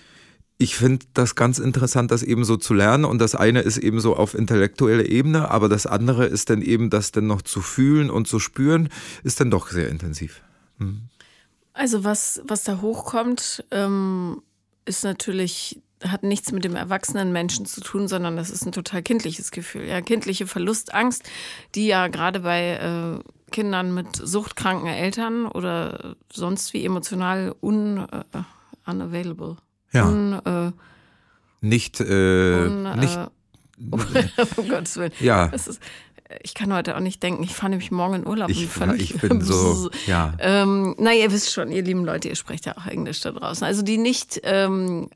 ich 0.57 0.75
finde 0.75 1.05
das 1.13 1.35
ganz 1.35 1.59
interessant, 1.59 2.11
das 2.11 2.23
eben 2.23 2.45
so 2.45 2.57
zu 2.57 2.73
lernen. 2.73 3.05
Und 3.05 3.19
das 3.19 3.35
eine 3.35 3.61
ist 3.61 3.77
eben 3.77 3.99
so 3.99 4.15
auf 4.15 4.33
intellektueller 4.33 5.05
Ebene, 5.05 5.51
aber 5.51 5.67
das 5.67 5.85
andere 5.85 6.25
ist 6.25 6.49
dann 6.49 6.61
eben, 6.61 6.89
das 6.89 7.11
dann 7.11 7.27
noch 7.27 7.41
zu 7.41 7.61
fühlen 7.61 8.09
und 8.09 8.27
zu 8.27 8.39
spüren, 8.39 8.89
ist 9.23 9.39
dann 9.39 9.51
doch 9.51 9.67
sehr 9.67 9.89
intensiv. 9.89 10.41
Hm. 10.77 11.01
Also 11.73 12.03
was, 12.03 12.41
was 12.47 12.63
da 12.63 12.81
hochkommt, 12.81 13.65
ähm, 13.71 14.41
ist 14.85 15.03
natürlich 15.03 15.81
hat 16.03 16.23
nichts 16.23 16.51
mit 16.51 16.65
dem 16.65 16.75
erwachsenen 16.75 17.31
Menschen 17.31 17.65
zu 17.65 17.81
tun, 17.81 18.07
sondern 18.07 18.35
das 18.35 18.49
ist 18.49 18.65
ein 18.65 18.73
total 18.73 19.01
kindliches 19.01 19.51
Gefühl. 19.51 19.85
Ja, 19.85 20.01
kindliche 20.01 20.47
Verlustangst, 20.47 21.23
die 21.75 21.87
ja 21.87 22.07
gerade 22.09 22.41
bei 22.41 22.73
äh, 22.73 23.23
Kindern 23.53 23.93
mit 23.93 24.15
suchtkranken 24.15 24.87
Eltern 24.87 25.45
oder 25.45 26.15
sonst 26.31 26.73
wie 26.73 26.83
emotional 26.83 27.55
un, 27.61 27.99
uh, 27.99 28.43
unavailable. 28.85 29.55
Ja. 29.93 30.05
Un, 30.05 30.33
uh, 30.45 30.71
nicht, 31.61 32.01
äh, 32.01 32.65
un, 32.65 32.99
nicht. 32.99 33.17
Uh, 33.79 33.97
um 34.57 34.67
Gottes 34.67 34.97
Willen. 34.97 35.13
Ja. 35.19 35.45
Ist, 35.45 35.79
ich 36.41 36.53
kann 36.55 36.73
heute 36.73 36.95
auch 36.95 36.99
nicht 36.99 37.21
denken, 37.21 37.43
ich 37.43 37.53
fahre 37.53 37.69
nämlich 37.69 37.91
morgen 37.91 38.15
in 38.15 38.27
Urlaub. 38.27 38.49
Ich, 38.49 38.75
ja, 38.75 38.93
ich 38.93 39.15
bin 39.19 39.41
so, 39.41 39.89
ja. 40.07 40.33
Ähm, 40.39 40.95
na, 40.97 41.13
ihr 41.13 41.31
wisst 41.31 41.53
schon, 41.53 41.71
ihr 41.71 41.83
lieben 41.83 42.05
Leute, 42.05 42.29
ihr 42.29 42.35
sprecht 42.35 42.65
ja 42.65 42.75
auch 42.77 42.87
Englisch 42.87 43.21
da 43.21 43.31
draußen. 43.31 43.65
Also 43.65 43.83
die 43.83 43.97
nicht 43.97 44.41
ähm, 44.43 45.09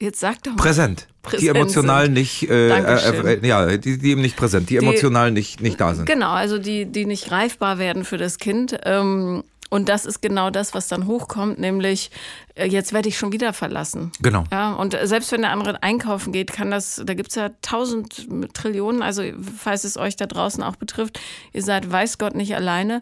Jetzt 0.00 0.20
sag 0.20 0.42
doch 0.42 0.52
mal. 0.52 0.56
Präsent. 0.58 1.08
präsent 1.22 1.42
die 1.42 1.48
emotional 1.48 2.04
sind. 2.04 2.14
nicht, 2.14 2.50
äh, 2.50 2.68
äh, 2.68 3.38
äh, 3.38 3.46
ja, 3.46 3.76
die, 3.78 3.98
die 3.98 4.10
eben 4.10 4.20
nicht 4.20 4.36
präsent, 4.36 4.68
die, 4.68 4.78
die, 4.78 4.84
emotional 4.84 5.30
nicht, 5.30 5.62
nicht 5.62 5.80
da 5.80 5.94
sind. 5.94 6.06
Genau, 6.06 6.32
also 6.32 6.58
die, 6.58 6.84
die 6.84 7.06
nicht 7.06 7.26
greifbar 7.28 7.78
werden 7.78 8.04
für 8.04 8.18
das 8.18 8.38
Kind. 8.38 8.78
Ähm, 8.84 9.42
und 9.70 9.88
das 9.88 10.06
ist 10.06 10.20
genau 10.22 10.50
das, 10.50 10.74
was 10.74 10.88
dann 10.88 11.06
hochkommt, 11.06 11.58
nämlich 11.58 12.10
äh, 12.54 12.66
jetzt 12.66 12.92
werde 12.92 13.08
ich 13.08 13.18
schon 13.18 13.32
wieder 13.32 13.52
verlassen. 13.52 14.12
Genau. 14.20 14.44
Ja, 14.52 14.74
und 14.74 14.96
selbst 15.04 15.32
wenn 15.32 15.40
der 15.40 15.50
andere 15.50 15.82
einkaufen 15.82 16.32
geht, 16.32 16.52
kann 16.52 16.70
das, 16.70 17.02
da 17.04 17.14
gibt 17.14 17.30
es 17.30 17.34
ja 17.34 17.50
tausend 17.62 18.28
Trillionen, 18.54 19.02
also 19.02 19.22
falls 19.58 19.84
es 19.84 19.96
euch 19.96 20.14
da 20.16 20.26
draußen 20.26 20.62
auch 20.62 20.76
betrifft, 20.76 21.18
ihr 21.52 21.62
seid 21.62 21.90
weiß 21.90 22.18
Gott 22.18 22.34
nicht 22.34 22.54
alleine. 22.54 23.00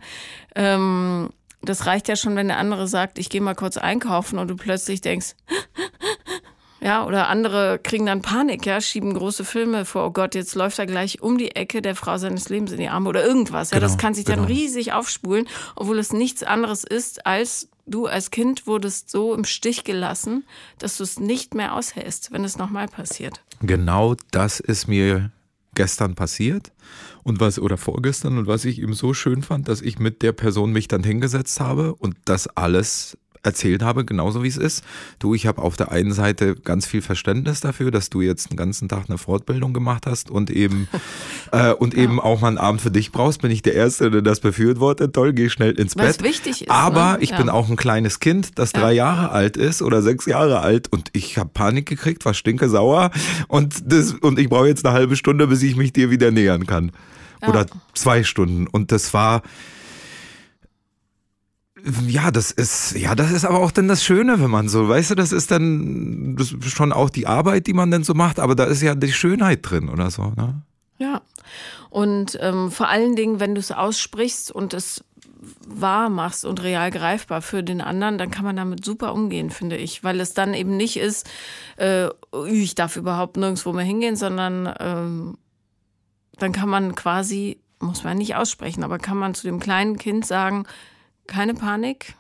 Ähm, 0.55 1.31
das 1.61 1.87
reicht 1.87 2.09
ja 2.09 2.17
schon, 2.17 2.37
wenn 2.37 2.49
der 2.49 2.59
andere 2.59 2.89
sagt, 2.89 3.19
ich 3.19 3.31
gehe 3.31 3.41
mal 3.41 3.55
kurz 3.55 3.77
einkaufen 3.77 4.39
und 4.39 4.49
du 4.49 4.57
plötzlich 4.57 5.01
denkst, 5.01 5.35
ja, 6.85 7.07
oder 7.07 7.29
andere 7.29 7.81
kriegen 7.83 8.05
dann 8.05 8.21
Panik, 8.21 8.67
ja, 8.67 8.79
schieben 8.79 9.15
große 9.15 9.47
Filme 9.47 9.87
vor, 9.87 10.07
oh 10.07 10.11
Gott, 10.11 10.35
jetzt 10.35 10.55
läuft 10.55 10.79
er 10.79 10.85
gleich 10.85 11.23
um 11.23 11.39
die 11.39 11.57
Ecke 11.57 11.81
der 11.81 11.97
Frau 11.97 12.19
seines 12.19 12.51
Lebens 12.51 12.73
in 12.73 12.79
die 12.79 12.91
Arme 12.91 13.09
oder 13.09 13.25
irgendwas. 13.25 13.71
Ja, 13.71 13.79
genau, 13.79 13.89
das 13.89 13.97
kann 13.97 14.13
sich 14.13 14.27
dann 14.27 14.41
genau. 14.41 14.49
riesig 14.49 14.93
aufspulen, 14.93 15.49
obwohl 15.77 15.99
es 15.99 16.13
nichts 16.13 16.43
anderes 16.43 16.85
ist, 16.85 17.25
als 17.25 17.71
du 17.87 18.05
als 18.05 18.31
Kind 18.31 18.67
wurdest 18.67 19.09
so 19.09 19.35
im 19.35 19.47
Stich 19.47 19.85
gelassen, 19.85 20.45
dass 20.79 20.99
du 20.99 21.05
es 21.05 21.19
nicht 21.19 21.55
mehr 21.55 21.75
aushältst, 21.75 22.33
wenn 22.33 22.45
es 22.45 22.59
nochmal 22.59 22.87
passiert. 22.87 23.41
Genau 23.63 24.15
das 24.31 24.61
ist 24.61 24.87
mir 24.87 25.31
gestern 25.75 26.15
passiert 26.15 26.71
und 27.23 27.41
was 27.41 27.59
oder 27.59 27.79
vorgestern 27.79 28.37
und 28.37 28.47
was 28.47 28.67
ich 28.67 28.79
eben 28.79 28.93
so 28.93 29.15
schön 29.15 29.43
fand, 29.43 29.69
dass 29.69 29.81
ich 29.81 29.99
mit 29.99 30.21
der 30.21 30.33
Person 30.33 30.71
mich 30.71 30.87
dann 30.87 31.03
hingesetzt 31.03 31.61
habe 31.61 31.95
und 31.95 32.15
das 32.27 32.47
alles 32.47 33.17
erzählt 33.45 33.83
habe, 33.83 34.05
genauso 34.05 34.43
wie 34.43 34.49
es 34.49 34.57
ist. 34.57 34.85
Du, 35.19 35.35
ich 35.35 35.47
habe 35.47 35.63
auf 35.63 35.77
der 35.77 35.93
einen 35.93 36.13
Seite 36.13 36.55
ganz 36.57 36.87
viel 36.87 37.03
Verständnis 37.03 37.61
dafür, 37.61 37.91
dass 37.91 38.11
du 38.11 38.21
jetzt 38.21 38.51
den 38.51 38.57
ganzen 38.57 38.89
Tag 38.89 39.05
eine 39.09 39.19
Fortbildung 39.19 39.73
gemacht 39.73 40.07
hast 40.07 40.31
und 40.31 40.51
eben 40.51 40.89
äh, 41.53 41.73
und 41.73 41.95
ja. 41.95 42.03
eben 42.03 42.21
auch 42.21 42.41
mal 42.41 42.49
einen 42.49 42.59
Abend 42.59 42.81
für 42.81 42.91
dich 42.91 43.13
brauchst. 43.13 43.43
Bin 43.43 43.51
ich 43.51 43.63
der 43.63 43.75
Erste, 43.75 44.11
der 44.11 44.23
das 44.23 44.41
befürwortet. 44.41 45.15
Toll, 45.15 45.33
geh 45.33 45.49
schnell 45.49 45.73
ins 45.73 45.97
Was 45.97 46.19
Bett. 46.19 46.27
wichtig 46.27 46.63
ist. 46.63 46.71
Aber 46.71 47.13
ne? 47.13 47.19
ich 47.21 47.31
ja. 47.31 47.37
bin 47.37 47.49
auch 47.49 47.69
ein 47.69 47.77
kleines 47.77 48.21
Kind, 48.21 48.59
das 48.59 48.73
ja. 48.73 48.81
drei 48.81 48.93
Jahre 48.93 49.31
alt 49.31 49.57
ist 49.57 49.83
oder 49.83 50.03
sechs 50.03 50.27
Jahre 50.27 50.61
alt 50.61 50.93
und 50.93 51.11
ich 51.13 51.39
habe 51.39 51.51
Panik 51.53 51.87
gekriegt, 51.87 52.25
war 52.25 52.35
stinke 52.35 52.69
sauer 52.69 53.11
und 53.49 53.83
das 53.87 54.13
und 54.13 54.39
ich 54.39 54.49
brauche 54.49 54.69
jetzt 54.69 54.85
eine 54.85 54.95
halbe 54.95 55.17
Stunde, 55.17 55.47
bis 55.47 55.63
ich 55.63 55.77
mich 55.77 55.93
dir 55.93 56.11
wieder 56.11 56.31
nähern 56.31 56.67
kann. 56.67 56.93
Oder 57.47 57.67
zwei 57.95 58.25
Stunden. 58.25 58.67
Und 58.67 58.91
das 58.91 59.13
war 59.13 59.43
ja, 62.07 62.31
das 62.31 62.51
ist, 62.51 62.97
ja, 62.97 63.15
das 63.15 63.31
ist 63.31 63.45
aber 63.45 63.61
auch 63.61 63.71
dann 63.71 63.89
das 63.89 64.03
Schöne, 64.03 64.41
wenn 64.41 64.51
man 64.51 64.69
so, 64.69 64.89
weißt 64.89 65.11
du, 65.11 65.15
das 65.15 65.33
ist 65.33 65.51
dann 65.51 66.37
das 66.37 66.53
ist 66.53 66.71
schon 66.71 66.93
auch 66.93 67.11
die 67.11 67.27
Arbeit, 67.27 67.67
die 67.67 67.75
man 67.75 67.91
dann 67.91 68.05
so 68.05 68.15
macht, 68.15 68.41
aber 68.41 68.55
da 68.55 68.65
ist 68.65 68.81
ja 68.81 68.95
die 68.95 69.13
Schönheit 69.13 69.61
drin 69.63 69.89
oder 69.89 70.11
so, 70.11 70.33
ne? 70.37 70.63
Ja. 70.99 71.23
Und 71.91 72.39
ähm, 72.41 72.71
vor 72.71 72.89
allen 72.89 73.17
Dingen, 73.17 73.39
wenn 73.39 73.55
du 73.55 73.61
es 73.61 73.71
aussprichst 73.71 74.51
und 74.51 74.73
es 74.75 75.05
wahr 75.67 76.09
machst 76.09 76.45
und 76.45 76.63
real 76.63 76.91
greifbar 76.91 77.43
für 77.43 77.63
den 77.63 77.81
anderen, 77.81 78.19
dann 78.19 78.31
kann 78.31 78.45
man 78.45 78.57
damit 78.57 78.85
super 78.85 79.13
umgehen, 79.13 79.51
finde 79.51 79.77
ich. 79.77 80.03
Weil 80.03 80.21
es 80.21 80.35
dann 80.35 80.55
eben 80.55 80.77
nicht 80.77 80.97
ist, 80.97 81.29
äh, 81.77 82.09
ich 82.47 82.75
darf 82.75 82.97
überhaupt 82.97 83.37
nirgendwo 83.37 83.73
mehr 83.73 83.85
hingehen, 83.85 84.17
sondern 84.17 84.73
ähm, 84.81 85.39
dann 86.39 86.53
kann 86.53 86.69
man 86.69 86.95
quasi, 86.95 87.59
muss 87.79 88.05
man 88.05 88.19
nicht 88.19 88.37
aussprechen, 88.37 88.85
aber 88.85 88.99
kann 88.99 89.19
man 89.19 89.35
zu 89.35 89.47
dem 89.47 89.61
kleinen 89.61 89.99
Kind 89.99 90.27
sagen, 90.27 90.67
keine 91.27 91.55
Panik, 91.55 92.15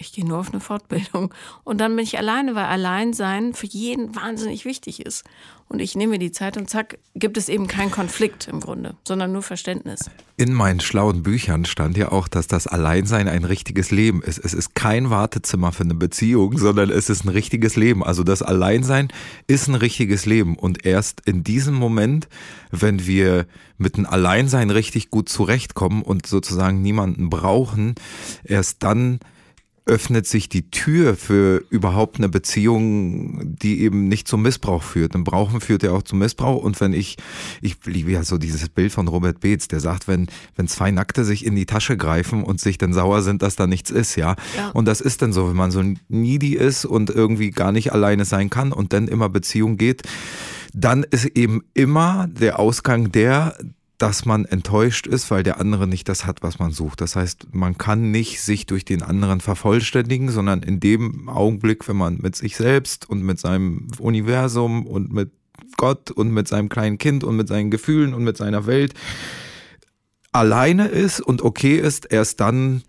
ich 0.00 0.12
gehe 0.12 0.26
nur 0.26 0.38
auf 0.38 0.50
eine 0.50 0.60
Fortbildung. 0.60 1.32
Und 1.64 1.80
dann 1.80 1.94
bin 1.96 2.04
ich 2.04 2.18
alleine, 2.18 2.54
weil 2.54 2.64
Alleinsein 2.64 3.54
für 3.54 3.66
jeden 3.66 4.14
wahnsinnig 4.14 4.64
wichtig 4.64 5.04
ist. 5.04 5.24
Und 5.70 5.80
ich 5.80 5.94
nehme 5.94 6.12
mir 6.12 6.18
die 6.18 6.32
Zeit 6.32 6.56
und 6.56 6.70
zack, 6.70 6.98
gibt 7.14 7.36
es 7.36 7.50
eben 7.50 7.66
keinen 7.66 7.90
Konflikt 7.90 8.48
im 8.48 8.60
Grunde, 8.60 8.94
sondern 9.06 9.32
nur 9.32 9.42
Verständnis. 9.42 10.10
In 10.38 10.54
meinen 10.54 10.80
schlauen 10.80 11.22
Büchern 11.22 11.66
stand 11.66 11.98
ja 11.98 12.10
auch, 12.10 12.26
dass 12.26 12.46
das 12.46 12.66
Alleinsein 12.66 13.28
ein 13.28 13.44
richtiges 13.44 13.90
Leben 13.90 14.22
ist. 14.22 14.38
Es 14.38 14.54
ist 14.54 14.74
kein 14.74 15.10
Wartezimmer 15.10 15.72
für 15.72 15.84
eine 15.84 15.94
Beziehung, 15.94 16.56
sondern 16.56 16.88
es 16.90 17.10
ist 17.10 17.24
ein 17.24 17.28
richtiges 17.28 17.76
Leben. 17.76 18.02
Also 18.02 18.24
das 18.24 18.40
Alleinsein 18.40 19.08
ist 19.46 19.68
ein 19.68 19.74
richtiges 19.74 20.24
Leben. 20.24 20.56
Und 20.56 20.86
erst 20.86 21.20
in 21.26 21.44
diesem 21.44 21.74
Moment, 21.74 22.28
wenn 22.70 23.06
wir 23.06 23.46
mit 23.76 23.98
dem 23.98 24.06
Alleinsein 24.06 24.70
richtig 24.70 25.10
gut 25.10 25.28
zurechtkommen 25.28 26.02
und 26.02 26.26
sozusagen 26.26 26.80
niemanden 26.80 27.28
brauchen, 27.28 27.94
erst 28.42 28.82
dann 28.82 29.20
öffnet 29.88 30.26
sich 30.26 30.48
die 30.48 30.70
Tür 30.70 31.16
für 31.16 31.64
überhaupt 31.70 32.18
eine 32.18 32.28
Beziehung, 32.28 33.56
die 33.56 33.80
eben 33.80 34.06
nicht 34.08 34.28
zum 34.28 34.42
Missbrauch 34.42 34.82
führt. 34.82 35.14
Ein 35.14 35.24
Brauchen 35.24 35.60
führt 35.60 35.82
ja 35.82 35.92
auch 35.92 36.02
zum 36.02 36.18
Missbrauch. 36.18 36.62
Und 36.62 36.80
wenn 36.80 36.92
ich, 36.92 37.16
ich 37.62 37.76
liebe 37.84 38.12
ja 38.12 38.22
so 38.22 38.38
dieses 38.38 38.68
Bild 38.68 38.92
von 38.92 39.08
Robert 39.08 39.40
Beetz, 39.40 39.66
der 39.66 39.80
sagt, 39.80 40.06
wenn, 40.06 40.28
wenn 40.56 40.68
zwei 40.68 40.90
Nackte 40.90 41.24
sich 41.24 41.44
in 41.44 41.56
die 41.56 41.66
Tasche 41.66 41.96
greifen 41.96 42.44
und 42.44 42.60
sich 42.60 42.76
dann 42.78 42.92
sauer 42.92 43.22
sind, 43.22 43.42
dass 43.42 43.56
da 43.56 43.66
nichts 43.66 43.90
ist, 43.90 44.16
ja? 44.16 44.36
ja. 44.56 44.70
Und 44.70 44.84
das 44.86 45.00
ist 45.00 45.22
dann 45.22 45.32
so, 45.32 45.48
wenn 45.48 45.56
man 45.56 45.70
so 45.70 45.82
needy 46.08 46.54
ist 46.54 46.84
und 46.84 47.08
irgendwie 47.10 47.50
gar 47.50 47.72
nicht 47.72 47.92
alleine 47.92 48.26
sein 48.26 48.50
kann 48.50 48.72
und 48.72 48.92
dann 48.92 49.08
immer 49.08 49.30
Beziehung 49.30 49.78
geht, 49.78 50.02
dann 50.74 51.02
ist 51.02 51.24
eben 51.24 51.62
immer 51.72 52.28
der 52.28 52.58
Ausgang 52.58 53.10
der, 53.10 53.56
dass 53.98 54.24
man 54.24 54.44
enttäuscht 54.44 55.08
ist, 55.08 55.30
weil 55.30 55.42
der 55.42 55.60
andere 55.60 55.88
nicht 55.88 56.08
das 56.08 56.24
hat, 56.24 56.42
was 56.42 56.60
man 56.60 56.70
sucht. 56.70 57.00
Das 57.00 57.16
heißt, 57.16 57.48
man 57.52 57.76
kann 57.76 58.12
nicht 58.12 58.40
sich 58.40 58.64
durch 58.66 58.84
den 58.84 59.02
anderen 59.02 59.40
vervollständigen, 59.40 60.30
sondern 60.30 60.62
in 60.62 60.78
dem 60.78 61.28
Augenblick, 61.28 61.88
wenn 61.88 61.96
man 61.96 62.18
mit 62.18 62.36
sich 62.36 62.56
selbst 62.56 63.10
und 63.10 63.22
mit 63.22 63.40
seinem 63.40 63.88
Universum 63.98 64.86
und 64.86 65.12
mit 65.12 65.32
Gott 65.76 66.12
und 66.12 66.30
mit 66.30 66.46
seinem 66.46 66.68
kleinen 66.68 66.98
Kind 66.98 67.24
und 67.24 67.36
mit 67.36 67.48
seinen 67.48 67.70
Gefühlen 67.70 68.14
und 68.14 68.22
mit 68.22 68.36
seiner 68.36 68.66
Welt 68.66 68.94
alleine 70.32 70.86
ist 70.86 71.20
und 71.20 71.42
okay 71.42 71.76
ist, 71.78 72.06
erst 72.12 72.40
dann 72.40 72.82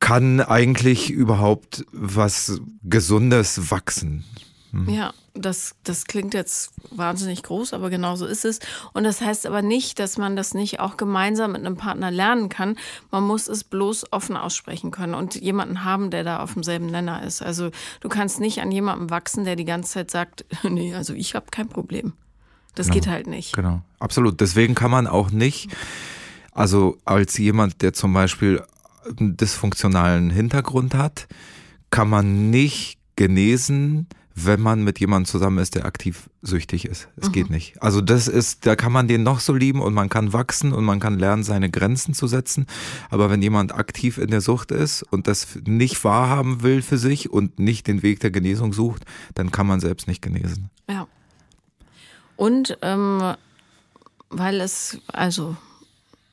kann 0.00 0.40
eigentlich 0.40 1.10
überhaupt 1.10 1.84
was 1.92 2.60
Gesundes 2.82 3.70
wachsen. 3.70 4.24
Hm. 4.70 4.88
Ja, 4.88 5.12
das, 5.38 5.74
das 5.84 6.06
klingt 6.06 6.34
jetzt 6.34 6.72
wahnsinnig 6.90 7.42
groß, 7.42 7.72
aber 7.72 7.90
genau 7.90 8.16
so 8.16 8.26
ist 8.26 8.44
es. 8.44 8.60
Und 8.92 9.04
das 9.04 9.20
heißt 9.20 9.46
aber 9.46 9.62
nicht, 9.62 9.98
dass 9.98 10.18
man 10.18 10.36
das 10.36 10.54
nicht 10.54 10.80
auch 10.80 10.96
gemeinsam 10.96 11.52
mit 11.52 11.64
einem 11.64 11.76
Partner 11.76 12.10
lernen 12.10 12.48
kann. 12.48 12.76
Man 13.10 13.24
muss 13.24 13.48
es 13.48 13.64
bloß 13.64 14.12
offen 14.12 14.36
aussprechen 14.36 14.90
können 14.90 15.14
und 15.14 15.34
jemanden 15.34 15.84
haben, 15.84 16.10
der 16.10 16.24
da 16.24 16.40
auf 16.40 16.54
demselben 16.54 16.86
Nenner 16.86 17.22
ist. 17.22 17.42
Also 17.42 17.70
du 18.00 18.08
kannst 18.08 18.40
nicht 18.40 18.60
an 18.60 18.70
jemandem 18.70 19.10
wachsen, 19.10 19.44
der 19.44 19.56
die 19.56 19.64
ganze 19.64 19.92
Zeit 19.92 20.10
sagt, 20.10 20.44
nee, 20.62 20.94
also 20.94 21.14
ich 21.14 21.34
habe 21.34 21.46
kein 21.50 21.68
Problem. 21.68 22.12
Das 22.74 22.88
genau, 22.88 22.94
geht 22.94 23.06
halt 23.08 23.26
nicht. 23.26 23.54
Genau, 23.54 23.82
absolut. 23.98 24.40
Deswegen 24.40 24.74
kann 24.74 24.90
man 24.90 25.06
auch 25.06 25.30
nicht, 25.30 25.70
also 26.52 26.98
als 27.04 27.38
jemand, 27.38 27.82
der 27.82 27.92
zum 27.92 28.12
Beispiel 28.12 28.62
einen 29.18 29.36
dysfunktionalen 29.36 30.30
Hintergrund 30.30 30.94
hat, 30.94 31.26
kann 31.90 32.08
man 32.08 32.50
nicht 32.50 32.98
genesen, 33.16 34.08
wenn 34.38 34.60
man 34.60 34.84
mit 34.84 35.00
jemandem 35.00 35.24
zusammen 35.24 35.58
ist, 35.58 35.74
der 35.74 35.86
aktiv 35.86 36.28
süchtig 36.42 36.84
ist. 36.84 37.08
Es 37.16 37.28
mhm. 37.28 37.32
geht 37.32 37.50
nicht. 37.50 37.82
Also 37.82 38.02
das 38.02 38.28
ist, 38.28 38.66
da 38.66 38.76
kann 38.76 38.92
man 38.92 39.08
den 39.08 39.22
noch 39.22 39.40
so 39.40 39.54
lieben 39.54 39.80
und 39.80 39.94
man 39.94 40.10
kann 40.10 40.34
wachsen 40.34 40.74
und 40.74 40.84
man 40.84 41.00
kann 41.00 41.18
lernen, 41.18 41.42
seine 41.42 41.70
Grenzen 41.70 42.12
zu 42.12 42.26
setzen. 42.26 42.66
Aber 43.08 43.30
wenn 43.30 43.40
jemand 43.40 43.74
aktiv 43.74 44.18
in 44.18 44.30
der 44.30 44.42
Sucht 44.42 44.72
ist 44.72 45.02
und 45.02 45.26
das 45.26 45.48
nicht 45.64 46.04
wahrhaben 46.04 46.62
will 46.62 46.82
für 46.82 46.98
sich 46.98 47.30
und 47.32 47.58
nicht 47.58 47.86
den 47.86 48.02
Weg 48.02 48.20
der 48.20 48.30
Genesung 48.30 48.74
sucht, 48.74 49.04
dann 49.32 49.50
kann 49.50 49.66
man 49.66 49.80
selbst 49.80 50.06
nicht 50.06 50.20
genesen. 50.20 50.68
Ja. 50.86 51.08
Und 52.36 52.76
ähm, 52.82 53.34
weil 54.28 54.60
es, 54.60 54.98
also 55.06 55.56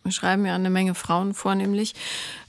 wir 0.03 0.11
schreiben 0.11 0.45
ja 0.45 0.55
eine 0.55 0.69
Menge 0.69 0.93
Frauen 0.93 1.33
vornehmlich, 1.33 1.95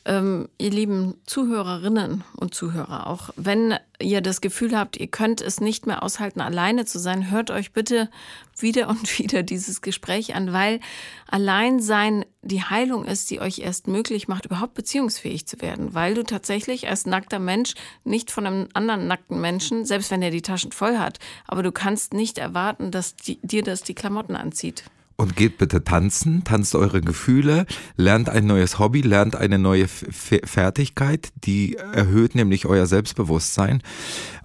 ähm, 0.07 0.49
ihr 0.59 0.71
lieben 0.71 1.15
Zuhörerinnen 1.25 2.25
und 2.37 2.55
Zuhörer 2.55 3.07
auch, 3.07 3.31
wenn 3.37 3.75
ihr 4.01 4.21
das 4.21 4.43
Gefühl 4.43 4.77
habt, 4.77 4.99
ihr 4.99 5.07
könnt 5.07 5.41
es 5.41 5.61
nicht 5.61 5.87
mehr 5.87 6.03
aushalten, 6.03 6.43
alleine 6.43 6.85
zu 6.85 6.99
sein, 6.99 7.31
hört 7.31 7.51
euch 7.51 7.73
bitte 7.73 8.11
wieder 8.59 8.89
und 8.89 9.19
wieder 9.19 9.43
dieses 9.43 9.81
Gespräch 9.81 10.35
an, 10.35 10.53
weil 10.53 10.81
Alleinsein 11.29 12.27
die 12.43 12.63
Heilung 12.63 13.07
ist, 13.07 13.31
die 13.31 13.41
euch 13.41 13.61
erst 13.61 13.89
möglich 13.89 14.29
macht, 14.29 14.45
überhaupt 14.45 14.75
beziehungsfähig 14.75 15.47
zu 15.47 15.63
werden, 15.63 15.95
weil 15.95 16.15
du 16.15 16.23
tatsächlich 16.23 16.89
als 16.89 17.07
nackter 17.07 17.39
Mensch 17.39 17.75
nicht 18.05 18.31
von 18.31 18.47
einem 18.47 18.69
anderen 18.75 19.07
nackten 19.07 19.41
Menschen, 19.41 19.87
selbst 19.87 20.11
wenn 20.11 20.21
er 20.21 20.31
die 20.31 20.43
Taschen 20.43 20.73
voll 20.73 20.99
hat, 20.99 21.19
aber 21.47 21.63
du 21.63 21.73
kannst 21.73 22.13
nicht 22.13 22.37
erwarten, 22.37 22.91
dass 22.91 23.17
die, 23.17 23.39
dir 23.43 23.63
das 23.63 23.83
die 23.83 23.95
Klamotten 23.95 24.37
anzieht 24.37 24.85
und 25.17 25.37
geht 25.37 25.59
bitte 25.59 25.85
tanzen, 25.85 26.45
tanzt 26.45 26.75
eure 26.75 27.01
Gefühle, 27.01 27.67
lernt 27.97 28.29
ein 28.29 28.47
neues 28.47 28.79
Hobby, 28.79 29.01
lernt 29.01 29.37
eine 29.37 29.59
neue 29.59 29.85
F 29.85 30.05
Fertigkeit, 30.45 31.31
die 31.45 31.77
erhöht 31.77 32.35
nämlich 32.35 32.67
euer 32.67 32.87
Selbstbewusstsein. 32.87 33.83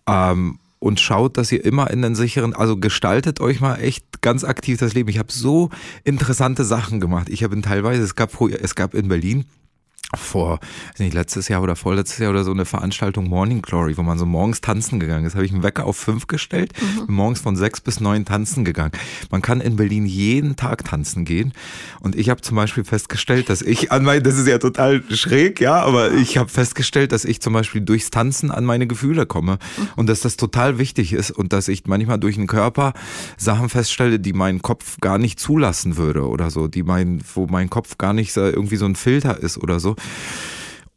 Ähm, 0.07 0.59
und 0.79 1.01
schaut, 1.01 1.37
dass 1.37 1.51
ihr 1.51 1.65
immer 1.65 1.89
in 1.89 2.01
den 2.01 2.15
sicheren, 2.15 2.53
also 2.53 2.77
gestaltet 2.77 3.41
euch 3.41 3.59
mal 3.59 3.75
echt 3.75 4.21
ganz 4.21 4.45
aktiv 4.45 4.79
das 4.79 4.93
Leben. 4.93 5.09
Ich 5.09 5.19
habe 5.19 5.31
so 5.31 5.69
interessante 6.05 6.63
Sachen 6.63 7.01
gemacht. 7.01 7.27
Ich 7.29 7.43
habe 7.43 7.59
teilweise, 7.61 8.01
es 8.01 8.15
gab, 8.15 8.39
es 8.41 8.75
gab 8.75 8.93
in 8.93 9.09
Berlin 9.09 9.45
vor, 10.15 10.59
nicht, 10.97 11.13
letztes 11.13 11.47
Jahr 11.49 11.61
oder 11.61 11.75
vorletztes 11.75 12.17
Jahr 12.17 12.31
oder 12.31 12.43
so 12.43 12.51
eine 12.51 12.65
Veranstaltung 12.65 13.29
Morning 13.29 13.61
Glory, 13.61 13.95
wo 13.97 14.01
man 14.01 14.17
so 14.17 14.25
morgens 14.25 14.61
tanzen 14.61 14.99
gegangen 14.99 15.25
ist. 15.25 15.35
Habe 15.35 15.45
ich 15.45 15.53
einen 15.53 15.61
Wecker 15.61 15.85
auf 15.85 15.97
fünf 15.97 16.27
gestellt, 16.27 16.73
mhm. 16.81 17.13
morgens 17.13 17.41
von 17.41 17.55
sechs 17.55 17.79
bis 17.79 17.99
neun 17.99 18.25
tanzen 18.25 18.65
gegangen. 18.65 18.91
Man 19.29 19.41
kann 19.41 19.61
in 19.61 19.75
Berlin 19.75 20.05
jeden 20.07 20.55
Tag 20.55 20.83
tanzen 20.85 21.25
gehen. 21.25 21.53
Und 21.99 22.15
ich 22.15 22.29
habe 22.29 22.41
zum 22.41 22.55
Beispiel 22.55 22.83
festgestellt, 22.83 23.49
dass 23.49 23.61
ich 23.61 23.91
an 23.91 24.03
mein, 24.03 24.23
das 24.23 24.37
ist 24.37 24.47
ja 24.47 24.57
total 24.57 25.03
schräg, 25.11 25.61
ja, 25.61 25.75
aber 25.75 26.11
ich 26.13 26.37
habe 26.37 26.49
festgestellt, 26.49 27.11
dass 27.11 27.23
ich 27.23 27.39
zum 27.39 27.53
Beispiel 27.53 27.81
durchs 27.81 28.09
Tanzen 28.09 28.49
an 28.49 28.65
meine 28.65 28.87
Gefühle 28.87 29.27
komme 29.27 29.59
mhm. 29.77 29.87
und 29.95 30.09
dass 30.09 30.21
das 30.21 30.37
total 30.37 30.79
wichtig 30.79 31.13
ist 31.13 31.29
und 31.29 31.53
dass 31.53 31.67
ich 31.67 31.85
manchmal 31.85 32.19
durch 32.19 32.35
den 32.35 32.47
Körper 32.47 32.93
Sachen 33.37 33.69
feststelle, 33.69 34.19
die 34.19 34.33
mein 34.33 34.61
Kopf 34.63 34.97
gar 35.01 35.19
nicht 35.19 35.39
zulassen 35.39 35.97
würde 35.97 36.27
oder 36.27 36.49
so, 36.49 36.67
die 36.67 36.81
mein, 36.81 37.21
wo 37.35 37.45
mein 37.45 37.69
Kopf 37.69 37.97
gar 37.97 38.13
nicht 38.13 38.35
irgendwie 38.35 38.77
so 38.77 38.85
ein 38.85 38.95
Filter 38.95 39.37
ist 39.37 39.57
oder 39.57 39.79
so. 39.79 39.95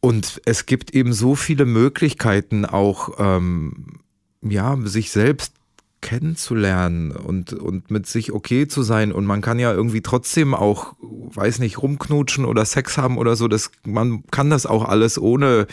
Und 0.00 0.40
es 0.44 0.66
gibt 0.66 0.94
eben 0.94 1.12
so 1.12 1.36
viele 1.36 1.64
Möglichkeiten, 1.64 2.64
auch 2.64 3.14
ähm, 3.18 4.00
ja, 4.42 4.76
sich 4.84 5.12
selbst 5.12 5.54
kennenzulernen 6.00 7.12
und, 7.12 7.52
und 7.52 7.90
mit 7.90 8.06
sich 8.06 8.32
okay 8.32 8.66
zu 8.66 8.82
sein. 8.82 9.12
Und 9.12 9.24
man 9.24 9.40
kann 9.40 9.60
ja 9.60 9.72
irgendwie 9.72 10.02
trotzdem 10.02 10.54
auch, 10.54 10.94
weiß 11.00 11.60
nicht, 11.60 11.80
rumknutschen 11.80 12.44
oder 12.44 12.64
Sex 12.64 12.98
haben 12.98 13.16
oder 13.16 13.36
so. 13.36 13.48
Das, 13.48 13.70
man 13.84 14.24
kann 14.30 14.50
das 14.50 14.66
auch 14.66 14.84
alles, 14.84 15.18
ohne 15.18 15.68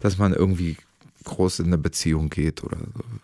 dass 0.00 0.18
man 0.18 0.34
irgendwie 0.34 0.76
groß 1.24 1.60
in 1.60 1.66
eine 1.66 1.78
Beziehung 1.78 2.28
geht 2.28 2.62
oder 2.62 2.76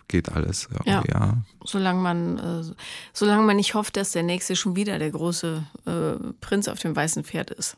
geht 0.09 0.31
alles. 0.33 0.69
Ja, 0.87 1.03
ja. 1.07 1.37
Solange 1.65 2.01
man, 2.01 2.39
äh, 2.39 2.75
solange 3.13 3.43
man 3.43 3.57
nicht 3.57 3.75
hofft, 3.75 3.97
dass 3.97 4.13
der 4.13 4.23
nächste 4.23 4.57
schon 4.57 4.77
wieder 4.77 4.99
der 4.99 5.11
große 5.11 5.63
äh, 5.85 6.33
Prinz 6.41 6.69
auf 6.69 6.79
dem 6.79 6.97
weißen 6.97 7.25
Pferd 7.25 7.51
ist. 7.51 7.77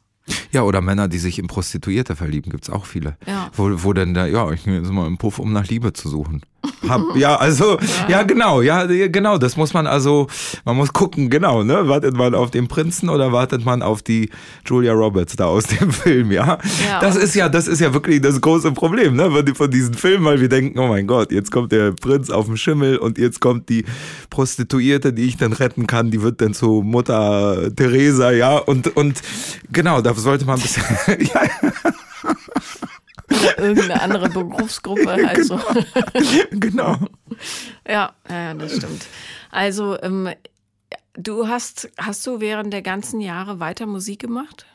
Ja, 0.52 0.62
oder 0.62 0.80
Männer, 0.80 1.09
die 1.09 1.18
sich 1.18 1.38
in 1.38 1.46
Prostituierte 1.46 2.16
verlieben, 2.16 2.50
gibt 2.50 2.64
es 2.64 2.70
auch 2.70 2.87
viele. 2.87 3.16
Ja. 3.26 3.50
Wo, 3.54 3.70
wo 3.85 3.92
denn 3.92 4.14
da, 4.14 4.26
ja, 4.26 4.50
ich 4.50 4.64
gehe 4.64 4.76
jetzt 4.76 4.90
mal 4.90 5.06
im 5.06 5.18
Puff, 5.18 5.38
um 5.38 5.52
nach 5.52 5.66
Liebe 5.66 5.92
zu 5.92 6.09
suchen. 6.09 6.42
Hab, 6.88 7.16
ja, 7.16 7.37
also, 7.37 7.78
ja. 7.78 8.09
ja. 8.09 8.22
genau, 8.22 8.61
ja, 8.61 8.85
genau, 8.85 9.38
das 9.38 9.56
muss 9.56 9.72
man 9.72 9.87
also, 9.87 10.26
man 10.64 10.76
muss 10.76 10.92
gucken, 10.92 11.30
genau, 11.30 11.62
ne, 11.62 11.88
wartet 11.88 12.14
man 12.14 12.35
auf 12.35 12.50
den 12.50 12.68
Prinzen 12.68 13.09
oder 13.09 13.33
wartet 13.33 13.64
man 13.64 13.83
auf 13.83 14.02
die 14.02 14.30
Julia 14.66 14.92
Roberts 14.92 15.37
da 15.37 15.46
aus 15.46 15.64
dem 15.64 15.90
Film, 15.90 16.30
ja? 16.33 16.59
ja 16.87 17.00
das 17.00 17.16
ist 17.16 17.35
ja, 17.35 17.48
das 17.48 17.66
ist 17.66 17.80
ja 17.80 17.94
wirklich 17.94 18.20
das 18.20 18.40
große 18.40 18.73
Problem, 18.73 19.16
ne, 19.16 19.31
von, 19.31 19.54
von 19.54 19.71
diesen 19.71 19.94
Filmen, 19.94 20.25
weil 20.25 20.40
wir 20.40 20.48
denken, 20.48 20.79
oh 20.79 20.88
mein 20.88 21.06
Gott, 21.06 21.33
jetzt 21.33 21.50
kommt 21.50 21.73
der 21.73 21.92
Prinz 21.92 22.29
auf 22.29 22.46
dem 22.46 22.56
Schimmel 22.56 22.98
und 22.98 23.16
jetzt 23.16 23.40
kommt 23.40 23.68
die 23.68 23.85
Prostituierte, 24.29 25.12
die 25.12 25.25
ich 25.25 25.37
dann 25.38 25.52
retten 25.54 25.87
kann, 25.87 26.10
die 26.10 26.23
wird 26.23 26.40
dann 26.42 26.52
zu 26.52 26.83
Mutter 26.85 27.75
Teresa, 27.75 28.33
ja, 28.33 28.58
und, 28.58 28.94
und 28.96 29.21
genau, 29.73 30.02
da 30.02 30.10
sollte 30.19 30.44
man 30.44 30.56
ein 30.56 30.63
bisschen, 30.63 30.85
ja. 31.35 31.42
Oder 33.31 33.58
irgendeine 33.58 34.02
andere 34.02 34.29
Berufsgruppe. 34.29 35.06
Also. 35.29 35.61
Genau. 36.50 36.96
genau. 36.96 36.98
Ja, 37.87 38.13
ja, 38.29 38.54
das 38.54 38.77
stimmt. 38.77 39.06
Also, 39.50 40.00
ähm, 40.02 40.29
du 41.15 41.46
hast, 41.48 41.88
hast 41.96 42.27
du 42.27 42.40
während 42.40 42.73
der 42.73 42.83
ganzen 42.83 43.21
Jahre 43.21 43.61
weiter 43.61 43.87
Musik 43.87 44.21
gemacht? 44.21 44.67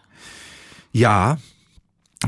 Ja, 0.91 1.37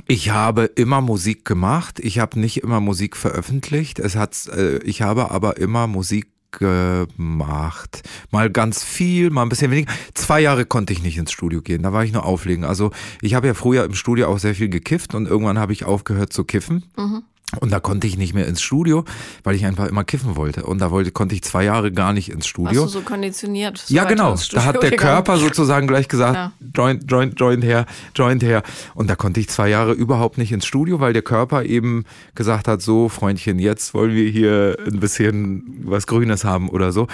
Ich 0.08 0.30
habe 0.30 0.66
immer 0.66 1.02
Musik 1.02 1.46
gemacht. 1.46 2.00
Ich 2.00 2.20
habe 2.20 2.40
nicht 2.40 2.62
immer 2.62 2.80
Musik 2.82 3.16
veröffentlicht. 3.18 4.00
Es 4.00 4.16
hat, 4.16 4.48
äh, 4.48 4.78
ich 4.80 5.02
habe 5.02 5.32
aber 5.32 5.58
immer 5.58 5.88
Musik 5.88 6.28
gemacht. 6.52 8.04
Mal 8.32 8.50
ganz 8.50 8.84
viel, 8.84 9.30
mal 9.30 9.44
ein 9.44 9.50
bisschen 9.50 9.72
weniger. 9.72 9.92
Zwei 10.14 10.40
Jahre 10.40 10.66
konnte 10.66 10.94
ich 10.94 11.02
nicht 11.04 11.18
ins 11.18 11.32
Studio 11.32 11.62
gehen, 11.62 11.84
da 11.84 11.94
war 11.94 12.04
ich 12.04 12.12
nur 12.12 12.26
auflegen. 12.26 12.66
Also 12.66 12.92
ich 13.22 13.34
habe 13.34 13.48
ja 13.48 13.54
früher 13.54 13.84
im 13.86 13.94
Studio 13.94 14.28
auch 14.28 14.40
sehr 14.40 14.56
viel 14.56 14.70
gekifft 14.70 15.16
und 15.16 15.28
irgendwann 15.28 15.60
habe 15.60 15.74
ich 15.74 15.86
aufgehört 15.86 16.34
zu 16.34 16.44
kiffen. 16.44 16.84
Mhm. 16.98 17.24
Und 17.60 17.72
da 17.72 17.80
konnte 17.80 18.08
ich 18.08 18.18
nicht 18.18 18.34
mehr 18.34 18.48
ins 18.48 18.62
Studio, 18.62 19.04
weil 19.44 19.56
ich 19.56 19.66
einfach 19.66 19.88
immer 19.88 20.04
kiffen 20.04 20.36
wollte. 20.36 20.64
Und 20.64 20.80
da 20.80 20.92
wollte, 20.92 21.12
konnte 21.12 21.36
ich 21.36 21.44
zwei 21.44 21.64
Jahre 21.64 21.92
gar 21.92 22.14
nicht 22.14 22.30
ins 22.30 22.48
Studio. 22.48 22.82
Warst 22.82 22.96
du 22.96 23.00
so 23.00 23.06
konditioniert? 23.06 23.78
So 23.78 23.94
ja, 23.94 24.06
genau. 24.06 24.36
Da 24.52 24.66
hat 24.66 24.82
der 24.82 24.92
gegangen. 24.92 25.14
Körper 25.14 25.38
sozusagen 25.38 25.88
gleich 25.88 26.08
gesagt, 26.08 26.36
ja. 26.36 26.52
Joint, 26.76 27.10
Joint, 27.10 27.40
Joint 27.40 27.64
her, 27.64 27.86
Joint 28.16 28.44
her. 28.44 28.64
Und 28.96 29.10
da 29.10 29.16
konnte 29.16 29.40
ich 29.40 29.50
zwei 29.50 29.70
Jahre 29.70 29.94
überhaupt 29.94 30.38
nicht 30.38 30.52
ins 30.52 30.66
Studio, 30.66 31.00
weil 31.00 31.14
der 31.14 31.22
Körper 31.22 31.64
eben 31.64 32.06
gesagt 32.36 32.68
hat, 32.68 32.82
so 32.82 33.10
Freundchen, 33.10 33.60
jetzt 33.60 33.94
wollen 33.94 34.14
wir 34.14 34.30
hier 34.30 34.78
ein 34.86 35.00
bisschen 35.00 35.82
was 35.84 36.08
Grünes 36.08 36.44
haben 36.44 36.70
oder 36.70 36.92
so. 36.92 37.08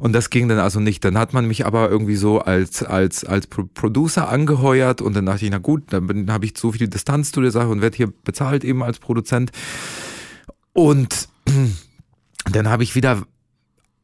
Und 0.00 0.12
das 0.12 0.30
ging 0.30 0.48
dann 0.48 0.58
also 0.58 0.80
nicht. 0.80 1.04
Dann 1.04 1.18
hat 1.18 1.32
man 1.32 1.46
mich 1.46 1.66
aber 1.66 1.90
irgendwie 1.90 2.16
so 2.16 2.40
als, 2.40 2.82
als, 2.82 3.24
als 3.24 3.46
Producer 3.46 4.28
angeheuert 4.28 5.00
und 5.00 5.14
dann 5.14 5.26
dachte 5.26 5.44
ich, 5.44 5.50
na 5.50 5.58
gut, 5.58 5.84
dann 5.90 6.30
habe 6.30 6.44
ich 6.44 6.54
so 6.56 6.72
viel 6.72 6.88
Distanz 6.88 7.32
zu 7.32 7.40
der 7.40 7.50
Sache 7.50 7.68
und 7.68 7.82
werde 7.82 7.96
hier 7.96 8.12
bezahlt 8.24 8.64
eben 8.64 8.82
als 8.82 8.98
Produzent. 8.98 9.50
Und 10.76 11.28
dann 12.52 12.68
habe 12.68 12.82
ich 12.82 12.94
wieder 12.94 13.22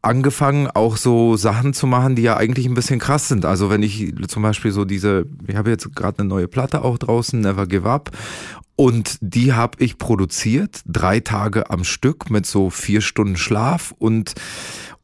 angefangen, 0.01 0.69
auch 0.69 0.97
so 0.97 1.37
Sachen 1.37 1.75
zu 1.75 1.87
machen, 1.87 2.17
die 2.17 2.23
ja 2.23 2.39
eigentlich 2.39 2.67
ein 2.67 2.75
bisschen 2.75 2.99
krass 2.99 3.29
sind. 3.29 3.45
Also 3.45 3.69
wenn 3.69 3.83
ich 3.83 4.13
zum 4.27 4.43
Beispiel 4.43 4.73
so 4.73 4.87
diese, 4.87 5.27
ich 5.47 5.55
habe 5.55 5.69
jetzt 5.69 5.95
gerade 5.95 6.21
eine 6.21 6.29
neue 6.29 6.49
Platte 6.49 6.83
auch 6.83 6.97
draußen, 6.97 7.39
Never 7.41 7.67
Give 7.67 7.89
Up. 7.89 8.11
Und 8.75 9.19
die 9.21 9.53
habe 9.53 9.85
ich 9.85 9.99
produziert, 9.99 10.81
drei 10.87 11.21
Tage 11.21 11.71
am 11.71 11.85
Stück 11.85 12.31
mit 12.31 12.47
so 12.47 12.71
vier 12.71 13.03
Stunden 13.03 13.37
Schlaf 13.37 13.95
und 13.99 14.33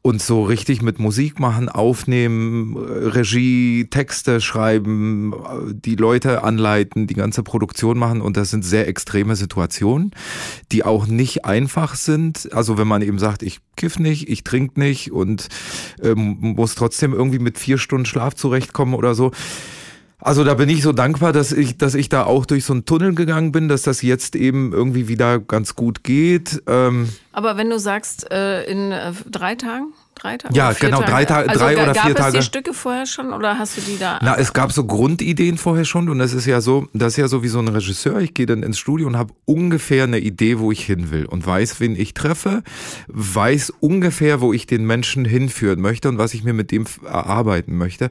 und 0.01 0.21
so 0.21 0.43
richtig 0.43 0.81
mit 0.81 0.97
Musik 0.97 1.39
machen, 1.39 1.67
aufnehmen, 1.67 2.77
Regie, 2.77 3.87
Texte 3.89 4.39
schreiben, 4.39 5.33
die 5.73 5.95
Leute 5.95 6.43
anleiten, 6.43 7.05
die 7.05 7.15
ganze 7.15 7.43
Produktion 7.43 7.97
machen 7.97 8.21
und 8.21 8.37
das 8.37 8.49
sind 8.49 8.63
sehr 8.63 8.87
extreme 8.87 9.35
Situationen, 9.35 10.11
die 10.71 10.85
auch 10.85 11.05
nicht 11.05 11.43
einfach 11.43 11.95
sind. 11.95 12.51
Also 12.53 12.77
wenn 12.77 12.87
man 12.87 13.01
eben 13.01 13.19
sagt, 13.19 13.43
ich 13.43 13.59
kiff 13.75 13.99
nicht, 13.99 14.29
ich 14.29 14.45
trink 14.45 14.77
nicht 14.77 15.11
und 15.11 15.49
ähm, 16.01 16.37
muss 16.39 16.75
trotzdem 16.75 17.13
irgendwie 17.13 17.39
mit 17.39 17.59
vier 17.59 17.77
Stunden 17.77 18.05
Schlaf 18.05 18.35
zurechtkommen 18.35 18.93
oder 18.93 19.15
so. 19.15 19.31
Also 20.21 20.43
da 20.43 20.53
bin 20.53 20.67
ich 20.67 20.81
so 20.81 20.91
dankbar, 20.91 21.31
dass 21.31 21.53
ich, 21.53 21.77
dass 21.77 21.95
ich 21.95 22.09
da 22.09 22.25
auch 22.25 22.45
durch 22.45 22.65
so 22.65 22.73
einen 22.73 22.83
Tunnel 22.83 23.15
gegangen 23.15 23.53
bin, 23.53 23.69
dass 23.69 23.83
das 23.83 24.01
jetzt 24.01 24.35
eben 24.35 24.73
irgendwie 24.73 25.07
wieder 25.07 25.39
ganz 25.39 25.75
gut 25.75 26.03
geht. 26.03 26.61
Ähm 26.67 27.07
Aber 27.31 27.55
wenn 27.55 27.69
du 27.69 27.79
sagst, 27.79 28.29
äh, 28.29 28.63
in 28.65 28.91
äh, 28.91 29.13
drei 29.31 29.55
Tagen? 29.55 29.93
Drei 30.15 30.37
Tage? 30.37 30.53
Ja, 30.53 30.73
genau, 30.73 31.01
drei, 31.01 31.23
Ta 31.23 31.37
also 31.37 31.57
drei 31.57 31.81
oder 31.81 31.93
vier 31.93 32.01
Tage. 32.01 32.13
Gab 32.15 32.27
es 32.27 32.33
die 32.33 32.41
Stücke 32.41 32.73
vorher 32.73 33.05
schon 33.05 33.31
oder 33.31 33.57
hast 33.57 33.77
du 33.77 33.81
die 33.81 33.97
da? 33.97 34.19
Na, 34.21 34.35
es 34.35 34.51
gab 34.51 34.73
so 34.73 34.83
Grundideen 34.83 35.57
vorher 35.57 35.85
schon 35.85 36.09
und 36.09 36.19
das 36.19 36.33
ist 36.33 36.45
ja 36.45 36.59
so, 36.59 36.89
das 36.93 37.13
ist 37.13 37.17
ja 37.17 37.29
so 37.29 37.41
wie 37.41 37.47
so 37.47 37.59
ein 37.59 37.69
Regisseur. 37.69 38.19
Ich 38.19 38.33
gehe 38.33 38.45
dann 38.45 38.61
ins 38.61 38.77
Studio 38.77 39.07
und 39.07 39.17
habe 39.17 39.33
ungefähr 39.45 40.03
eine 40.03 40.19
Idee, 40.19 40.59
wo 40.59 40.73
ich 40.73 40.85
hin 40.85 41.11
will 41.11 41.25
und 41.25 41.47
weiß, 41.47 41.79
wen 41.79 41.95
ich 41.95 42.13
treffe, 42.13 42.63
weiß 43.07 43.71
ungefähr, 43.79 44.41
wo 44.41 44.51
ich 44.51 44.67
den 44.67 44.85
Menschen 44.85 45.23
hinführen 45.23 45.79
möchte 45.79 46.09
und 46.09 46.17
was 46.17 46.33
ich 46.33 46.43
mir 46.43 46.53
mit 46.53 46.71
dem 46.71 46.83
erarbeiten 47.05 47.77
möchte. 47.77 48.09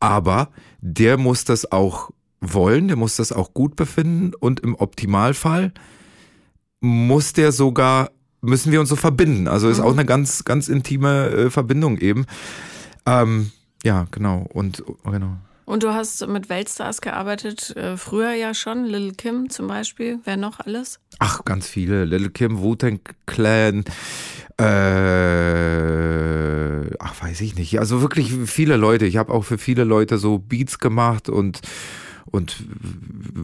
Aber 0.00 0.48
der 0.86 1.16
muss 1.16 1.44
das 1.44 1.72
auch 1.72 2.10
wollen, 2.42 2.88
der 2.88 2.98
muss 2.98 3.16
das 3.16 3.32
auch 3.32 3.54
gut 3.54 3.74
befinden 3.74 4.32
und 4.38 4.60
im 4.60 4.74
Optimalfall 4.74 5.72
muss 6.80 7.32
der 7.32 7.52
sogar, 7.52 8.10
müssen 8.42 8.70
wir 8.70 8.80
uns 8.80 8.90
so 8.90 8.96
verbinden. 8.96 9.48
Also 9.48 9.70
ist 9.70 9.78
mhm. 9.78 9.84
auch 9.84 9.92
eine 9.92 10.04
ganz, 10.04 10.44
ganz 10.44 10.68
intime 10.68 11.30
äh, 11.30 11.50
Verbindung 11.50 11.96
eben. 11.98 12.26
Ähm, 13.06 13.50
ja, 13.82 14.06
genau. 14.10 14.46
Und 14.52 14.84
genau. 15.04 15.38
Und 15.64 15.82
du 15.82 15.94
hast 15.94 16.26
mit 16.26 16.50
Weltstars 16.50 17.00
gearbeitet, 17.00 17.74
äh, 17.76 17.96
früher 17.96 18.32
ja 18.32 18.52
schon, 18.52 18.84
Little 18.84 19.12
Kim 19.12 19.48
zum 19.48 19.66
Beispiel. 19.66 20.18
Wer 20.24 20.36
noch 20.36 20.60
alles? 20.60 21.00
Ach, 21.18 21.42
ganz 21.46 21.66
viele. 21.66 22.04
Little 22.04 22.28
Kim, 22.28 22.60
Wu-Tang 22.60 23.00
Clan, 23.24 23.84
äh, 24.58 24.64
ach, 26.98 27.22
weiß 27.22 27.40
ich 27.40 27.56
nicht. 27.56 27.78
Also 27.78 28.00
wirklich 28.00 28.32
viele 28.46 28.76
Leute. 28.76 29.06
Ich 29.06 29.16
habe 29.16 29.32
auch 29.32 29.44
für 29.44 29.58
viele 29.58 29.84
Leute 29.84 30.18
so 30.18 30.38
Beats 30.38 30.78
gemacht 30.78 31.28
und 31.28 31.60
und 32.26 32.64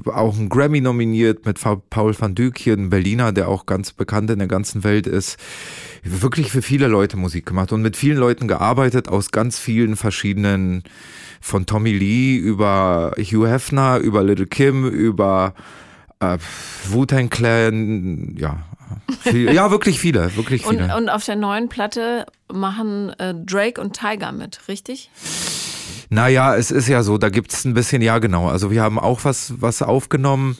auch 0.06 0.36
einen 0.36 0.48
Grammy 0.48 0.80
nominiert 0.80 1.46
mit 1.46 1.60
Paul 1.90 2.18
van 2.18 2.34
Dykjen, 2.34 2.90
Berliner, 2.90 3.30
der 3.30 3.48
auch 3.48 3.66
ganz 3.66 3.92
bekannt 3.92 4.30
in 4.30 4.40
der 4.40 4.48
ganzen 4.48 4.82
Welt 4.82 5.06
ist. 5.06 5.38
Wirklich 6.02 6.50
für 6.50 6.62
viele 6.62 6.88
Leute 6.88 7.16
Musik 7.16 7.46
gemacht 7.46 7.72
und 7.72 7.82
mit 7.82 7.96
vielen 7.96 8.18
Leuten 8.18 8.48
gearbeitet 8.48 9.08
aus 9.08 9.30
ganz 9.30 9.60
vielen 9.60 9.94
verschiedenen, 9.94 10.82
von 11.40 11.66
Tommy 11.66 11.92
Lee 11.92 12.36
über 12.36 13.12
Hugh 13.16 13.48
Hefner, 13.48 13.98
über 13.98 14.22
Little 14.22 14.46
Kim, 14.46 14.86
über 14.88 15.54
äh, 16.20 16.38
Wu-Tang 16.88 17.30
Clan, 17.30 18.34
ja. 18.36 18.64
Viel, 19.20 19.52
ja, 19.52 19.70
wirklich 19.70 20.00
viele, 20.00 20.34
wirklich 20.36 20.66
viele. 20.66 20.84
Und, 20.84 20.90
und 20.90 21.08
auf 21.08 21.24
der 21.24 21.36
neuen 21.36 21.68
Platte 21.68 22.26
machen 22.52 23.10
äh, 23.18 23.34
Drake 23.34 23.80
und 23.80 23.98
Tiger 23.98 24.32
mit, 24.32 24.68
richtig? 24.68 25.10
Naja, 26.08 26.56
es 26.56 26.70
ist 26.70 26.88
ja 26.88 27.02
so, 27.02 27.18
da 27.18 27.28
gibt 27.28 27.52
es 27.52 27.64
ein 27.64 27.74
bisschen, 27.74 28.02
ja 28.02 28.18
genau. 28.18 28.48
Also 28.48 28.70
wir 28.70 28.82
haben 28.82 28.98
auch 28.98 29.24
was, 29.24 29.54
was 29.60 29.80
aufgenommen. 29.80 30.58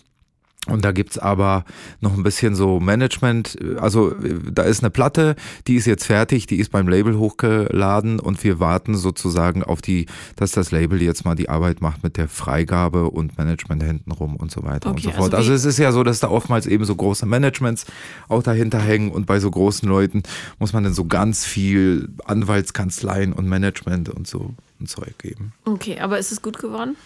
Und 0.71 0.85
da 0.85 0.93
gibt's 0.93 1.19
aber 1.19 1.65
noch 2.01 2.17
ein 2.17 2.23
bisschen 2.23 2.55
so 2.55 2.81
Management. 2.81 3.59
Also 3.79 4.15
da 4.51 4.63
ist 4.63 4.83
eine 4.83 4.91
Platte, 4.91 5.37
die 5.67 5.75
ist 5.75 5.87
jetzt 5.87 6.05
fertig, 6.05 6.47
die 6.47 6.57
ist 6.57 6.71
beim 6.71 6.89
Label 6.89 7.19
hochgeladen 7.19 8.21
und 8.21 8.43
wir 8.45 8.61
warten 8.61 8.97
sozusagen 8.97 9.63
auf 9.63 9.83
die, 9.83 10.07
dass 10.37 10.53
das 10.53 10.71
Label 10.71 11.03
jetzt 11.03 11.25
mal 11.25 11.35
die 11.35 11.49
Arbeit 11.49 11.81
macht 11.81 12.03
mit 12.03 12.17
der 12.17 12.29
Freigabe 12.29 13.11
und 13.11 13.37
Management 13.37 13.83
hintenrum 13.83 14.37
und 14.37 14.51
so 14.51 14.63
weiter 14.63 14.91
okay, 14.91 14.97
und 14.97 15.03
so 15.03 15.11
fort. 15.11 15.35
Also, 15.35 15.51
also 15.51 15.53
es 15.53 15.65
ist 15.65 15.79
ja 15.79 15.93
so, 15.93 16.03
dass 16.03 16.21
da 16.21 16.31
oftmals 16.31 16.67
eben 16.67 16.85
so 16.85 16.95
große 16.95 17.27
Managements 17.27 17.87
auch 18.29 18.43
dahinter 18.43 18.79
hängen 18.81 19.11
und 19.11 19.27
bei 19.27 19.41
so 19.41 19.51
großen 19.51 19.89
Leuten 19.89 20.23
muss 20.59 20.73
man 20.73 20.85
dann 20.85 20.95
so 20.95 21.05
ganz 21.05 21.45
viel 21.45 22.09
Anwaltskanzleien 22.25 23.33
und 23.33 23.47
Management 23.47 24.09
und 24.09 24.27
so 24.27 24.55
ein 24.81 24.87
Zeug 24.87 25.19
geben. 25.19 25.53
Okay, 25.65 25.99
aber 26.01 26.19
ist 26.19 26.33
es 26.33 26.43
gut 26.43 26.59
geworden? 26.59 26.97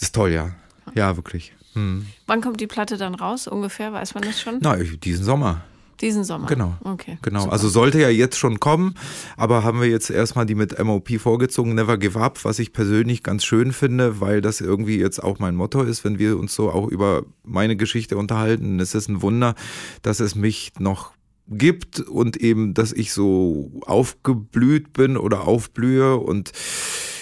ist 0.00 0.14
toll, 0.14 0.30
ja. 0.30 0.50
Ja, 0.94 1.16
wirklich. 1.16 1.52
Hm. 1.78 2.06
Wann 2.26 2.40
kommt 2.40 2.60
die 2.60 2.66
Platte 2.66 2.96
dann 2.96 3.14
raus? 3.14 3.46
Ungefähr, 3.46 3.92
weiß 3.92 4.14
man 4.14 4.24
das 4.24 4.40
schon? 4.40 4.58
Na, 4.60 4.76
diesen 4.76 5.24
Sommer. 5.24 5.62
Diesen 6.00 6.22
Sommer. 6.22 6.46
Genau. 6.46 6.74
Okay. 6.84 7.18
Genau. 7.22 7.40
Super. 7.40 7.52
Also 7.52 7.68
sollte 7.68 8.00
ja 8.00 8.08
jetzt 8.08 8.38
schon 8.38 8.60
kommen, 8.60 8.94
aber 9.36 9.64
haben 9.64 9.80
wir 9.80 9.88
jetzt 9.88 10.10
erstmal 10.10 10.46
die 10.46 10.54
mit 10.54 10.78
MOP 10.82 11.20
vorgezogen, 11.20 11.74
Never 11.74 11.98
Give 11.98 12.18
Up, 12.20 12.44
was 12.44 12.60
ich 12.60 12.72
persönlich 12.72 13.24
ganz 13.24 13.44
schön 13.44 13.72
finde, 13.72 14.20
weil 14.20 14.40
das 14.40 14.60
irgendwie 14.60 14.98
jetzt 14.98 15.22
auch 15.22 15.40
mein 15.40 15.56
Motto 15.56 15.82
ist, 15.82 16.04
wenn 16.04 16.18
wir 16.18 16.38
uns 16.38 16.54
so 16.54 16.70
auch 16.70 16.86
über 16.86 17.24
meine 17.42 17.76
Geschichte 17.76 18.16
unterhalten. 18.16 18.78
Es 18.78 18.94
ist 18.94 19.08
ein 19.08 19.22
Wunder, 19.22 19.54
dass 20.02 20.20
es 20.20 20.36
mich 20.36 20.72
noch 20.78 21.12
gibt 21.48 22.00
und 22.00 22.36
eben, 22.36 22.74
dass 22.74 22.92
ich 22.92 23.12
so 23.12 23.72
aufgeblüht 23.86 24.92
bin 24.92 25.16
oder 25.16 25.48
aufblühe 25.48 26.16
und 26.16 26.52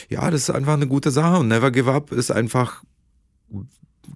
ja, 0.08 0.30
das 0.30 0.42
ist 0.42 0.50
einfach 0.50 0.74
eine 0.74 0.86
gute 0.86 1.10
Sache 1.10 1.38
und 1.38 1.48
Never 1.48 1.70
Give 1.70 1.90
Up 1.90 2.12
ist 2.12 2.30
einfach 2.30 2.82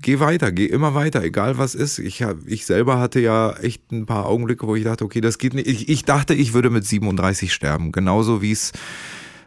geh 0.03 0.21
weiter, 0.21 0.53
geh 0.53 0.67
immer 0.67 0.95
weiter, 0.95 1.23
egal 1.23 1.59
was 1.59 1.75
ist. 1.75 1.99
Ich, 1.99 2.23
hab, 2.23 2.37
ich 2.47 2.67
selber 2.67 2.99
hatte 2.99 3.21
ja 3.21 3.53
echt 3.55 3.91
ein 3.93 4.07
paar 4.07 4.27
Augenblicke, 4.27 4.67
wo 4.67 4.75
ich 4.75 4.85
dachte, 4.85 5.05
okay, 5.05 5.21
das 5.21 5.39
geht 5.39 5.55
nicht. 5.55 5.67
Ich, 5.67 5.89
ich 5.89 6.05
dachte, 6.05 6.35
ich 6.35 6.53
würde 6.53 6.71
mit 6.71 6.87
37 6.87 7.53
sterben, 7.53 7.93
genauso 7.93 8.43
wie 8.43 8.53
es 8.53 8.73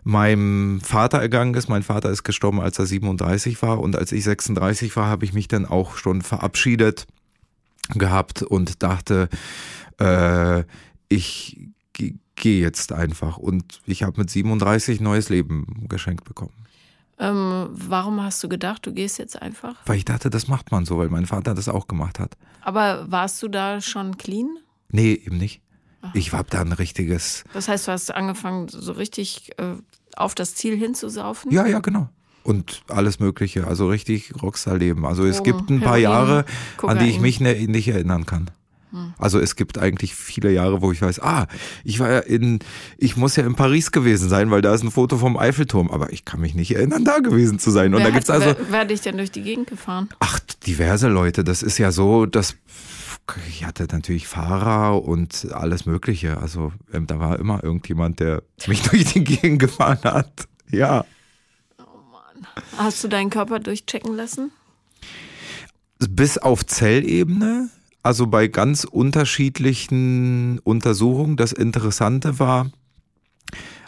meinem 0.03 0.81
Vater 0.81 1.19
ergangen 1.19 1.53
ist. 1.53 1.69
Mein 1.69 1.83
Vater 1.83 2.09
ist 2.09 2.23
gestorben, 2.23 2.59
als 2.59 2.77
er 2.79 2.85
37 2.85 3.61
war 3.61 3.79
und 3.79 3.95
als 3.95 4.11
ich 4.11 4.23
36 4.23 4.95
war, 4.95 5.07
habe 5.07 5.25
ich 5.25 5.33
mich 5.33 5.47
dann 5.47 5.65
auch 5.65 5.97
schon 5.97 6.21
verabschiedet 6.21 7.07
gehabt 7.89 8.41
und 8.41 8.83
dachte, 8.83 9.29
äh, 9.99 10.63
ich 11.09 11.59
gehe 12.35 12.61
jetzt 12.61 12.91
einfach 12.91 13.37
und 13.37 13.81
ich 13.85 14.03
habe 14.03 14.19
mit 14.19 14.29
37 14.29 14.99
neues 14.99 15.29
Leben 15.29 15.85
geschenkt 15.87 16.25
bekommen. 16.25 16.53
Ähm, 17.19 17.69
warum 17.71 18.21
hast 18.23 18.43
du 18.43 18.49
gedacht, 18.49 18.85
du 18.85 18.93
gehst 18.93 19.19
jetzt 19.19 19.41
einfach? 19.41 19.75
Weil 19.85 19.97
ich 19.97 20.05
dachte, 20.05 20.29
das 20.29 20.47
macht 20.47 20.71
man 20.71 20.85
so, 20.85 20.97
weil 20.97 21.09
mein 21.09 21.25
Vater 21.25 21.53
das 21.53 21.69
auch 21.69 21.87
gemacht 21.87 22.19
hat. 22.19 22.35
Aber 22.61 23.05
warst 23.11 23.41
du 23.43 23.47
da 23.47 23.81
schon 23.81 24.17
clean? 24.17 24.57
Nee, 24.89 25.13
eben 25.13 25.37
nicht. 25.37 25.61
Ach. 26.01 26.13
Ich 26.15 26.33
habe 26.33 26.49
da 26.49 26.61
ein 26.61 26.71
richtiges. 26.71 27.43
Das 27.53 27.67
heißt, 27.67 27.87
du 27.87 27.91
hast 27.91 28.13
angefangen, 28.13 28.67
so 28.67 28.91
richtig 28.93 29.51
äh, 29.57 29.75
auf 30.15 30.35
das 30.35 30.55
Ziel 30.55 30.77
hinzusaufen? 30.77 31.51
Ja, 31.51 31.65
ja, 31.65 31.79
genau. 31.79 32.09
Und 32.43 32.83
alles 32.89 33.19
Mögliche, 33.19 33.65
also 33.67 33.87
richtig 33.87 34.33
Rockstar-Leben. 34.41 35.05
Also 35.05 35.25
es 35.25 35.43
gibt 35.43 35.69
ein 35.69 35.79
paar 35.79 35.97
Heroin, 35.97 36.01
Jahre, 36.01 36.45
Kokain. 36.75 36.97
an 36.97 37.03
die 37.03 37.09
ich 37.09 37.21
mich 37.21 37.39
ne, 37.39 37.53
nicht 37.67 37.87
erinnern 37.87 38.25
kann. 38.25 38.51
Also 39.17 39.39
es 39.39 39.55
gibt 39.55 39.77
eigentlich 39.77 40.15
viele 40.15 40.51
Jahre, 40.51 40.81
wo 40.81 40.91
ich 40.91 41.01
weiß, 41.01 41.19
ah, 41.21 41.47
ich 41.83 41.99
war 41.99 42.11
ja 42.11 42.19
in, 42.19 42.59
ich 42.97 43.17
muss 43.17 43.35
ja 43.35 43.45
in 43.45 43.55
Paris 43.55 43.91
gewesen 43.91 44.29
sein, 44.29 44.51
weil 44.51 44.61
da 44.61 44.73
ist 44.73 44.83
ein 44.83 44.91
Foto 44.91 45.17
vom 45.17 45.37
Eiffelturm, 45.37 45.89
aber 45.89 46.13
ich 46.13 46.25
kann 46.25 46.39
mich 46.39 46.55
nicht 46.55 46.75
erinnern, 46.75 47.03
da 47.03 47.19
gewesen 47.19 47.59
zu 47.59 47.71
sein. 47.71 47.93
Und 47.93 47.99
wer 48.01 48.07
da 48.07 48.13
gibt's 48.13 48.29
also. 48.29 48.45
Wer, 48.45 48.71
wer 48.71 48.85
dich 48.85 49.01
denn 49.01 49.17
durch 49.17 49.31
die 49.31 49.41
Gegend 49.41 49.67
gefahren? 49.67 50.09
Ach, 50.19 50.39
diverse 50.65 51.07
Leute. 51.07 51.43
Das 51.43 51.63
ist 51.63 51.77
ja 51.77 51.91
so, 51.91 52.25
dass 52.25 52.55
ich 53.47 53.65
hatte 53.65 53.87
natürlich 53.89 54.27
Fahrer 54.27 55.03
und 55.03 55.47
alles 55.53 55.85
Mögliche. 55.85 56.37
Also 56.37 56.73
ähm, 56.91 57.07
da 57.07 57.19
war 57.19 57.39
immer 57.39 57.63
irgendjemand, 57.63 58.19
der 58.19 58.43
mich 58.67 58.81
durch 58.89 59.05
die 59.05 59.23
Gegend 59.23 59.59
gefahren 59.59 59.99
hat. 60.03 60.47
Ja. 60.69 61.05
Oh 61.77 62.11
Mann. 62.11 62.47
Hast 62.77 63.03
du 63.03 63.07
deinen 63.07 63.29
Körper 63.29 63.59
durchchecken 63.59 64.15
lassen? 64.15 64.51
Bis 65.99 66.37
auf 66.37 66.65
Zellebene 66.65 67.69
also 68.03 68.27
bei 68.27 68.47
ganz 68.47 68.83
unterschiedlichen 68.83 70.59
Untersuchungen. 70.59 71.37
Das 71.37 71.53
Interessante 71.53 72.37
war 72.37 72.69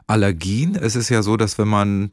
Allergien. 0.07 0.75
Es 0.75 0.95
ist 0.95 1.09
ja 1.09 1.21
so, 1.21 1.37
dass 1.37 1.57
wenn 1.57 1.67
man 1.67 2.11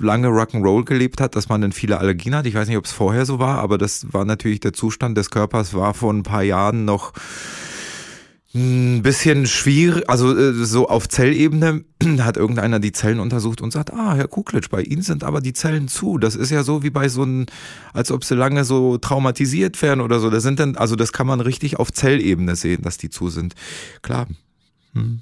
lange 0.00 0.28
Rock'n'Roll 0.28 0.84
gelebt 0.84 1.20
hat, 1.20 1.34
dass 1.34 1.48
man 1.48 1.62
dann 1.62 1.72
viele 1.72 1.98
Allergien 1.98 2.34
hat. 2.34 2.46
Ich 2.46 2.54
weiß 2.54 2.68
nicht, 2.68 2.76
ob 2.76 2.84
es 2.84 2.92
vorher 2.92 3.26
so 3.26 3.38
war, 3.38 3.58
aber 3.58 3.76
das 3.78 4.12
war 4.12 4.24
natürlich 4.24 4.60
der 4.60 4.72
Zustand 4.72 5.18
des 5.18 5.30
Körpers, 5.30 5.74
war 5.74 5.94
vor 5.94 6.12
ein 6.12 6.22
paar 6.22 6.42
Jahren 6.42 6.84
noch 6.84 7.12
ein 8.58 9.02
bisschen 9.02 9.46
schwierig, 9.46 10.08
also 10.08 10.36
äh, 10.36 10.52
so 10.52 10.88
auf 10.88 11.08
Zellebene 11.08 11.84
hat 12.18 12.36
irgendeiner 12.36 12.80
die 12.80 12.92
Zellen 12.92 13.20
untersucht 13.20 13.60
und 13.60 13.72
sagt, 13.72 13.92
ah, 13.92 14.14
Herr 14.14 14.28
Kuklitsch, 14.28 14.68
bei 14.70 14.82
Ihnen 14.82 15.02
sind 15.02 15.24
aber 15.24 15.40
die 15.40 15.52
Zellen 15.52 15.88
zu. 15.88 16.18
Das 16.18 16.34
ist 16.34 16.50
ja 16.50 16.62
so 16.62 16.82
wie 16.82 16.90
bei 16.90 17.08
so 17.08 17.22
einem, 17.22 17.46
als 17.92 18.10
ob 18.10 18.24
sie 18.24 18.34
lange 18.34 18.64
so 18.64 18.98
traumatisiert 18.98 19.80
wären 19.82 20.00
oder 20.00 20.20
so. 20.20 20.30
Das 20.30 20.42
sind 20.42 20.58
dann, 20.60 20.76
also 20.76 20.96
das 20.96 21.12
kann 21.12 21.26
man 21.26 21.40
richtig 21.40 21.78
auf 21.78 21.92
Zellebene 21.92 22.56
sehen, 22.56 22.82
dass 22.82 22.98
die 22.98 23.10
zu 23.10 23.28
sind. 23.28 23.54
Klar. 24.02 24.26
Hm. 24.94 25.20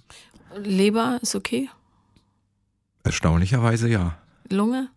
Leber 0.62 1.18
ist 1.22 1.34
okay? 1.34 1.68
Erstaunlicherweise 3.04 3.88
ja. 3.88 4.16
Lunge? 4.50 4.88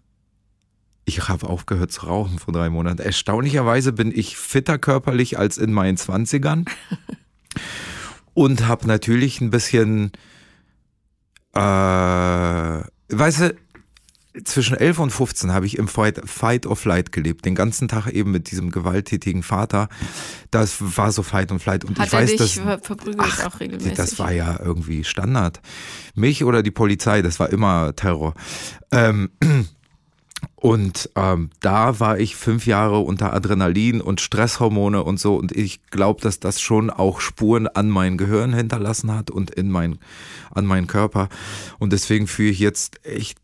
Ich 1.06 1.28
habe 1.28 1.48
aufgehört 1.48 1.92
zu 1.92 2.06
rauchen 2.06 2.40
vor 2.40 2.54
drei 2.54 2.70
Monaten. 2.70 3.02
Erstaunlicherweise 3.02 3.94
bin 3.94 4.12
ich 4.16 4.38
fitter 4.38 4.78
körperlich 4.78 5.40
als 5.40 5.58
in 5.58 5.74
meinen 5.74 5.98
Zwanzigern. 5.98 6.66
und 8.40 8.70
habe 8.70 8.88
natürlich 8.88 9.42
ein 9.42 9.50
bisschen, 9.50 10.14
äh, 11.54 11.60
weißt 11.60 13.42
du, 13.42 13.56
zwischen 14.46 14.78
11 14.78 15.00
und 15.00 15.10
15 15.10 15.52
habe 15.52 15.66
ich 15.66 15.78
im 15.78 15.90
Fight, 15.90 16.22
Fight 16.24 16.66
or 16.66 16.78
Flight 16.78 17.12
gelebt. 17.12 17.44
Den 17.44 17.54
ganzen 17.54 17.90
Tag 17.90 18.08
eben 18.08 18.32
mit 18.32 18.50
diesem 18.50 18.72
gewalttätigen 18.72 19.44
Vater. 19.44 19.90
Das 20.52 20.78
war 20.80 21.12
so 21.12 21.22
Fight 21.22 21.52
und 21.52 21.60
Flight. 21.60 21.84
Und 21.84 22.00
Hat 22.00 22.08
ich 22.08 22.14
weiß, 22.14 22.36
dass, 22.38 22.54
verprügelt 22.54 23.18
ach, 23.20 23.46
auch 23.46 23.60
regelmäßig? 23.60 23.96
Das 23.96 24.18
war 24.20 24.32
ja 24.32 24.58
irgendwie 24.64 25.04
Standard. 25.04 25.60
Mich 26.16 26.46
oder 26.46 26.64
die 26.64 26.72
Polizei, 26.72 27.22
das 27.22 27.42
war 27.42 27.50
immer 27.50 27.94
Terror. 27.94 28.36
Ähm, 28.94 29.32
und 30.56 31.10
ähm, 31.16 31.52
da 31.62 32.00
war 32.00 32.20
ich 32.20 32.36
fünf 32.36 32.66
Jahre 32.66 33.00
unter 33.00 33.34
Adrenalin 33.34 34.02
und 34.02 34.20
Stresshormone 34.20 35.04
und 35.04 35.20
so. 35.20 35.36
Und 35.36 35.54
ich 35.54 35.86
glaube, 35.88 36.22
dass 36.22 36.40
das 36.40 36.60
schon 36.60 36.90
auch 36.90 37.22
Spuren 37.22 37.68
an 37.68 37.90
mein 37.90 38.18
Gehirn 38.18 38.54
hinterlassen 38.54 39.14
hat 39.14 39.32
und 39.32 39.52
in 39.52 39.72
mein, 39.72 40.00
an 40.52 40.66
meinen 40.66 40.88
Körper. 40.88 41.30
Und 41.78 41.94
deswegen 41.94 42.28
führe 42.28 42.52
ich 42.52 42.60
jetzt 42.60 43.06
echt 43.06 43.38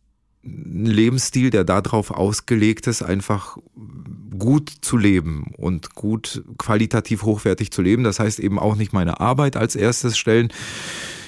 einen 0.44 0.86
Lebensstil, 0.86 1.50
der 1.50 1.64
darauf 1.64 2.12
ausgelegt 2.12 2.86
ist, 2.88 3.02
einfach 3.02 3.58
gut 4.38 4.72
zu 4.82 4.98
leben 4.98 5.54
und 5.58 5.96
gut 5.96 6.44
qualitativ 6.58 7.24
hochwertig 7.24 7.72
zu 7.72 7.82
leben. 7.82 8.04
Das 8.04 8.20
heißt 8.20 8.40
eben 8.40 8.60
auch 8.60 8.76
nicht 8.76 8.94
meine 8.94 9.20
Arbeit 9.22 9.56
als 9.56 9.76
erstes 9.76 10.18
stellen, 10.18 10.50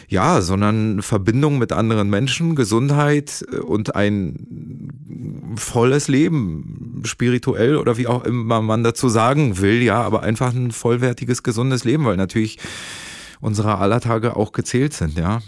ja, 0.08 0.42
sondern 0.42 1.02
Verbindung 1.02 1.58
mit 1.58 1.74
anderen 1.74 2.10
Menschen, 2.10 2.56
Gesundheit 2.56 3.46
äh, 3.52 3.58
und 3.58 3.96
ein 3.96 5.56
volles 5.58 6.08
Leben, 6.08 7.02
spirituell 7.06 7.76
oder 7.78 7.98
wie 7.98 8.08
auch 8.08 8.24
immer 8.24 8.62
man 8.62 8.84
dazu 8.84 9.10
sagen 9.10 9.60
will, 9.60 9.82
ja, 9.82 10.02
aber 10.02 10.24
einfach 10.24 10.54
ein 10.54 10.72
vollwertiges, 10.72 11.44
gesundes 11.44 11.84
Leben, 11.84 12.06
weil 12.06 12.18
natürlich 12.18 12.58
unsere 13.42 13.78
aller 13.78 14.00
Tage 14.00 14.36
auch 14.36 14.52
gezählt 14.52 14.94
sind, 14.94 15.18
ja. 15.18 15.42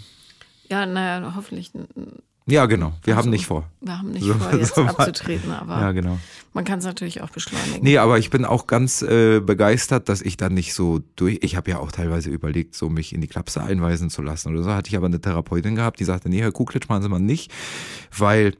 Ja, 0.68 0.86
naja, 0.86 1.32
hoffentlich 1.34 1.72
ja, 2.50 2.66
genau. 2.66 2.92
Wir 3.02 3.16
also, 3.16 3.24
haben 3.24 3.30
nicht 3.30 3.46
vor. 3.46 3.68
Wir 3.80 3.98
haben 3.98 4.10
nicht 4.10 4.24
so, 4.24 4.34
vor, 4.34 4.58
jetzt 4.58 4.74
so 4.76 4.82
abzutreten, 4.82 5.52
aber 5.52 5.80
ja, 5.80 5.92
genau. 5.92 6.18
man 6.52 6.64
kann 6.64 6.78
es 6.80 6.84
natürlich 6.84 7.22
auch 7.22 7.30
beschleunigen. 7.30 7.82
Nee, 7.82 7.98
aber 7.98 8.18
ich 8.18 8.30
bin 8.30 8.44
auch 8.44 8.66
ganz 8.66 9.02
äh, 9.02 9.40
begeistert, 9.40 10.08
dass 10.08 10.22
ich 10.22 10.36
dann 10.36 10.54
nicht 10.54 10.74
so 10.74 11.00
durch. 11.16 11.38
Ich 11.42 11.56
habe 11.56 11.70
ja 11.70 11.78
auch 11.78 11.92
teilweise 11.92 12.30
überlegt, 12.30 12.74
so 12.74 12.88
mich 12.88 13.14
in 13.14 13.20
die 13.20 13.28
Klapse 13.28 13.62
einweisen 13.62 14.10
zu 14.10 14.22
lassen 14.22 14.52
oder 14.52 14.62
so. 14.62 14.72
Hatte 14.72 14.88
ich 14.90 14.96
aber 14.96 15.06
eine 15.06 15.20
Therapeutin 15.20 15.74
gehabt, 15.74 16.00
die 16.00 16.04
sagte, 16.04 16.28
nee, 16.28 16.40
Herr 16.40 16.52
Kuklitsch, 16.52 16.88
machen 16.88 17.02
Sie 17.02 17.08
mal 17.08 17.20
nicht, 17.20 17.52
weil 18.16 18.54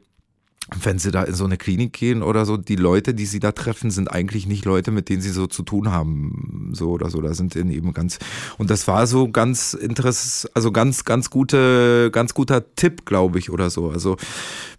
wenn 0.79 0.99
sie 0.99 1.11
da 1.11 1.23
in 1.23 1.33
so 1.33 1.43
eine 1.43 1.57
Klinik 1.57 1.93
gehen 1.93 2.23
oder 2.23 2.45
so, 2.45 2.55
die 2.55 2.77
Leute, 2.77 3.13
die 3.13 3.25
sie 3.25 3.39
da 3.39 3.51
treffen, 3.51 3.91
sind 3.91 4.09
eigentlich 4.09 4.47
nicht 4.47 4.63
Leute, 4.63 4.91
mit 4.91 5.09
denen 5.09 5.21
sie 5.21 5.29
so 5.29 5.47
zu 5.47 5.63
tun 5.63 5.91
haben, 5.91 6.71
so 6.73 6.91
oder 6.91 7.09
so. 7.09 7.19
Da 7.21 7.33
sind 7.33 7.55
eben 7.55 7.93
ganz, 7.93 8.19
und 8.57 8.69
das 8.69 8.87
war 8.87 9.05
so 9.05 9.29
ganz 9.29 9.73
interessant, 9.73 10.51
also 10.55 10.71
ganz, 10.71 11.03
ganz 11.03 11.29
gute, 11.29 12.09
ganz 12.11 12.33
guter 12.33 12.73
Tipp, 12.75 13.05
glaube 13.05 13.37
ich, 13.39 13.49
oder 13.49 13.69
so. 13.69 13.89
Also 13.89 14.15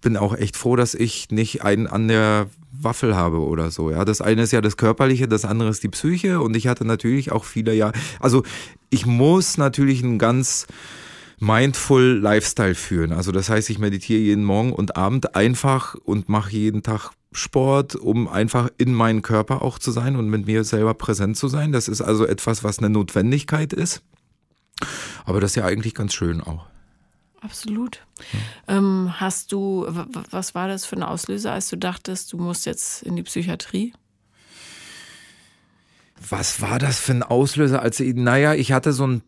bin 0.00 0.16
auch 0.16 0.34
echt 0.34 0.56
froh, 0.56 0.76
dass 0.76 0.94
ich 0.94 1.30
nicht 1.30 1.62
einen 1.62 1.86
an 1.86 2.08
der 2.08 2.46
Waffel 2.72 3.14
habe 3.14 3.40
oder 3.40 3.70
so. 3.70 3.90
Ja, 3.90 4.04
das 4.04 4.22
eine 4.22 4.42
ist 4.42 4.52
ja 4.52 4.62
das 4.62 4.78
Körperliche, 4.78 5.28
das 5.28 5.44
andere 5.44 5.68
ist 5.68 5.82
die 5.82 5.88
Psyche 5.88 6.40
und 6.40 6.56
ich 6.56 6.68
hatte 6.68 6.86
natürlich 6.86 7.32
auch 7.32 7.44
viele 7.44 7.74
Jahre, 7.74 7.92
also 8.18 8.42
ich 8.88 9.04
muss 9.04 9.58
natürlich 9.58 10.02
ein 10.02 10.18
ganz, 10.18 10.66
Mindful 11.42 12.20
Lifestyle 12.20 12.76
führen. 12.76 13.12
Also 13.12 13.32
das 13.32 13.48
heißt, 13.48 13.68
ich 13.68 13.80
meditiere 13.80 14.20
jeden 14.20 14.44
Morgen 14.44 14.72
und 14.72 14.94
Abend 14.94 15.34
einfach 15.34 15.96
und 15.96 16.28
mache 16.28 16.52
jeden 16.52 16.84
Tag 16.84 17.10
Sport, 17.32 17.96
um 17.96 18.28
einfach 18.28 18.68
in 18.78 18.94
meinen 18.94 19.22
Körper 19.22 19.60
auch 19.62 19.80
zu 19.80 19.90
sein 19.90 20.14
und 20.14 20.28
mit 20.28 20.46
mir 20.46 20.62
selber 20.62 20.94
präsent 20.94 21.36
zu 21.36 21.48
sein. 21.48 21.72
Das 21.72 21.88
ist 21.88 22.00
also 22.00 22.26
etwas, 22.26 22.62
was 22.62 22.78
eine 22.78 22.90
Notwendigkeit 22.90 23.72
ist. 23.72 24.02
Aber 25.24 25.40
das 25.40 25.50
ist 25.50 25.56
ja 25.56 25.64
eigentlich 25.64 25.94
ganz 25.94 26.14
schön 26.14 26.40
auch. 26.40 26.66
Absolut. 27.40 28.06
Ja. 28.68 28.78
Ähm, 28.78 29.12
hast 29.18 29.50
du, 29.50 29.84
was 30.30 30.54
war 30.54 30.68
das 30.68 30.84
für 30.84 30.94
ein 30.94 31.02
Auslöser, 31.02 31.50
als 31.50 31.68
du 31.68 31.76
dachtest, 31.76 32.32
du 32.32 32.36
musst 32.36 32.66
jetzt 32.66 33.02
in 33.02 33.16
die 33.16 33.24
Psychiatrie? 33.24 33.92
Was 36.28 36.60
war 36.60 36.78
das 36.78 37.00
für 37.00 37.14
ein 37.14 37.24
Auslöser? 37.24 37.82
Als 37.82 37.98
ich, 37.98 38.14
naja, 38.14 38.54
ich 38.54 38.70
hatte 38.70 38.92
so 38.92 39.08
ein 39.08 39.22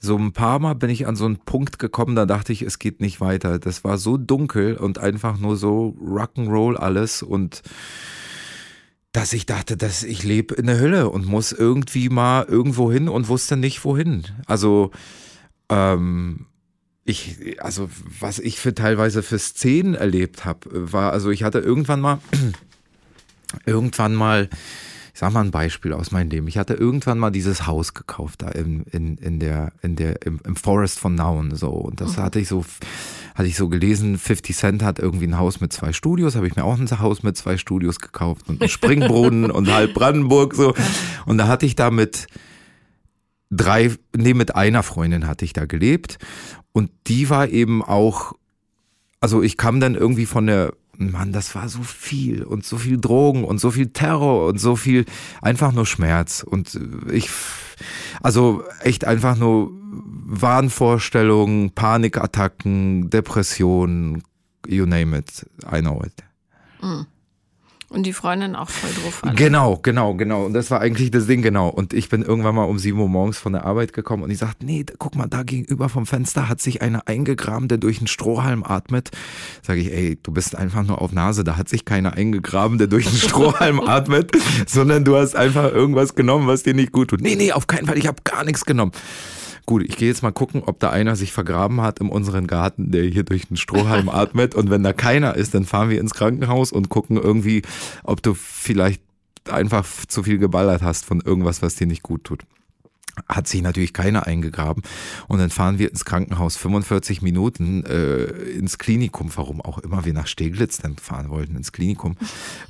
so 0.00 0.16
ein 0.16 0.32
paar 0.32 0.58
Mal 0.58 0.74
bin 0.74 0.88
ich 0.88 1.06
an 1.06 1.14
so 1.14 1.26
einen 1.26 1.36
Punkt 1.36 1.78
gekommen, 1.78 2.16
da 2.16 2.24
dachte 2.24 2.52
ich, 2.52 2.62
es 2.62 2.78
geht 2.78 3.00
nicht 3.00 3.20
weiter. 3.20 3.58
Das 3.58 3.84
war 3.84 3.98
so 3.98 4.16
dunkel 4.16 4.76
und 4.76 4.98
einfach 4.98 5.38
nur 5.38 5.56
so 5.56 5.94
Rock'n'Roll 6.02 6.76
alles 6.76 7.22
und 7.22 7.62
dass 9.12 9.32
ich 9.32 9.44
dachte, 9.44 9.76
dass 9.76 10.02
ich 10.02 10.22
lebe 10.22 10.54
in 10.54 10.66
der 10.66 10.78
Hölle 10.78 11.10
und 11.10 11.26
muss 11.26 11.52
irgendwie 11.52 12.08
mal 12.08 12.44
irgendwo 12.44 12.90
hin 12.90 13.08
und 13.08 13.28
wusste 13.28 13.56
nicht 13.56 13.84
wohin. 13.84 14.24
Also 14.46 14.90
ähm, 15.68 16.46
ich, 17.04 17.60
also 17.60 17.90
was 18.20 18.38
ich 18.38 18.58
für 18.58 18.74
teilweise 18.74 19.22
für 19.22 19.38
Szenen 19.38 19.94
erlebt 19.94 20.44
habe, 20.44 20.92
war, 20.92 21.12
also 21.12 21.30
ich 21.30 21.42
hatte 21.42 21.58
irgendwann 21.58 22.00
mal, 22.00 22.20
irgendwann 23.66 24.14
mal 24.14 24.48
sag 25.20 25.34
mal 25.34 25.44
ein 25.44 25.50
Beispiel 25.50 25.92
aus 25.92 26.12
meinem 26.12 26.30
Leben. 26.30 26.48
Ich 26.48 26.56
hatte 26.56 26.72
irgendwann 26.72 27.18
mal 27.18 27.30
dieses 27.30 27.66
Haus 27.66 27.92
gekauft 27.92 28.40
da 28.40 28.48
im, 28.48 28.84
in, 28.90 29.18
in 29.18 29.38
der, 29.38 29.70
in 29.82 29.94
der, 29.94 30.24
im, 30.24 30.40
im 30.46 30.56
Forest 30.56 30.98
von 30.98 31.14
Nauen 31.14 31.54
so. 31.54 31.68
Und 31.68 32.00
das 32.00 32.16
mhm. 32.16 32.22
hatte 32.22 32.40
ich 32.40 32.48
so, 32.48 32.64
hatte 33.34 33.46
ich 33.46 33.54
so 33.54 33.68
gelesen, 33.68 34.16
50 34.16 34.56
Cent 34.56 34.82
hat 34.82 34.98
irgendwie 34.98 35.26
ein 35.26 35.36
Haus 35.36 35.60
mit 35.60 35.74
zwei 35.74 35.92
Studios, 35.92 36.36
habe 36.36 36.46
ich 36.46 36.56
mir 36.56 36.64
auch 36.64 36.78
ein 36.78 36.88
Haus 37.00 37.22
mit 37.22 37.36
zwei 37.36 37.58
Studios 37.58 37.98
gekauft 37.98 38.48
und 38.48 38.62
einen 38.62 38.70
Springbrunnen 38.70 39.50
und 39.50 39.70
halb 39.70 39.92
Brandenburg 39.92 40.54
so. 40.54 40.72
Und 41.26 41.36
da 41.36 41.48
hatte 41.48 41.66
ich 41.66 41.76
da 41.76 41.90
mit 41.90 42.26
drei, 43.50 43.94
nee, 44.16 44.32
mit 44.32 44.54
einer 44.54 44.82
Freundin 44.82 45.26
hatte 45.26 45.44
ich 45.44 45.52
da 45.52 45.66
gelebt. 45.66 46.16
Und 46.72 46.90
die 47.08 47.28
war 47.28 47.46
eben 47.50 47.84
auch, 47.84 48.32
also 49.20 49.42
ich 49.42 49.58
kam 49.58 49.80
dann 49.80 49.96
irgendwie 49.96 50.24
von 50.24 50.46
der 50.46 50.72
Mann, 51.00 51.32
das 51.32 51.54
war 51.54 51.68
so 51.68 51.82
viel 51.82 52.42
und 52.42 52.64
so 52.64 52.76
viel 52.76 53.00
Drogen 53.00 53.44
und 53.44 53.58
so 53.58 53.70
viel 53.70 53.88
Terror 53.88 54.46
und 54.48 54.58
so 54.58 54.76
viel 54.76 55.06
einfach 55.40 55.72
nur 55.72 55.86
Schmerz 55.86 56.42
und 56.42 56.78
ich, 57.10 57.30
also 58.20 58.62
echt 58.80 59.06
einfach 59.06 59.36
nur 59.36 59.70
Wahnvorstellungen, 59.72 61.70
Panikattacken, 61.70 63.08
Depressionen, 63.08 64.22
you 64.66 64.84
name 64.84 65.16
it, 65.16 65.46
I 65.72 65.80
know 65.80 66.02
it. 66.04 66.12
Mhm. 66.82 67.06
Und 67.92 68.04
die 68.04 68.12
Freundin 68.12 68.54
auch 68.54 68.70
voll 68.70 68.90
drauf. 69.02 69.24
Alle. 69.24 69.34
Genau, 69.34 69.76
genau, 69.82 70.14
genau. 70.14 70.44
Und 70.46 70.52
das 70.52 70.70
war 70.70 70.80
eigentlich 70.80 71.10
das 71.10 71.26
Ding, 71.26 71.42
genau. 71.42 71.68
Und 71.68 71.92
ich 71.92 72.08
bin 72.08 72.22
irgendwann 72.22 72.54
mal 72.54 72.62
um 72.62 72.78
7 72.78 72.96
Uhr 72.96 73.08
morgens 73.08 73.38
von 73.38 73.52
der 73.52 73.64
Arbeit 73.64 73.92
gekommen 73.92 74.22
und 74.22 74.30
ich 74.30 74.38
sagte, 74.38 74.64
nee, 74.64 74.86
guck 74.98 75.16
mal, 75.16 75.26
da 75.26 75.42
gegenüber 75.42 75.88
vom 75.88 76.06
Fenster 76.06 76.48
hat 76.48 76.60
sich 76.60 76.82
einer 76.82 77.08
eingegraben, 77.08 77.66
der 77.66 77.78
durch 77.78 77.98
einen 77.98 78.06
Strohhalm 78.06 78.62
atmet. 78.62 79.10
Sage 79.60 79.80
ich, 79.80 79.92
ey, 79.92 80.16
du 80.22 80.30
bist 80.30 80.54
einfach 80.54 80.84
nur 80.84 81.02
auf 81.02 81.10
Nase, 81.10 81.42
da 81.42 81.56
hat 81.56 81.68
sich 81.68 81.84
keiner 81.84 82.12
eingegraben, 82.12 82.78
der 82.78 82.86
durch 82.86 83.08
einen 83.08 83.16
Strohhalm 83.16 83.80
atmet, 83.80 84.30
sondern 84.68 85.04
du 85.04 85.16
hast 85.16 85.34
einfach 85.34 85.72
irgendwas 85.72 86.14
genommen, 86.14 86.46
was 86.46 86.62
dir 86.62 86.74
nicht 86.74 86.92
gut 86.92 87.08
tut. 87.08 87.20
Nee, 87.20 87.34
nee, 87.34 87.50
auf 87.50 87.66
keinen 87.66 87.88
Fall, 87.88 87.98
ich 87.98 88.06
habe 88.06 88.22
gar 88.22 88.44
nichts 88.44 88.64
genommen. 88.64 88.92
Gut, 89.70 89.84
ich 89.84 89.96
gehe 89.96 90.08
jetzt 90.08 90.24
mal 90.24 90.32
gucken, 90.32 90.64
ob 90.66 90.80
da 90.80 90.90
einer 90.90 91.14
sich 91.14 91.30
vergraben 91.30 91.80
hat 91.80 92.00
in 92.00 92.08
unserem 92.08 92.48
Garten, 92.48 92.90
der 92.90 93.04
hier 93.04 93.22
durch 93.22 93.46
den 93.46 93.56
Strohhalm 93.56 94.08
atmet. 94.12 94.56
Und 94.56 94.68
wenn 94.68 94.82
da 94.82 94.92
keiner 94.92 95.36
ist, 95.36 95.54
dann 95.54 95.64
fahren 95.64 95.90
wir 95.90 96.00
ins 96.00 96.12
Krankenhaus 96.12 96.72
und 96.72 96.88
gucken 96.88 97.16
irgendwie, 97.16 97.62
ob 98.02 98.20
du 98.20 98.34
vielleicht 98.34 99.00
einfach 99.48 99.86
zu 100.08 100.24
viel 100.24 100.38
geballert 100.38 100.82
hast 100.82 101.04
von 101.04 101.20
irgendwas, 101.20 101.62
was 101.62 101.76
dir 101.76 101.86
nicht 101.86 102.02
gut 102.02 102.24
tut 102.24 102.40
hat 103.28 103.48
sich 103.48 103.62
natürlich 103.62 103.92
keiner 103.92 104.26
eingegraben. 104.26 104.82
Und 105.28 105.38
dann 105.38 105.50
fahren 105.50 105.78
wir 105.78 105.90
ins 105.90 106.04
Krankenhaus 106.04 106.56
45 106.56 107.22
Minuten 107.22 107.84
äh, 107.84 108.24
ins 108.24 108.78
Klinikum, 108.78 109.30
warum 109.34 109.60
auch 109.60 109.78
immer 109.78 110.04
wir 110.04 110.12
nach 110.12 110.26
Steglitz 110.26 110.78
dann 110.78 110.96
fahren 110.96 111.30
wollten, 111.30 111.56
ins 111.56 111.72
Klinikum. 111.72 112.16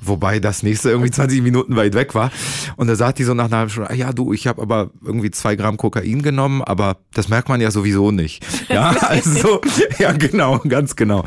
Wobei 0.01 0.39
das 0.39 0.63
nächste 0.63 0.89
irgendwie 0.89 1.11
20 1.11 1.41
Minuten 1.41 1.75
weit 1.75 1.93
weg 1.93 2.15
war. 2.15 2.31
Und 2.75 2.87
da 2.87 2.95
sagt 2.95 3.19
die 3.19 3.23
so 3.23 3.33
nach 3.33 3.45
einer 3.45 3.57
halben 3.57 3.71
Stunde, 3.71 3.89
ah, 3.89 3.93
ja 3.93 4.13
du, 4.13 4.33
ich 4.33 4.47
habe 4.47 4.61
aber 4.61 4.91
irgendwie 5.03 5.31
zwei 5.31 5.55
Gramm 5.55 5.77
Kokain 5.77 6.21
genommen, 6.21 6.61
aber 6.61 6.97
das 7.13 7.29
merkt 7.29 7.49
man 7.49 7.61
ja 7.61 7.71
sowieso 7.71 8.11
nicht. 8.11 8.45
Ja, 8.69 8.89
also, 8.99 9.61
ja 9.99 10.11
genau, 10.11 10.59
ganz 10.59 10.95
genau. 10.95 11.25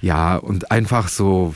Ja, 0.00 0.36
und 0.36 0.70
einfach 0.70 1.08
so 1.08 1.54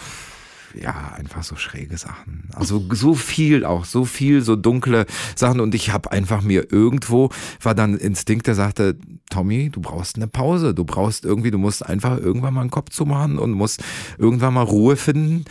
ja, 0.75 1.13
einfach 1.17 1.43
so 1.43 1.57
schräge 1.57 1.97
Sachen. 1.99 2.49
Also 2.53 2.85
so 2.93 3.15
viel 3.15 3.65
auch, 3.65 3.85
so 3.85 4.05
viel, 4.05 4.43
so 4.43 4.57
dunkle 4.57 5.07
Sachen. 5.35 5.61
Und 5.61 5.75
ich 5.75 5.93
habe 5.93 6.13
einfach 6.13 6.43
mir 6.43 6.73
irgendwo, 6.73 7.31
war 7.63 7.75
dann 7.75 7.97
Instinkt, 7.97 8.47
der 8.47 8.55
sagte, 8.55 8.97
Tommy, 9.31 9.71
du 9.71 9.81
brauchst 9.81 10.17
eine 10.17 10.29
Pause. 10.29 10.75
Du 10.75 10.85
brauchst 10.85 11.25
irgendwie, 11.25 11.51
du 11.51 11.59
musst 11.59 11.85
einfach 11.85 12.19
irgendwann 12.19 12.55
mal 12.55 12.63
einen 12.63 12.71
Kopf 12.71 12.91
zumachen 12.91 13.39
und 13.39 13.53
musst 13.53 13.83
irgendwann 14.19 14.55
mal 14.55 14.63
Ruhe 14.63 14.97
finden. 14.97 15.45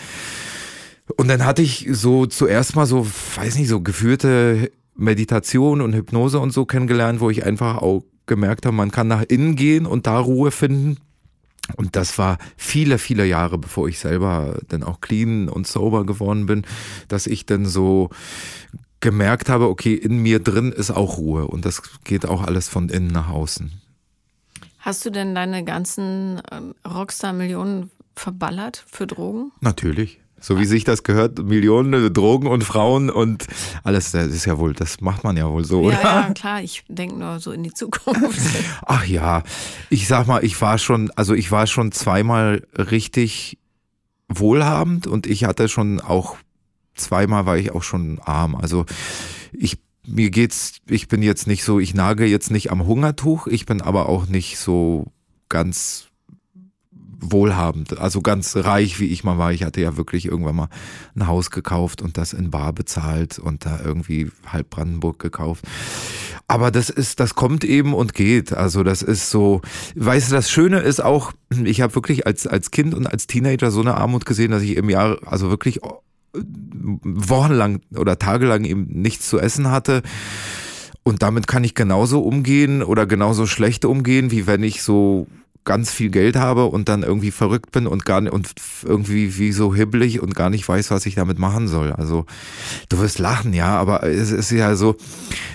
Und 1.17 1.27
dann 1.27 1.45
hatte 1.45 1.61
ich 1.61 1.87
so 1.91 2.25
zuerst 2.25 2.75
mal 2.75 2.85
so, 2.85 3.07
weiß 3.35 3.57
nicht, 3.57 3.67
so 3.67 3.81
geführte 3.81 4.71
Meditation 4.95 5.81
und 5.81 5.95
Hypnose 5.95 6.39
und 6.39 6.51
so 6.51 6.65
kennengelernt, 6.65 7.19
wo 7.19 7.29
ich 7.29 7.45
einfach 7.45 7.77
auch 7.77 8.03
gemerkt 8.25 8.65
habe, 8.65 8.75
man 8.75 8.91
kann 8.91 9.07
nach 9.07 9.23
innen 9.27 9.55
gehen 9.55 9.85
und 9.85 10.07
da 10.07 10.19
Ruhe 10.19 10.51
finden. 10.51 10.97
Und 11.75 11.95
das 11.95 12.17
war 12.17 12.37
viele, 12.57 12.97
viele 12.97 13.25
Jahre, 13.25 13.57
bevor 13.57 13.87
ich 13.87 13.99
selber 13.99 14.59
dann 14.67 14.83
auch 14.83 15.01
clean 15.01 15.49
und 15.49 15.67
sober 15.67 16.05
geworden 16.05 16.45
bin, 16.45 16.65
dass 17.07 17.27
ich 17.27 17.45
dann 17.45 17.65
so 17.65 18.09
gemerkt 18.99 19.49
habe, 19.49 19.69
okay, 19.69 19.93
in 19.93 20.19
mir 20.19 20.39
drin 20.39 20.71
ist 20.71 20.91
auch 20.91 21.17
Ruhe 21.17 21.47
und 21.47 21.65
das 21.65 21.81
geht 22.03 22.25
auch 22.25 22.41
alles 22.41 22.67
von 22.67 22.89
innen 22.89 23.07
nach 23.07 23.29
außen. 23.29 23.71
Hast 24.79 25.05
du 25.05 25.09
denn 25.09 25.35
deine 25.35 25.63
ganzen 25.63 26.41
ähm, 26.51 26.73
Rockstar-Millionen 26.85 27.91
verballert 28.15 28.83
für 28.89 29.07
Drogen? 29.07 29.51
Natürlich. 29.61 30.19
So 30.41 30.59
wie 30.59 30.65
sich 30.65 30.83
das 30.83 31.03
gehört, 31.03 31.43
Millionen 31.43 32.13
Drogen 32.13 32.47
und 32.47 32.63
Frauen 32.63 33.09
und 33.09 33.47
alles, 33.83 34.11
das 34.11 34.27
ist 34.27 34.45
ja 34.45 34.57
wohl, 34.57 34.73
das 34.73 35.01
macht 35.01 35.23
man 35.23 35.37
ja 35.37 35.49
wohl 35.49 35.65
so, 35.65 35.81
oder? 35.81 36.01
Ja, 36.01 36.21
ja 36.21 36.33
klar, 36.33 36.61
ich 36.61 36.83
denke 36.87 37.15
nur 37.15 37.39
so 37.39 37.51
in 37.51 37.63
die 37.63 37.73
Zukunft. 37.73 38.39
Ach 38.85 39.05
ja, 39.05 39.43
ich 39.89 40.07
sag 40.07 40.27
mal, 40.27 40.43
ich 40.43 40.59
war 40.61 40.77
schon, 40.77 41.11
also 41.15 41.33
ich 41.33 41.51
war 41.51 41.67
schon 41.67 41.91
zweimal 41.91 42.65
richtig 42.77 43.57
wohlhabend 44.27 45.07
und 45.07 45.27
ich 45.27 45.43
hatte 45.43 45.69
schon 45.69 45.99
auch, 45.99 46.37
zweimal 46.95 47.45
war 47.45 47.57
ich 47.57 47.71
auch 47.71 47.83
schon 47.83 48.19
arm. 48.19 48.55
Also 48.55 48.85
ich 49.51 49.77
mir 50.05 50.31
geht's, 50.31 50.77
ich 50.89 51.07
bin 51.07 51.21
jetzt 51.21 51.47
nicht 51.47 51.63
so, 51.63 51.79
ich 51.79 51.93
nage 51.93 52.25
jetzt 52.25 52.51
nicht 52.51 52.71
am 52.71 52.85
Hungertuch, 52.85 53.47
ich 53.47 53.65
bin 53.65 53.81
aber 53.81 54.09
auch 54.09 54.27
nicht 54.27 54.57
so 54.57 55.05
ganz 55.49 56.08
wohlhabend, 57.21 57.97
also 57.99 58.21
ganz 58.21 58.55
reich, 58.55 58.99
wie 58.99 59.07
ich 59.07 59.23
mal 59.23 59.37
war. 59.37 59.51
Ich 59.51 59.63
hatte 59.63 59.81
ja 59.81 59.97
wirklich 59.97 60.25
irgendwann 60.25 60.55
mal 60.55 60.69
ein 61.15 61.27
Haus 61.27 61.51
gekauft 61.51 62.01
und 62.01 62.17
das 62.17 62.33
in 62.33 62.51
Bar 62.51 62.73
bezahlt 62.73 63.39
und 63.39 63.65
da 63.65 63.79
irgendwie 63.83 64.31
halb 64.45 64.69
Brandenburg 64.69 65.19
gekauft. 65.19 65.65
Aber 66.47 66.71
das 66.71 66.89
ist, 66.89 67.19
das 67.19 67.35
kommt 67.35 67.63
eben 67.63 67.93
und 67.93 68.13
geht. 68.13 68.53
Also 68.53 68.83
das 68.83 69.01
ist 69.01 69.29
so, 69.29 69.61
weißt 69.95 70.31
du, 70.31 70.35
das 70.35 70.49
Schöne 70.49 70.79
ist 70.79 71.03
auch, 71.03 71.33
ich 71.63 71.81
habe 71.81 71.93
wirklich 71.95 72.25
als, 72.25 72.47
als 72.47 72.71
Kind 72.71 72.93
und 72.93 73.05
als 73.05 73.27
Teenager 73.27 73.69
so 73.71 73.81
eine 73.81 73.95
Armut 73.95 74.25
gesehen, 74.25 74.51
dass 74.51 74.63
ich 74.63 74.75
im 74.75 74.89
Jahr, 74.89 75.19
also 75.25 75.49
wirklich 75.49 75.79
wochenlang 76.33 77.81
oder 77.95 78.17
tagelang 78.17 78.63
eben 78.65 78.87
nichts 78.87 79.29
zu 79.29 79.39
essen 79.39 79.69
hatte. 79.69 80.01
Und 81.03 81.21
damit 81.21 81.47
kann 81.47 81.63
ich 81.63 81.75
genauso 81.75 82.21
umgehen 82.21 82.83
oder 82.83 83.05
genauso 83.05 83.47
schlecht 83.47 83.85
umgehen, 83.85 84.31
wie 84.31 84.47
wenn 84.47 84.63
ich 84.63 84.83
so 84.83 85.27
ganz 85.65 85.91
viel 85.91 86.09
Geld 86.09 86.35
habe 86.35 86.65
und 86.65 86.89
dann 86.89 87.03
irgendwie 87.03 87.31
verrückt 87.31 87.71
bin 87.71 87.85
und 87.85 88.05
gar 88.05 88.19
und 88.31 88.53
irgendwie 88.83 89.37
wie 89.37 89.51
so 89.51 89.75
hibbelig 89.75 90.19
und 90.19 90.33
gar 90.35 90.49
nicht 90.49 90.67
weiß, 90.67 90.89
was 90.89 91.05
ich 91.05 91.15
damit 91.15 91.37
machen 91.37 91.67
soll. 91.67 91.91
Also 91.91 92.25
du 92.89 92.99
wirst 92.99 93.19
lachen, 93.19 93.53
ja, 93.53 93.77
aber 93.77 94.03
es 94.03 94.31
ist 94.31 94.51
ja 94.51 94.75
so, 94.75 94.95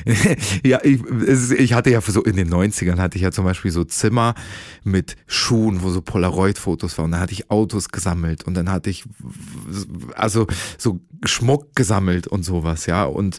ja, 0.65 0.79
ich, 0.85 1.01
es, 1.27 1.51
ich 1.51 1.73
hatte 1.73 1.91
ja 1.91 2.01
so 2.01 2.23
in 2.23 2.37
den 2.37 2.49
90ern 2.49 2.99
hatte 2.99 3.17
ich 3.17 3.23
ja 3.23 3.33
zum 3.33 3.45
Beispiel 3.45 3.71
so 3.71 3.85
Zimmer 3.85 4.35
mit 4.85 5.17
Schuhen, 5.27 5.83
wo 5.83 5.91
so 5.91 6.01
Polaroid-Fotos 6.01 6.97
waren. 6.99 7.11
Da 7.11 7.19
hatte 7.19 7.33
ich 7.33 7.51
Autos 7.51 7.89
gesammelt 7.89 8.45
und 8.45 8.55
dann 8.55 8.71
hatte 8.71 8.91
ich 8.91 9.05
also 10.15 10.47
so 10.79 11.01
Schmuck 11.25 11.75
gesammelt 11.75 12.27
und 12.27 12.45
sowas, 12.45 12.87
ja. 12.87 13.05
Und 13.05 13.39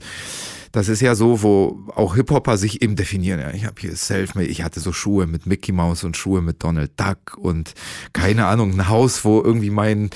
das 0.76 0.89
ist 0.89 0.99
ja 0.99 1.15
so, 1.15 1.41
wo 1.41 1.88
auch 1.95 2.15
Hip-Hopper 2.15 2.57
sich 2.57 2.82
eben 2.82 2.97
definieren. 2.97 3.39
Ja, 3.39 3.51
ich 3.51 3.63
habe 3.65 3.80
hier 3.80 3.95
Selfmade, 3.95 4.47
ich 4.47 4.61
hatte 4.61 4.82
so 4.82 4.91
Schuhe 4.91 5.26
mit 5.26 5.45
Mickey 5.45 5.71
Mouse 5.71 6.03
und 6.03 6.17
Schuhe 6.17 6.41
mit 6.41 6.61
Donald 6.61 6.91
Duck 6.99 7.38
und 7.38 7.73
keine 8.11 8.47
Ahnung, 8.47 8.73
ein 8.73 8.89
Haus, 8.89 9.23
wo 9.23 9.41
irgendwie 9.41 9.69
mein 9.69 10.09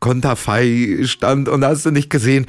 Konterfei 0.00 1.00
stand 1.02 1.50
und 1.50 1.62
hast 1.62 1.84
du 1.84 1.90
nicht 1.90 2.08
gesehen. 2.08 2.46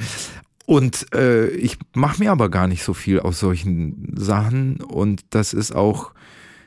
Und 0.64 1.14
äh, 1.14 1.48
ich 1.48 1.76
mache 1.94 2.22
mir 2.22 2.32
aber 2.32 2.48
gar 2.48 2.68
nicht 2.68 2.84
so 2.84 2.94
viel 2.94 3.20
aus 3.20 3.38
solchen 3.38 4.14
Sachen 4.16 4.80
und 4.80 5.26
das 5.28 5.52
ist 5.52 5.74
auch 5.76 6.12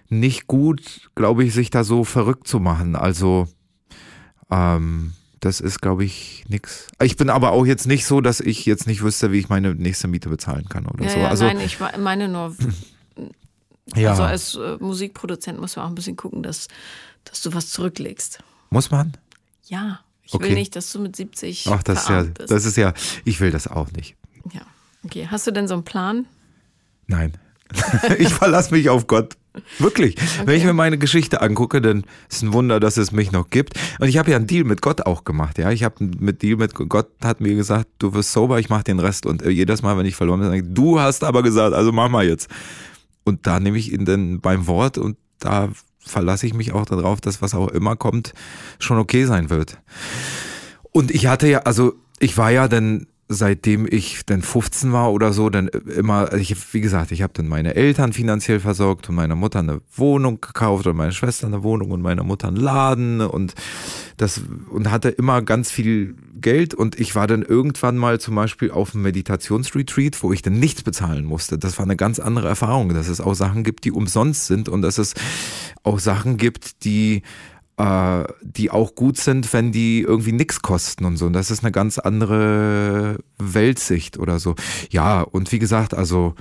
nicht 0.08 0.46
gut, 0.46 1.10
glaube 1.16 1.44
ich, 1.44 1.54
sich 1.56 1.72
da 1.72 1.84
so 1.84 2.04
verrückt 2.04 2.48
zu 2.48 2.60
machen. 2.60 2.96
Also 2.96 3.48
ähm, 4.52 5.14
das 5.42 5.60
ist, 5.60 5.82
glaube 5.82 6.06
ich, 6.06 6.46
nix. 6.48 6.88
Ich 7.02 7.18
bin 7.18 7.30
aber 7.30 7.52
auch 7.52 7.66
jetzt 7.66 7.88
nicht 7.88 8.06
so, 8.06 8.22
dass 8.22 8.40
ich 8.40 8.66
jetzt 8.66 8.88
nicht 8.88 9.02
wüsste, 9.02 9.32
wie 9.32 9.40
ich 9.40 9.50
meine 9.50 9.74
nächste 9.74 10.08
Miete 10.08 10.30
bezahlen 10.30 10.70
kann 10.70 10.86
oder 10.86 11.04
ja, 11.04 11.10
so. 11.10 11.20
Ja, 11.20 11.28
also, 11.30 11.46
nein, 11.46 11.60
ich 11.60 11.80
meine 11.98 12.30
nur, 12.30 12.56
ja. 13.96 14.12
also 14.12 14.24
als 14.24 14.56
äh, 14.56 14.78
Musikproduzent 14.80 15.60
muss 15.60 15.76
man 15.76 15.86
auch 15.86 15.90
ein 15.90 15.96
bisschen 15.96 16.16
gucken, 16.16 16.44
dass, 16.44 16.68
dass 17.26 17.42
du 17.42 17.54
was 17.54 17.72
zurücklegst. 17.72 18.44
Muss 18.70 18.92
man? 18.92 19.18
Ja. 19.68 20.02
Ich 20.22 20.36
okay. 20.36 20.46
will 20.46 20.54
nicht, 20.54 20.76
dass 20.76 20.92
du 20.92 21.00
mit 21.00 21.16
70 21.16 21.68
Ach, 21.70 21.84
das 21.84 22.04
ist 22.04 22.10
ja, 22.10 22.22
bist. 22.22 22.52
das 22.52 22.66
ist 22.66 22.78
ja, 22.78 22.94
ich 23.26 23.40
will 23.42 23.52
das 23.52 23.68
auch 23.68 23.92
nicht. 23.92 24.16
Ja. 24.54 24.62
Okay. 25.04 25.28
Hast 25.30 25.48
du 25.48 25.52
denn 25.52 25.68
so 25.68 25.74
einen 25.74 25.84
Plan? 25.84 26.28
Nein. 27.08 27.34
ich 28.18 28.34
verlasse 28.34 28.74
mich 28.74 28.90
auf 28.90 29.08
Gott. 29.08 29.38
Wirklich. 29.80 30.16
Okay. 30.18 30.46
Wenn 30.46 30.58
ich 30.58 30.64
mir 30.64 30.74
meine 30.74 30.98
Geschichte 30.98 31.42
angucke, 31.42 31.82
dann 31.82 32.00
ist 32.30 32.38
es 32.38 32.42
ein 32.42 32.54
Wunder, 32.54 32.80
dass 32.80 32.98
es 32.98 33.12
mich 33.12 33.32
noch 33.32 33.50
gibt. 33.50 33.78
Und 34.00 34.08
ich 34.08 34.18
habe 34.18 34.32
ja 34.32 34.38
einen 34.38 34.48
Deal 34.48 34.64
mit 34.64 34.82
Gott 34.82 35.06
auch 35.06 35.24
gemacht. 35.24 35.58
Ja, 35.58 35.72
ich 35.72 35.84
habe 35.84 35.96
mit 36.20 36.42
Deal 36.42 36.58
mit 36.58 36.74
Gott 36.74 37.10
hat 37.24 37.42
mir 37.42 37.56
gesagt, 37.56 37.88
du 38.00 38.14
wirst 38.14 38.32
sober, 38.32 38.60
ich 38.60 38.70
mache 38.70 38.84
den 38.84 39.00
Rest. 39.00 39.26
Und 39.26 39.42
äh, 39.42 39.50
jedes 39.50 39.82
Mal, 39.82 39.98
wenn 39.98 40.06
ich 40.06 40.16
verloren 40.16 40.40
bin, 40.40 40.50
sage 40.50 40.62
ich, 40.62 40.74
du 40.74 41.00
hast 41.00 41.24
aber 41.24 41.44
gesagt, 41.44 41.74
also 41.74 41.92
mach 41.92 42.10
mal 42.10 42.26
jetzt. 42.26 42.50
Und 43.24 43.46
da 43.46 43.60
nehme 43.60 43.78
ich 43.78 43.92
ihn 43.92 44.06
dann 44.06 44.40
beim 44.40 44.68
Wort 44.68 44.98
und 44.98 45.18
da 45.40 45.70
verlasse 46.00 46.48
ich 46.48 46.54
mich 46.54 46.72
auch 46.74 46.86
darauf, 46.86 47.22
dass 47.22 47.42
was 47.42 47.54
auch 47.54 47.68
immer 47.70 47.96
kommt, 47.96 48.34
schon 48.80 48.98
okay 48.98 49.26
sein 49.26 49.50
wird. 49.50 49.78
Und 50.92 51.12
ich 51.12 51.28
hatte 51.28 51.48
ja, 51.48 51.60
also 51.60 51.94
ich 52.20 52.38
war 52.38 52.52
ja 52.52 52.68
dann 52.68 53.08
seitdem 53.34 53.88
ich 53.90 54.26
dann 54.26 54.42
15 54.42 54.92
war 54.92 55.12
oder 55.12 55.32
so, 55.32 55.50
dann 55.50 55.68
immer, 55.70 56.34
ich, 56.34 56.74
wie 56.74 56.82
gesagt, 56.82 57.12
ich 57.12 57.22
habe 57.22 57.34
dann 57.34 57.48
meine 57.48 57.76
Eltern 57.76 58.12
finanziell 58.12 58.60
versorgt 58.60 59.08
und 59.10 59.16
meiner 59.16 59.36
Mutter 59.36 59.60
eine 59.60 59.82
Wohnung 59.96 60.42
gekauft 60.42 60.86
und 60.86 60.98
meine 60.98 61.14
Schwester 61.14 61.48
eine 61.48 61.64
Wohnung 61.64 61.92
und 61.92 62.02
meiner 62.02 62.24
Mutter 62.24 62.50
einen 62.50 62.58
Laden 62.58 63.22
und 63.22 63.54
das 64.18 64.42
und 64.70 64.92
hatte 64.92 65.10
immer 65.10 65.42
ganz 65.42 65.72
viel 65.72 66.16
Geld 66.40 66.74
und 66.74 67.00
ich 67.00 67.16
war 67.16 67.28
dann 67.28 67.42
irgendwann 67.42 67.98
mal 67.98 68.20
zum 68.20 68.36
Beispiel 68.36 68.72
auf 68.72 68.94
einem 68.94 69.04
Meditationsretreat, 69.04 70.22
wo 70.22 70.34
ich 70.34 70.42
dann 70.42 70.60
nichts 70.60 70.84
bezahlen 70.84 71.24
musste. 71.24 71.58
Das 71.58 71.78
war 71.78 71.86
eine 71.86 71.96
ganz 71.96 72.20
andere 72.20 72.50
Erfahrung, 72.50 72.94
dass 72.94 73.08
es 73.08 73.22
auch 73.22 73.34
Sachen 73.34 73.64
gibt, 73.64 73.86
die 73.86 73.92
umsonst 73.92 74.48
sind 74.48 74.68
und 74.68 74.82
dass 74.82 74.98
es 74.98 75.14
auch 75.84 76.00
Sachen 76.00 76.38
gibt, 76.38 76.84
die 76.84 77.22
äh, 77.82 78.26
die 78.44 78.70
auch 78.70 78.94
gut 78.94 79.18
sind, 79.18 79.52
wenn 79.54 79.72
die 79.72 80.02
irgendwie 80.02 80.34
nichts 80.34 80.62
kosten 80.62 81.06
und 81.06 81.18
so. 81.18 81.26
Und 81.26 81.34
das 81.34 81.50
ist 81.50 81.64
eine 81.64 81.72
ganz 81.72 81.98
andere 81.98 83.18
Weltsicht 83.40 84.20
oder 84.20 84.40
so. 84.40 84.56
Ja, 84.92 85.22
und 85.22 85.52
wie 85.52 85.60
gesagt, 85.60 85.94
also 85.94 86.36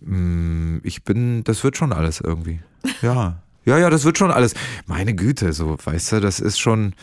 mh, 0.00 0.16
mm, 0.16 0.80
ich 0.82 1.04
bin, 1.04 1.44
das 1.44 1.62
wird 1.62 1.76
schon 1.76 1.92
alles 1.92 2.20
irgendwie. 2.20 2.60
Ja. 3.02 3.42
Ja, 3.64 3.78
ja, 3.78 3.90
das 3.90 4.04
wird 4.04 4.16
schon 4.16 4.30
alles. 4.30 4.54
Meine 4.86 5.14
Güte, 5.14 5.52
so, 5.52 5.76
weißt 5.82 6.12
du, 6.12 6.20
das 6.20 6.38
ist 6.38 6.58
schon, 6.58 6.94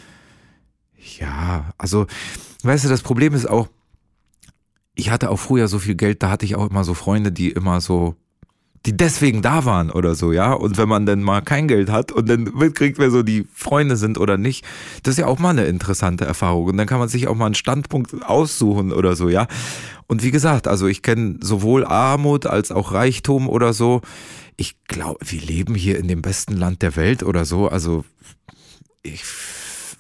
ja, 1.20 1.74
also 1.78 2.08
weißt 2.64 2.86
du, 2.86 2.90
das 2.90 3.02
Problem 3.02 3.34
ist 3.34 3.50
auch, 3.50 3.68
ich 4.96 5.10
hatte 5.10 5.30
auch 5.30 5.40
früher 5.40 5.68
so 5.68 5.80
viel 5.80 5.96
Geld, 5.96 6.24
da 6.24 6.30
hatte 6.30 6.46
ich 6.46 6.56
auch 6.56 6.70
immer 6.70 6.86
so 6.86 6.94
Freunde, 6.94 7.34
die 7.34 7.52
immer 7.52 7.82
so 7.82 8.16
die 8.86 8.98
deswegen 8.98 9.42
da 9.42 9.64
waren 9.64 9.90
oder 9.90 10.14
so, 10.14 10.34
ja. 10.34 10.52
Und 10.52 10.78
wenn 10.78 10.90
man 10.90 11.06
dann 11.06 11.22
mal 11.22 11.42
kein 11.42 11.68
Geld 11.68 11.90
hat 11.90 12.12
und 12.12 12.28
dann 12.28 12.44
mitkriegt, 12.44 12.98
wer 13.00 13.12
so 13.12 13.24
die 13.24 13.48
Freunde 13.54 13.96
sind 13.96 14.18
oder 14.18 14.38
nicht, 14.38 14.66
das 15.04 15.14
ist 15.14 15.20
ja 15.20 15.28
auch 15.28 15.40
mal 15.40 15.52
eine 15.52 15.66
interessante 15.66 16.26
Erfahrung. 16.26 16.66
Und 16.66 16.78
dann 16.78 16.88
kann 16.88 17.00
man 17.00 17.08
sich 17.08 17.28
auch 17.28 17.36
mal 17.36 17.46
einen 17.46 17.56
Standpunkt 17.56 18.26
aussuchen 18.26 18.92
oder 18.92 19.16
so, 19.16 19.30
ja. 19.30 19.48
Und 20.08 20.22
wie 20.22 20.32
gesagt, 20.32 20.68
also 20.68 20.88
ich 20.88 21.02
kenne 21.02 21.38
sowohl 21.42 21.86
Armut 21.86 22.46
als 22.46 22.72
auch 22.72 22.92
Reichtum 22.92 23.48
oder 23.48 23.72
so. 23.72 24.02
Ich 24.58 24.84
glaube, 24.84 25.20
wir 25.22 25.42
leben 25.42 25.76
hier 25.76 25.98
in 25.98 26.10
dem 26.10 26.22
besten 26.22 26.58
Land 26.58 26.82
der 26.82 26.98
Welt 26.98 27.24
oder 27.24 27.46
so. 27.46 27.70
Also 27.70 28.04
ich, 29.02 29.24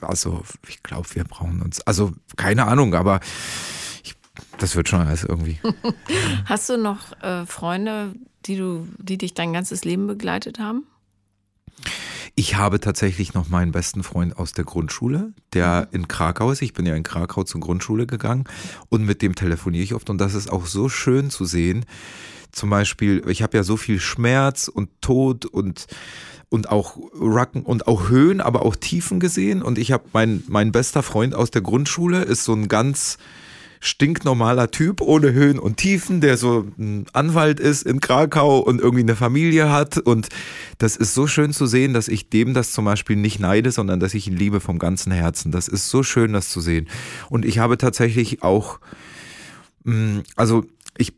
also 0.02 0.44
ich 0.68 0.84
glaube, 0.84 1.08
wir 1.14 1.24
brauchen 1.24 1.62
uns, 1.62 1.80
also 1.82 2.12
keine 2.36 2.68
Ahnung, 2.68 2.96
aber 2.96 3.22
ich, 4.04 4.16
das 4.58 4.76
wird 4.76 4.90
schon 4.90 5.02
alles 5.02 5.24
irgendwie. 5.24 5.60
Hast 6.46 6.70
du 6.70 6.78
noch 6.78 7.20
äh, 7.22 7.46
Freunde, 7.46 8.14
die 8.46 8.58
du, 8.58 8.88
die 8.98 9.18
dich 9.18 9.34
dein 9.34 9.54
ganzes 9.54 9.86
Leben 9.86 10.08
begleitet 10.08 10.60
haben? 10.60 10.86
Ich 12.36 12.56
habe 12.56 12.80
tatsächlich 12.80 13.36
noch 13.36 13.50
meinen 13.50 13.72
besten 13.72 14.02
Freund 14.02 14.38
aus 14.38 14.54
der 14.54 14.66
Grundschule, 14.66 15.34
der 15.54 15.88
mhm. 15.91 15.98
in 15.98 16.08
Krakau 16.08 16.52
ist. 16.52 16.62
Ich 16.62 16.74
bin 16.74 16.86
ja 16.86 16.96
in 16.96 17.04
Krakau 17.04 17.44
zur 17.44 17.62
Grundschule 17.62 18.08
gegangen 18.08 18.46
und 18.89 19.06
mit 19.06 19.22
dem 19.22 19.36
telefoniere 19.36 19.84
ich 19.84 19.94
oft. 19.94 20.10
Und 20.10 20.18
das 20.18 20.34
ist 20.34 20.52
auch 20.52 20.66
so 20.66 20.89
schön 20.89 21.30
zu 21.30 21.46
sehen. 21.46 21.86
Zum 22.52 22.70
Beispiel, 22.70 23.24
ich 23.28 23.41
habe 23.41 23.58
ja 23.58 23.64
so 23.64 23.78
viel 23.78 24.00
Schmerz 24.00 24.68
und 24.68 24.89
Tod 25.02 25.46
und 25.46 25.88
und 26.50 26.70
auch 26.70 27.00
Racken 27.14 27.64
und 27.64 27.88
auch 27.88 28.10
Höhen, 28.10 28.39
aber 28.39 28.64
auch 28.64 28.76
Tiefen 28.76 29.20
gesehen. 29.20 29.64
Und 29.64 29.80
ich 29.80 29.91
habe 29.91 30.04
mein, 30.14 30.44
mein 30.48 30.72
bester 30.72 31.02
Freund 31.02 31.34
aus 31.34 31.50
der 31.50 31.64
Grundschule 31.64 32.22
ist 32.22 32.44
so 32.44 32.54
ein 32.54 32.68
ganz 32.68 33.18
stinknormaler 33.84 34.72
Typ 34.72 35.02
ohne 35.02 35.34
Höhen 35.34 35.60
und 35.60 35.76
Tiefen, 35.76 36.22
der 36.22 36.38
so 36.38 36.66
ein 36.80 37.06
Anwalt 37.12 37.60
ist 37.60 37.84
in 37.84 38.00
Krakau 38.00 38.60
und 38.60 38.80
irgendwie 38.80 39.04
eine 39.04 39.18
Familie 39.18 39.70
hat. 39.70 39.98
Und 39.98 40.30
das 40.78 40.96
ist 40.96 41.14
so 41.14 41.28
schön 41.28 41.52
zu 41.52 41.68
sehen, 41.68 41.94
dass 41.94 42.08
ich 42.08 42.30
dem 42.30 42.54
das 42.54 42.72
zum 42.72 42.86
Beispiel 42.86 43.18
nicht 43.18 43.42
neide, 43.42 43.72
sondern 43.72 44.00
dass 44.00 44.14
ich 44.14 44.26
ihn 44.26 44.38
liebe 44.38 44.62
vom 44.62 44.80
ganzen 44.80 45.12
Herzen. 45.12 45.52
Das 45.52 45.68
ist 45.68 45.90
so 45.90 46.02
schön, 46.02 46.32
das 46.32 46.50
zu 46.50 46.62
sehen. 46.62 46.88
Und 47.30 47.44
ich 47.44 47.60
habe 47.60 47.78
tatsächlich 47.78 48.42
auch, 48.42 48.80
mm, 49.84 50.20
also 50.38 50.64
ich 50.98 51.12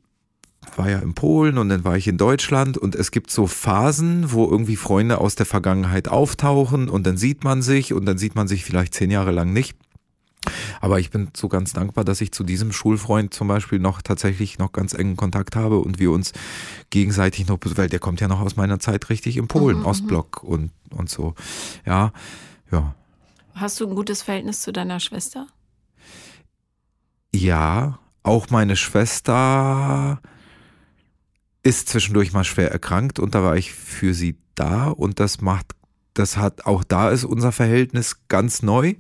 war 0.76 0.90
ja 0.90 0.98
in 0.98 1.14
Polen 1.14 1.60
und 1.60 1.70
dann 1.70 1.84
war 1.84 1.98
ich 1.98 2.08
in 2.08 2.18
Deutschland 2.18 2.80
und 2.80 2.96
es 2.96 3.12
gibt 3.12 3.30
so 3.30 3.46
Phasen, 3.46 4.32
wo 4.32 4.50
irgendwie 4.50 4.76
Freunde 4.76 5.20
aus 5.20 5.36
der 5.36 5.46
Vergangenheit 5.46 6.08
auftauchen 6.08 6.90
und 6.90 7.06
dann 7.06 7.18
sieht 7.18 7.44
man 7.44 7.62
sich 7.62 7.94
und 7.94 8.08
dann 8.08 8.18
sieht 8.18 8.34
man 8.34 8.48
sich 8.48 8.66
vielleicht 8.66 8.96
zehn 8.96 9.12
Jahre 9.12 9.32
lang 9.32 9.54
nicht. 9.54 9.78
Aber 10.82 11.00
ich 11.00 11.10
bin 11.10 11.30
so 11.36 11.48
ganz 11.48 11.74
dankbar, 11.74 12.04
dass 12.04 12.22
ich 12.22 12.32
zu 12.32 12.44
diesem 12.44 12.72
Schulfreund 12.72 13.34
zum 13.34 13.48
Beispiel 13.48 13.80
noch 13.80 14.02
tatsächlich 14.02 14.60
noch 14.60 14.72
ganz 14.72 14.94
engen 14.94 15.16
Kontakt 15.16 15.56
habe 15.56 15.80
und 15.80 16.00
wir 16.00 16.12
uns 16.12 16.34
gegenseitig 16.90 17.48
noch, 17.48 17.60
weil 17.64 17.90
der 17.90 18.00
kommt 18.00 18.22
ja 18.22 18.28
noch 18.28 18.42
aus 18.42 18.56
meiner 18.56 18.80
Zeit 18.80 19.10
richtig 19.10 19.38
in 19.38 19.48
Polen, 19.48 19.78
mhm, 19.78 19.84
mhm. 19.84 19.88
Ostblock 19.88 20.44
und, 20.44 20.72
und 20.92 21.10
so. 21.10 21.36
Ja, 21.86 22.12
ja. 22.72 22.96
Hast 23.54 23.80
du 23.80 23.88
ein 23.88 23.96
gutes 23.96 24.22
Verhältnis 24.22 24.62
zu 24.62 24.74
deiner 24.74 25.00
Schwester? 25.00 25.48
Ja, 27.34 28.00
auch 28.24 28.50
meine 28.50 28.76
Schwester 28.76 30.22
ist 31.64 31.90
zwischendurch 31.90 32.32
mal 32.32 32.44
schwer 32.44 32.72
erkrankt 32.72 33.20
und 33.20 33.36
da 33.36 33.44
war 33.44 33.58
ich 33.58 33.74
für 33.74 34.14
sie 34.14 34.38
da 34.56 34.88
und 34.88 35.20
das 35.20 35.42
macht, 35.42 35.76
das 36.14 36.38
hat, 36.38 36.66
auch 36.66 36.84
da 36.84 37.10
ist 37.10 37.24
unser 37.24 37.52
Verhältnis 37.52 38.28
ganz 38.28 38.62
neu. 38.62 38.94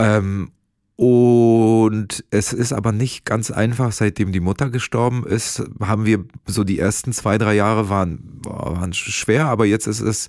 Ähm, 0.00 0.50
und 0.96 2.24
es 2.30 2.52
ist 2.52 2.74
aber 2.74 2.92
nicht 2.92 3.24
ganz 3.24 3.50
einfach, 3.50 3.90
seitdem 3.90 4.32
die 4.32 4.40
Mutter 4.40 4.68
gestorben 4.68 5.24
ist, 5.24 5.62
haben 5.80 6.04
wir 6.04 6.26
so 6.44 6.62
die 6.62 6.78
ersten 6.78 7.14
zwei, 7.14 7.38
drei 7.38 7.54
Jahre 7.54 7.88
waren, 7.88 8.40
waren 8.44 8.92
schwer, 8.92 9.46
aber 9.46 9.64
jetzt 9.64 9.86
ist 9.86 10.00
es, 10.00 10.28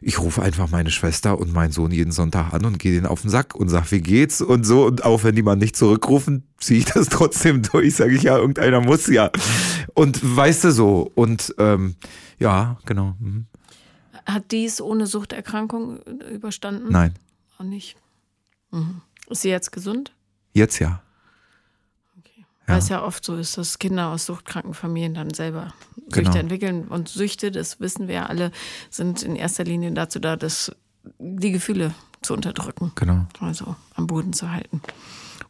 ich 0.00 0.18
rufe 0.20 0.42
einfach 0.42 0.70
meine 0.70 0.90
Schwester 0.90 1.38
und 1.38 1.52
meinen 1.52 1.72
Sohn 1.72 1.90
jeden 1.90 2.12
Sonntag 2.12 2.54
an 2.54 2.64
und 2.64 2.78
gehe 2.78 2.94
denen 2.94 3.04
auf 3.04 3.22
den 3.22 3.30
Sack 3.30 3.54
und 3.54 3.68
sag, 3.68 3.90
wie 3.90 4.00
geht's 4.00 4.40
und 4.40 4.64
so. 4.64 4.86
Und 4.86 5.04
auch 5.04 5.22
wenn 5.22 5.34
die 5.34 5.42
mal 5.42 5.56
nicht 5.56 5.76
zurückrufen, 5.76 6.44
ziehe 6.58 6.80
ich 6.80 6.86
das 6.86 7.08
trotzdem 7.10 7.62
durch, 7.62 7.96
sage 7.96 8.14
ich 8.14 8.22
ja, 8.22 8.38
irgendeiner 8.38 8.80
muss 8.80 9.06
ja. 9.06 9.30
Und 9.92 10.20
weißt 10.22 10.64
du 10.64 10.72
so. 10.72 11.10
Und 11.14 11.54
ähm, 11.58 11.96
ja, 12.38 12.78
genau. 12.86 13.16
Mhm. 13.18 13.46
Hat 14.24 14.50
dies 14.50 14.80
ohne 14.80 15.06
Suchterkrankung 15.06 16.00
überstanden? 16.32 16.90
Nein. 16.90 17.14
Auch 17.58 17.64
nicht. 17.64 17.96
Mhm. 18.74 19.00
Ist 19.28 19.42
sie 19.42 19.50
jetzt 19.50 19.72
gesund? 19.72 20.12
Jetzt 20.52 20.78
ja. 20.78 21.02
Okay. 22.18 22.44
Weil 22.66 22.78
es 22.78 22.88
ja 22.88 23.02
oft 23.02 23.24
so 23.24 23.36
ist, 23.36 23.56
dass 23.56 23.78
Kinder 23.78 24.08
aus 24.08 24.26
suchtkranken 24.26 24.74
Familien 24.74 25.14
dann 25.14 25.32
selber 25.32 25.72
Süchte 25.96 26.22
genau. 26.22 26.36
entwickeln. 26.36 26.88
Und 26.88 27.08
Süchte, 27.08 27.50
das 27.50 27.80
wissen 27.80 28.08
wir 28.08 28.14
ja 28.14 28.26
alle, 28.26 28.50
sind 28.90 29.22
in 29.22 29.36
erster 29.36 29.64
Linie 29.64 29.92
dazu 29.92 30.18
da, 30.18 30.36
dass 30.36 30.74
die 31.18 31.52
Gefühle 31.52 31.94
zu 32.22 32.34
unterdrücken. 32.34 32.92
Genau. 32.94 33.26
Also 33.40 33.76
am 33.94 34.06
Boden 34.06 34.32
zu 34.32 34.50
halten. 34.50 34.80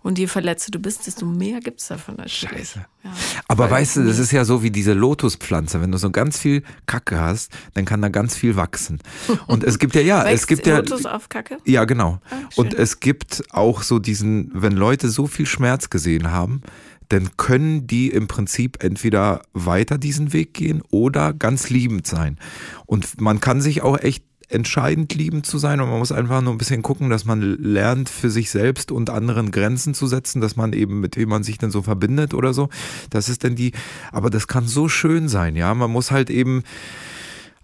Und 0.05 0.19
je 0.19 0.27
verletzter 0.27 0.71
du 0.71 0.79
bist, 0.79 1.07
desto 1.07 1.25
mehr 1.25 1.61
gibt 1.61 1.81
es 1.81 1.89
davon. 1.89 2.17
Scheiße. 2.27 2.85
Ja. 3.05 3.11
Aber 3.49 3.71
weißt 3.71 3.97
du, 3.97 4.05
das 4.05 4.19
ist 4.19 4.33
ja 4.33 4.45
so 4.45 4.63
wie 4.63 4.71
diese 4.71 4.93
Lotuspflanze. 4.93 5.81
Wenn 5.81 5.93
du 5.93 5.97
so 5.97 6.11
ganz 6.11 6.39
viel 6.39 6.63
Kacke 6.85 7.19
hast, 7.19 7.51
dann 7.73 7.87
kann 7.87 8.03
da 8.03 8.11
ganz 8.11 8.37
viel 8.37 8.55
wachsen. 8.55 9.01
Und 9.47 9.65
es 9.65 9.79
gibt 9.79 9.95
ja, 9.95 10.03
ja, 10.03 10.29
es 10.29 10.47
gibt 10.47 10.67
ja. 10.67 10.77
Lotus 10.77 11.07
auf 11.07 11.31
Kacke? 11.31 11.57
Ja, 11.65 11.87
genau. 11.87 12.21
Ah, 12.31 12.35
und 12.57 12.75
es 12.75 13.01
gibt 13.01 13.45
auch 13.51 13.83
so 13.83 13.99
diesen, 13.99 14.51
wenn 14.53 14.75
Leute 14.75 15.09
so 15.09 15.27
viel 15.27 15.47
Schmerz 15.47 15.89
gesehen 15.89 16.31
haben, 16.31 16.61
dann 17.09 17.35
können 17.39 17.87
die 17.87 18.11
im 18.11 18.29
Prinzip 18.29 18.85
entweder 18.85 19.41
weiter 19.55 19.97
diesen 19.97 20.35
Weg 20.35 20.53
gehen 20.53 20.83
oder 20.91 21.33
ganz 21.33 21.71
liebend 21.71 22.07
sein. 22.07 22.39
Und 22.85 23.23
man 23.23 23.41
kann 23.41 23.63
sich 23.63 23.81
auch 23.81 23.99
echt 23.99 24.23
entscheidend 24.49 25.15
liebend 25.15 25.47
zu 25.47 25.59
sein 25.59 25.81
und 25.81 25.89
man 25.89 25.99
muss 25.99 26.13
einfach 26.13 26.41
nur 26.41 26.53
ein 26.53 26.59
bisschen 26.59 26.83
gucken, 26.83 27.11
dass 27.11 27.25
man 27.25 27.41
lernt, 27.41 28.09
für 28.09 28.31
sich 28.31 28.51
selbst 28.51 28.93
und 28.93 29.11
anderen 29.11 29.51
Grenzen 29.51 29.95
zu 29.95 30.07
setzen, 30.07 30.41
dass 30.41 30.57
man 30.57 30.73
eben 30.73 31.01
mit 31.01 31.17
wem 31.17 31.29
man 31.29 31.43
sich 31.43 31.59
denn 31.59 31.71
so 31.71 31.83
verbindet 31.83 32.35
oder 32.35 32.53
so. 32.53 32.69
Das 33.11 33.29
ist 33.29 33.43
denn 33.43 33.57
die, 33.57 33.73
aber 34.13 34.31
das 34.31 34.47
kann 34.47 34.67
so 34.67 34.89
schön 34.89 35.29
sein, 35.29 35.57
ja. 35.57 35.75
Man 35.75 35.91
muss 35.91 36.11
halt 36.11 36.31
eben 36.31 36.63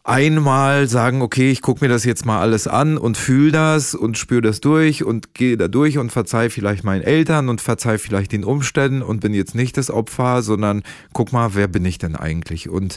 einmal 0.02 0.88
sagen, 0.88 1.22
okay, 1.22 1.50
ich 1.50 1.62
gucke 1.62 1.84
mir 1.84 1.88
das 1.88 2.04
jetzt 2.04 2.24
mal 2.24 2.40
alles 2.40 2.66
an 2.66 2.96
und 2.96 3.16
fühle 3.16 3.52
das 3.52 3.94
und 3.94 4.16
spüre 4.16 4.40
das 4.40 4.60
durch 4.60 5.04
und 5.04 5.34
gehe 5.34 5.56
da 5.56 5.68
durch 5.68 5.98
und 5.98 6.10
verzeih 6.10 6.50
vielleicht 6.50 6.84
meinen 6.84 7.02
Eltern 7.02 7.48
und 7.48 7.60
verzeih 7.60 7.98
vielleicht 7.98 8.32
den 8.32 8.44
Umständen 8.44 9.02
und 9.02 9.20
bin 9.20 9.34
jetzt 9.34 9.54
nicht 9.54 9.76
das 9.76 9.90
Opfer, 9.90 10.42
sondern 10.42 10.82
guck 11.12 11.32
mal, 11.32 11.54
wer 11.54 11.68
bin 11.68 11.84
ich 11.84 11.98
denn 11.98 12.16
eigentlich? 12.16 12.68
Und 12.68 12.96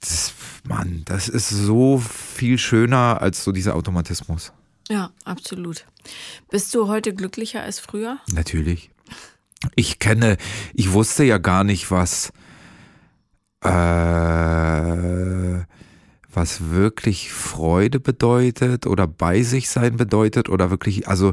das 0.00 0.34
Mann, 0.66 1.02
das 1.04 1.28
ist 1.28 1.50
so 1.50 1.98
viel 1.98 2.58
schöner 2.58 3.20
als 3.20 3.44
so 3.44 3.52
dieser 3.52 3.76
Automatismus. 3.76 4.52
Ja, 4.88 5.10
absolut. 5.24 5.84
Bist 6.50 6.74
du 6.74 6.88
heute 6.88 7.14
glücklicher 7.14 7.62
als 7.62 7.78
früher? 7.80 8.18
Natürlich. 8.32 8.90
Ich 9.74 9.98
kenne, 9.98 10.36
ich 10.74 10.92
wusste 10.92 11.24
ja 11.24 11.38
gar 11.38 11.64
nicht, 11.64 11.90
was, 11.90 12.32
äh, 13.62 13.70
was 16.32 16.70
wirklich 16.70 17.32
Freude 17.32 18.00
bedeutet 18.00 18.86
oder 18.86 19.06
bei 19.06 19.42
sich 19.42 19.70
sein 19.70 19.96
bedeutet 19.96 20.48
oder 20.50 20.70
wirklich, 20.70 21.08
also 21.08 21.32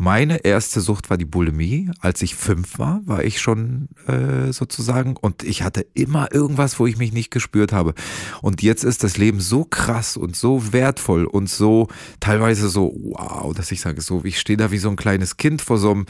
meine 0.00 0.44
erste 0.44 0.80
Sucht 0.80 1.10
war 1.10 1.16
die 1.16 1.24
Bulimie. 1.24 1.90
Als 2.00 2.22
ich 2.22 2.36
fünf 2.36 2.78
war, 2.78 3.00
war 3.04 3.24
ich 3.24 3.40
schon 3.40 3.88
äh, 4.06 4.52
sozusagen 4.52 5.16
und 5.16 5.42
ich 5.42 5.62
hatte 5.62 5.84
immer 5.92 6.32
irgendwas, 6.32 6.78
wo 6.78 6.86
ich 6.86 6.98
mich 6.98 7.12
nicht 7.12 7.32
gespürt 7.32 7.72
habe. 7.72 7.94
Und 8.40 8.62
jetzt 8.62 8.84
ist 8.84 9.02
das 9.02 9.18
Leben 9.18 9.40
so 9.40 9.64
krass 9.64 10.16
und 10.16 10.36
so 10.36 10.72
wertvoll 10.72 11.24
und 11.26 11.50
so 11.50 11.88
teilweise 12.20 12.68
so 12.68 12.94
wow, 12.96 13.52
dass 13.52 13.72
ich 13.72 13.80
sage, 13.80 14.00
so 14.00 14.24
ich 14.24 14.38
stehe 14.38 14.56
da 14.56 14.70
wie 14.70 14.78
so 14.78 14.88
ein 14.88 14.96
kleines 14.96 15.36
Kind 15.36 15.62
vor 15.62 15.78
so 15.78 15.90
einem 15.90 16.06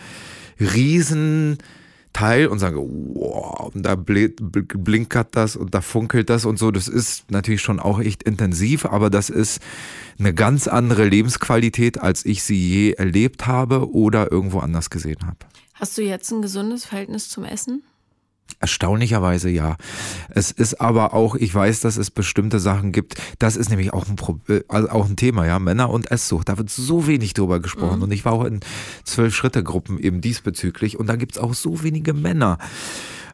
riesen 0.60 1.56
Teil 2.18 2.48
und 2.48 2.58
sage, 2.58 2.78
wow, 2.80 3.70
da 3.74 3.94
blinkert 3.94 5.36
das 5.36 5.54
und 5.54 5.72
da 5.72 5.80
funkelt 5.80 6.28
das 6.30 6.44
und 6.46 6.58
so. 6.58 6.72
Das 6.72 6.88
ist 6.88 7.30
natürlich 7.30 7.62
schon 7.62 7.78
auch 7.78 8.00
echt 8.00 8.24
intensiv, 8.24 8.86
aber 8.86 9.08
das 9.08 9.30
ist 9.30 9.62
eine 10.18 10.34
ganz 10.34 10.66
andere 10.66 11.04
Lebensqualität, 11.04 12.00
als 12.00 12.26
ich 12.26 12.42
sie 12.42 12.56
je 12.56 12.92
erlebt 12.94 13.46
habe 13.46 13.92
oder 13.94 14.32
irgendwo 14.32 14.58
anders 14.58 14.90
gesehen 14.90 15.24
habe. 15.28 15.36
Hast 15.74 15.96
du 15.96 16.02
jetzt 16.02 16.32
ein 16.32 16.42
gesundes 16.42 16.86
Verhältnis 16.86 17.28
zum 17.28 17.44
Essen? 17.44 17.84
Erstaunlicherweise 18.60 19.50
ja. 19.50 19.76
Es 20.30 20.50
ist 20.50 20.80
aber 20.80 21.14
auch, 21.14 21.34
ich 21.36 21.54
weiß, 21.54 21.80
dass 21.80 21.96
es 21.96 22.10
bestimmte 22.10 22.58
Sachen 22.58 22.92
gibt. 22.92 23.14
Das 23.38 23.56
ist 23.56 23.68
nämlich 23.70 23.92
auch 23.92 24.06
ein, 24.08 24.16
äh, 24.48 24.62
also 24.68 24.88
auch 24.90 25.06
ein 25.08 25.16
Thema, 25.16 25.46
ja. 25.46 25.58
Männer 25.58 25.90
und 25.90 26.10
Esssucht. 26.10 26.48
Da 26.48 26.58
wird 26.58 26.70
so 26.70 27.06
wenig 27.06 27.34
drüber 27.34 27.60
gesprochen. 27.60 27.98
Mhm. 27.98 28.04
Und 28.04 28.12
ich 28.12 28.24
war 28.24 28.32
auch 28.32 28.44
in 28.44 28.60
zwölf 29.04 29.34
Schritte 29.34 29.62
Gruppen 29.62 29.98
eben 29.98 30.20
diesbezüglich. 30.20 30.98
Und 30.98 31.08
da 31.08 31.16
gibt 31.16 31.32
es 31.32 31.38
auch 31.38 31.54
so 31.54 31.82
wenige 31.82 32.14
Männer. 32.14 32.58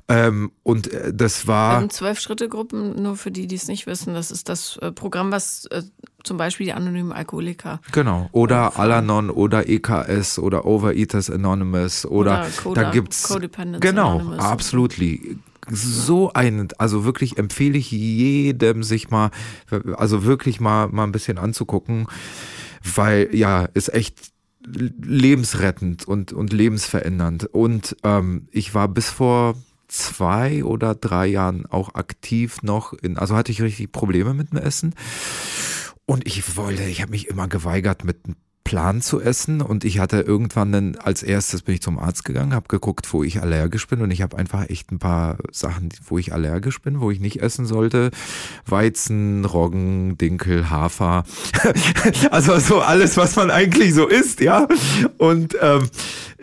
Ähm, 0.08 0.52
und 0.62 0.92
äh, 0.92 1.14
das 1.14 1.46
war. 1.46 1.82
Ähm, 1.82 1.90
Zwölf-Schritte-Gruppen, 1.90 3.02
nur 3.02 3.16
für 3.16 3.30
die, 3.30 3.46
die 3.46 3.56
es 3.56 3.68
nicht 3.68 3.86
wissen, 3.86 4.14
das 4.14 4.30
ist 4.30 4.48
das 4.48 4.76
äh, 4.78 4.92
Programm, 4.92 5.32
was 5.32 5.66
äh, 5.66 5.82
zum 6.24 6.36
Beispiel 6.36 6.66
die 6.66 6.72
anonymen 6.72 7.12
Alkoholiker. 7.12 7.80
Genau. 7.92 8.28
Oder 8.32 8.78
Alanon 8.78 9.30
oder 9.30 9.68
EKS 9.68 10.38
oder 10.38 10.66
Overeaters 10.66 11.30
Anonymous 11.30 12.04
oder, 12.04 12.40
oder 12.40 12.50
Coda, 12.62 12.82
da 12.82 12.90
gibt's. 12.90 13.22
Codependence 13.28 13.80
genau, 13.80 14.16
Anonymous. 14.16 14.44
absolutely 14.44 15.38
so 15.70 16.30
ein, 16.34 16.68
also 16.76 17.04
wirklich 17.06 17.38
empfehle 17.38 17.78
ich 17.78 17.90
jedem, 17.90 18.82
sich 18.82 19.10
mal, 19.10 19.30
also 19.96 20.24
wirklich 20.24 20.60
mal, 20.60 20.88
mal 20.88 21.04
ein 21.04 21.12
bisschen 21.12 21.38
anzugucken, 21.38 22.06
weil 22.94 23.30
ja, 23.32 23.66
ist 23.72 23.92
echt 23.94 24.32
lebensrettend 24.66 26.06
und, 26.06 26.32
und 26.32 26.52
lebensverändernd. 26.52 27.44
Und 27.46 27.96
ähm, 28.02 28.48
ich 28.50 28.74
war 28.74 28.88
bis 28.88 29.08
vor 29.10 29.54
zwei 29.94 30.64
oder 30.64 30.94
drei 30.94 31.26
Jahren 31.26 31.66
auch 31.66 31.94
aktiv 31.94 32.62
noch 32.62 32.92
in, 32.92 33.16
also 33.16 33.36
hatte 33.36 33.52
ich 33.52 33.62
richtig 33.62 33.92
Probleme 33.92 34.34
mit 34.34 34.50
dem 34.50 34.58
Essen. 34.58 34.94
Und 36.06 36.26
ich 36.26 36.56
wollte, 36.56 36.82
ich 36.82 37.00
habe 37.00 37.12
mich 37.12 37.28
immer 37.28 37.48
geweigert, 37.48 38.04
mit 38.04 38.18
Plan 38.74 39.00
zu 39.00 39.20
essen 39.20 39.62
und 39.62 39.84
ich 39.84 40.00
hatte 40.00 40.22
irgendwann 40.22 40.72
dann 40.72 40.96
als 40.96 41.22
erstes 41.22 41.62
bin 41.62 41.76
ich 41.76 41.80
zum 41.80 41.96
Arzt 41.96 42.24
gegangen, 42.24 42.52
habe 42.52 42.66
geguckt, 42.66 43.06
wo 43.12 43.22
ich 43.22 43.40
allergisch 43.40 43.86
bin 43.86 44.00
und 44.00 44.10
ich 44.10 44.20
habe 44.20 44.36
einfach 44.36 44.68
echt 44.68 44.90
ein 44.90 44.98
paar 44.98 45.38
Sachen, 45.52 45.90
wo 46.08 46.18
ich 46.18 46.32
allergisch 46.32 46.82
bin, 46.82 47.00
wo 47.00 47.12
ich 47.12 47.20
nicht 47.20 47.40
essen 47.40 47.66
sollte. 47.66 48.10
Weizen, 48.66 49.44
Roggen, 49.44 50.18
Dinkel, 50.18 50.70
Hafer, 50.70 51.22
also 52.32 52.58
so 52.58 52.80
alles, 52.80 53.16
was 53.16 53.36
man 53.36 53.52
eigentlich 53.52 53.94
so 53.94 54.08
isst, 54.08 54.40
ja. 54.40 54.66
Und 55.18 55.56
ähm, 55.60 55.88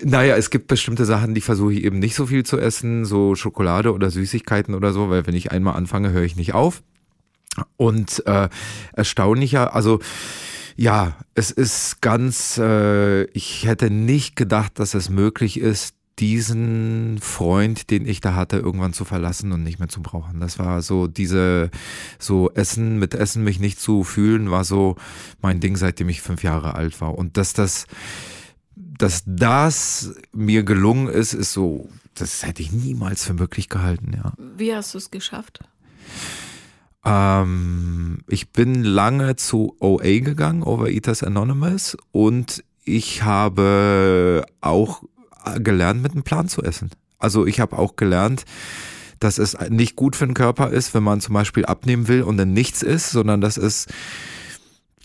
naja, 0.01 0.37
es 0.37 0.51
gibt 0.51 0.67
bestimmte 0.67 1.03
Sachen, 1.03 1.35
die 1.35 1.41
versuche 1.41 1.73
ich 1.73 1.83
eben 1.83 1.99
nicht 1.99 2.15
so 2.15 2.27
viel 2.27 2.45
zu 2.45 2.57
essen, 2.57 3.03
so 3.03 3.35
Schokolade 3.35 3.93
oder 3.93 4.09
Süßigkeiten 4.09 4.73
oder 4.73 4.93
so, 4.93 5.09
weil 5.09 5.27
wenn 5.27 5.35
ich 5.35 5.51
einmal 5.51 5.75
anfange, 5.75 6.11
höre 6.11 6.23
ich 6.23 6.37
nicht 6.37 6.53
auf. 6.53 6.81
Und 7.75 8.25
äh, 8.25 8.47
erstaunlicher, 8.93 9.75
also 9.75 9.99
ja, 10.75 11.15
es 11.35 11.51
ist 11.51 12.01
ganz, 12.01 12.57
äh, 12.57 13.23
ich 13.31 13.65
hätte 13.65 13.89
nicht 13.89 14.35
gedacht, 14.35 14.79
dass 14.79 14.93
es 14.93 15.09
möglich 15.09 15.59
ist, 15.59 15.95
diesen 16.19 17.17
Freund, 17.19 17.89
den 17.89 18.05
ich 18.05 18.21
da 18.21 18.35
hatte, 18.35 18.57
irgendwann 18.57 18.93
zu 18.93 19.05
verlassen 19.05 19.51
und 19.51 19.63
nicht 19.63 19.79
mehr 19.79 19.87
zu 19.89 20.01
brauchen. 20.01 20.39
Das 20.39 20.59
war 20.59 20.81
so 20.81 21.07
diese, 21.07 21.71
so 22.19 22.51
Essen, 22.51 22.99
mit 22.99 23.15
Essen 23.15 23.43
mich 23.43 23.59
nicht 23.59 23.79
zu 23.79 24.03
fühlen, 24.03 24.51
war 24.51 24.63
so 24.63 24.97
mein 25.41 25.59
Ding, 25.59 25.75
seitdem 25.77 26.09
ich 26.09 26.21
fünf 26.21 26.43
Jahre 26.43 26.75
alt 26.75 27.01
war. 27.01 27.17
Und 27.17 27.37
dass 27.37 27.53
das, 27.53 27.87
dass 28.75 29.23
das 29.25 30.13
mir 30.31 30.63
gelungen 30.63 31.07
ist, 31.07 31.33
ist 31.33 31.53
so, 31.53 31.89
das 32.13 32.45
hätte 32.45 32.61
ich 32.61 32.71
niemals 32.71 33.25
für 33.25 33.33
möglich 33.33 33.67
gehalten, 33.67 34.11
ja. 34.13 34.33
Wie 34.57 34.75
hast 34.75 34.93
du 34.93 34.99
es 34.99 35.09
geschafft? 35.09 35.61
Ähm, 37.05 38.19
ich 38.27 38.51
bin 38.51 38.83
lange 38.83 39.35
zu 39.35 39.75
OA 39.79 40.19
gegangen, 40.19 40.63
Overeaters 40.63 41.23
Anonymous, 41.23 41.97
und 42.11 42.63
ich 42.83 43.23
habe 43.23 44.45
auch 44.61 45.03
gelernt, 45.57 46.01
mit 46.01 46.13
einem 46.13 46.23
Plan 46.23 46.47
zu 46.47 46.61
essen. 46.63 46.91
Also 47.17 47.45
ich 47.45 47.59
habe 47.59 47.77
auch 47.77 47.95
gelernt, 47.95 48.45
dass 49.19 49.37
es 49.37 49.57
nicht 49.69 49.95
gut 49.95 50.15
für 50.15 50.25
den 50.25 50.33
Körper 50.33 50.71
ist, 50.71 50.93
wenn 50.93 51.03
man 51.03 51.21
zum 51.21 51.33
Beispiel 51.33 51.65
abnehmen 51.65 52.07
will 52.07 52.23
und 52.23 52.37
dann 52.37 52.53
nichts 52.53 52.81
isst, 52.81 53.11
sondern 53.11 53.39
dass 53.39 53.57
es 53.57 53.87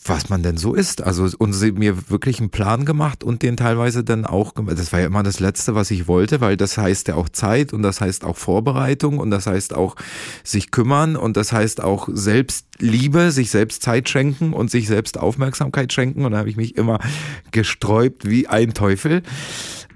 was 0.09 0.29
man 0.29 0.43
denn 0.43 0.57
so 0.57 0.75
ist. 0.75 1.03
Also 1.03 1.29
und 1.39 1.53
sie 1.53 1.73
mir 1.73 2.11
wirklich 2.11 2.41
einen 2.41 2.51
Plan 2.51 2.85
gemacht 2.85 3.25
und 3.25 3.43
den 3.43 3.57
teilweise 3.57 4.05
dann 4.05 4.25
auch 4.25 4.55
gemacht. 4.55 4.79
Das 4.79 4.93
war 4.93 5.01
ja 5.01 5.07
immer 5.07 5.23
das 5.23 5.41
Letzte, 5.41 5.75
was 5.75 5.91
ich 5.91 6.09
wollte, 6.09 6.41
weil 6.41 6.57
das 6.57 6.79
heißt 6.79 7.09
ja 7.09 7.15
auch 7.15 7.29
Zeit 7.29 7.73
und 7.73 7.83
das 7.83 8.01
heißt 8.01 8.25
auch 8.25 8.37
Vorbereitung 8.37 9.19
und 9.19 9.31
das 9.31 9.47
heißt 9.47 9.75
auch 9.75 9.97
sich 10.45 10.71
kümmern 10.71 11.17
und 11.17 11.37
das 11.37 11.53
heißt 11.53 11.83
auch 11.83 12.09
Selbstliebe, 12.13 13.31
sich 13.31 13.51
selbst 13.51 13.83
Zeit 13.83 14.09
schenken 14.09 14.53
und 14.53 14.71
sich 14.71 14.87
selbst 14.87 15.19
Aufmerksamkeit 15.19 15.93
schenken. 15.93 16.25
Und 16.25 16.33
da 16.33 16.39
habe 16.39 16.51
ich 16.51 16.57
mich 16.57 16.77
immer 16.77 16.99
gesträubt 17.51 18.29
wie 18.29 18.49
ein 18.49 18.75
Teufel. 18.75 19.23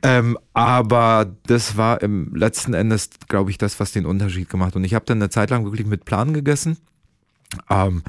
Ähm, 0.03 0.39
aber 0.55 1.37
das 1.47 1.77
war 1.77 2.01
im 2.03 2.35
letzten 2.35 2.75
Endes, 2.75 3.11
glaube 3.29 3.51
ich, 3.51 3.59
das, 3.59 3.81
was 3.81 3.93
den 3.93 4.07
Unterschied 4.07 4.49
gemacht. 4.49 4.77
Und 4.77 4.85
ich 4.85 4.95
habe 4.95 5.05
dann 5.05 5.19
eine 5.19 5.31
Zeit 5.31 5.51
lang 5.51 5.65
wirklich 5.65 5.87
mit 5.87 6.05
Plan 6.05 6.33
gegessen. 6.33 6.79
Ähm, 7.69 8.03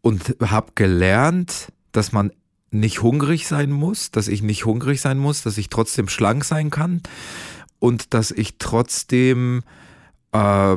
und 0.00 0.36
habe 0.40 0.72
gelernt, 0.74 1.72
dass 1.92 2.12
man 2.12 2.32
nicht 2.70 3.02
hungrig 3.02 3.46
sein 3.46 3.70
muss, 3.70 4.10
dass 4.10 4.28
ich 4.28 4.42
nicht 4.42 4.64
hungrig 4.64 5.00
sein 5.00 5.18
muss, 5.18 5.42
dass 5.42 5.58
ich 5.58 5.68
trotzdem 5.68 6.08
schlank 6.08 6.44
sein 6.44 6.70
kann 6.70 7.02
und 7.78 8.14
dass 8.14 8.30
ich 8.30 8.58
trotzdem 8.58 9.62
äh, 10.32 10.76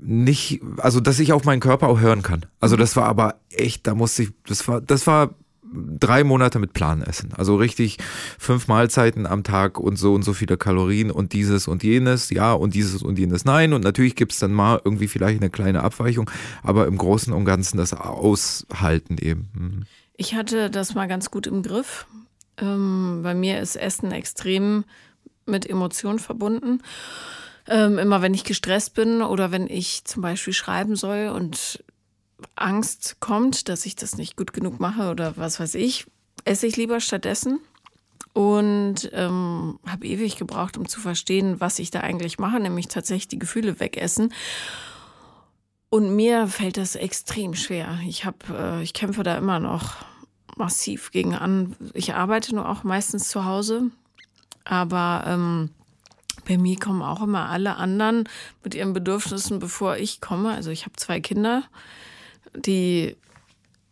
nicht, 0.00 0.60
also 0.78 1.00
dass 1.00 1.18
ich 1.18 1.32
auf 1.32 1.44
meinen 1.44 1.60
Körper 1.60 1.88
auch 1.88 2.00
hören 2.00 2.22
kann. 2.22 2.46
Also 2.60 2.76
das 2.76 2.96
war 2.96 3.06
aber 3.06 3.36
echt, 3.50 3.86
da 3.86 3.94
musste 3.94 4.24
ich, 4.24 4.30
das 4.46 4.66
war, 4.68 4.80
das 4.80 5.06
war 5.06 5.34
drei 5.74 6.24
Monate 6.24 6.58
mit 6.58 6.72
Plan 6.72 7.02
essen. 7.02 7.32
Also 7.36 7.56
richtig 7.56 7.98
fünf 8.38 8.68
Mahlzeiten 8.68 9.26
am 9.26 9.44
Tag 9.44 9.78
und 9.78 9.96
so 9.96 10.14
und 10.14 10.22
so 10.22 10.32
viele 10.32 10.56
Kalorien 10.56 11.10
und 11.10 11.32
dieses 11.32 11.68
und 11.68 11.82
jenes, 11.82 12.30
ja, 12.30 12.52
und 12.52 12.74
dieses 12.74 13.02
und 13.02 13.18
jenes, 13.18 13.44
nein. 13.44 13.72
Und 13.72 13.82
natürlich 13.82 14.16
gibt 14.16 14.32
es 14.32 14.38
dann 14.38 14.52
mal 14.52 14.80
irgendwie 14.84 15.08
vielleicht 15.08 15.40
eine 15.40 15.50
kleine 15.50 15.82
Abweichung, 15.82 16.30
aber 16.62 16.86
im 16.86 16.98
Großen 16.98 17.32
und 17.32 17.44
Ganzen 17.44 17.76
das 17.76 17.92
Aushalten 17.92 19.18
eben. 19.18 19.48
Mhm. 19.54 19.82
Ich 20.16 20.34
hatte 20.34 20.70
das 20.70 20.94
mal 20.94 21.08
ganz 21.08 21.30
gut 21.30 21.46
im 21.46 21.62
Griff. 21.62 22.06
Ähm, 22.58 23.20
bei 23.22 23.34
mir 23.34 23.60
ist 23.60 23.76
Essen 23.76 24.12
extrem 24.12 24.84
mit 25.46 25.68
Emotionen 25.68 26.20
verbunden. 26.20 26.80
Ähm, 27.66 27.98
immer 27.98 28.22
wenn 28.22 28.34
ich 28.34 28.44
gestresst 28.44 28.94
bin 28.94 29.22
oder 29.22 29.50
wenn 29.50 29.66
ich 29.66 30.04
zum 30.04 30.22
Beispiel 30.22 30.52
schreiben 30.52 30.96
soll 30.96 31.32
und 31.34 31.82
Angst 32.56 33.16
kommt, 33.20 33.68
dass 33.68 33.86
ich 33.86 33.96
das 33.96 34.16
nicht 34.16 34.36
gut 34.36 34.52
genug 34.52 34.80
mache 34.80 35.10
oder 35.10 35.36
was 35.36 35.60
weiß 35.60 35.74
ich, 35.76 36.06
esse 36.44 36.66
ich 36.66 36.76
lieber 36.76 37.00
stattdessen 37.00 37.60
und 38.32 39.10
ähm, 39.12 39.78
habe 39.86 40.06
ewig 40.06 40.36
gebraucht, 40.36 40.76
um 40.76 40.88
zu 40.88 41.00
verstehen, 41.00 41.60
was 41.60 41.78
ich 41.78 41.90
da 41.90 42.00
eigentlich 42.00 42.38
mache, 42.38 42.60
nämlich 42.60 42.88
tatsächlich 42.88 43.28
die 43.28 43.38
Gefühle 43.38 43.80
wegessen. 43.80 44.32
Und 45.88 46.16
mir 46.16 46.48
fällt 46.48 46.76
das 46.76 46.96
extrem 46.96 47.54
schwer. 47.54 48.00
Ich 48.06 48.24
habe, 48.24 48.38
äh, 48.50 48.82
ich 48.82 48.92
kämpfe 48.92 49.22
da 49.22 49.36
immer 49.36 49.60
noch 49.60 49.94
massiv 50.56 51.12
gegen 51.12 51.34
an. 51.36 51.76
Ich 51.94 52.14
arbeite 52.14 52.54
nur 52.54 52.68
auch 52.68 52.82
meistens 52.82 53.28
zu 53.28 53.44
Hause, 53.44 53.90
aber 54.64 55.24
ähm, 55.26 55.70
bei 56.48 56.58
mir 56.58 56.78
kommen 56.78 57.02
auch 57.02 57.22
immer 57.22 57.48
alle 57.48 57.76
anderen 57.76 58.28
mit 58.64 58.74
ihren 58.74 58.92
Bedürfnissen, 58.92 59.60
bevor 59.60 59.96
ich 59.96 60.20
komme. 60.20 60.52
Also 60.52 60.70
ich 60.70 60.84
habe 60.84 60.96
zwei 60.96 61.20
Kinder 61.20 61.62
die 62.54 63.16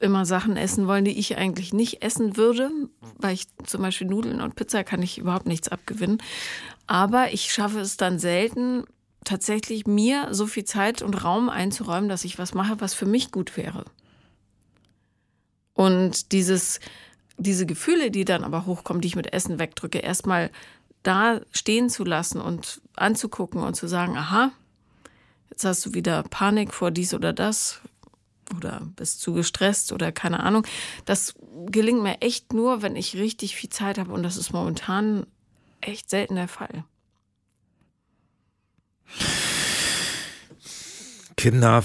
immer 0.03 0.27
Sachen 0.27 0.57
essen 0.57 0.87
wollen, 0.87 1.05
die 1.05 1.19
ich 1.19 1.37
eigentlich 1.37 1.73
nicht 1.73 2.03
essen 2.03 2.37
würde, 2.37 2.71
weil 3.19 3.35
ich 3.35 3.47
zum 3.65 3.83
Beispiel 3.83 4.09
Nudeln 4.09 4.41
und 4.41 4.57
Pizza 4.57 4.83
kann 4.85 5.03
ich 5.03 5.19
überhaupt 5.19 5.47
nichts 5.47 5.69
abgewinnen. 5.69 6.19
Aber 6.87 7.33
ich 7.33 7.53
schaffe 7.53 7.81
es 7.81 7.97
dann 7.97 8.19
selten, 8.19 8.85
tatsächlich 9.25 9.87
mir 9.87 10.29
so 10.33 10.47
viel 10.47 10.65
Zeit 10.65 11.03
und 11.03 11.25
Raum 11.25 11.49
einzuräumen, 11.49 12.09
dass 12.09 12.25
ich 12.25 12.39
was 12.39 12.55
mache, 12.55 12.81
was 12.81 12.95
für 12.95 13.07
mich 13.07 13.31
gut 13.31 13.57
wäre. 13.57 13.85
Und 15.75 16.33
dieses, 16.33 16.81
diese 17.39 17.67
Gefühle, 17.67 18.11
die 18.11 18.25
dann 18.25 18.45
aber 18.45 18.67
hochkommen, 18.67 19.01
die 19.01 19.09
ich 19.09 19.17
mit 19.17 19.33
Essen 19.33 19.59
wegdrücke, 19.59 19.99
erstmal 19.99 20.51
da 21.03 21.41
stehen 21.53 21.89
zu 21.89 22.05
lassen 22.05 22.41
und 22.41 22.81
anzugucken 22.95 23.63
und 23.63 23.75
zu 23.75 23.87
sagen, 23.87 24.17
aha, 24.17 24.53
jetzt 25.51 25.65
hast 25.65 25.85
du 25.87 25.95
wieder 25.95 26.23
Panik 26.25 26.75
vor 26.75 26.91
dies 26.91 27.15
oder 27.15 27.33
das, 27.33 27.81
oder 28.57 28.83
bist 28.97 29.21
zu 29.21 29.33
gestresst 29.33 29.93
oder 29.93 30.13
keine 30.13 30.41
Ahnung. 30.41 30.67
Das 31.05 31.35
gelingt 31.67 32.03
mir 32.03 32.21
echt 32.21 32.53
nur, 32.53 32.83
wenn 32.83 32.97
ich 32.97 33.17
richtig 33.17 33.57
viel 33.57 33.71
Zeit 33.71 33.99
habe 33.99 34.13
und 34.13 34.23
das 34.23 34.37
ist 34.37 34.53
momentan 34.53 35.27
echt 35.81 36.11
selten 36.11 36.37
der 36.37 36.49
Fall. 36.49 36.85
Kinder 41.37 41.83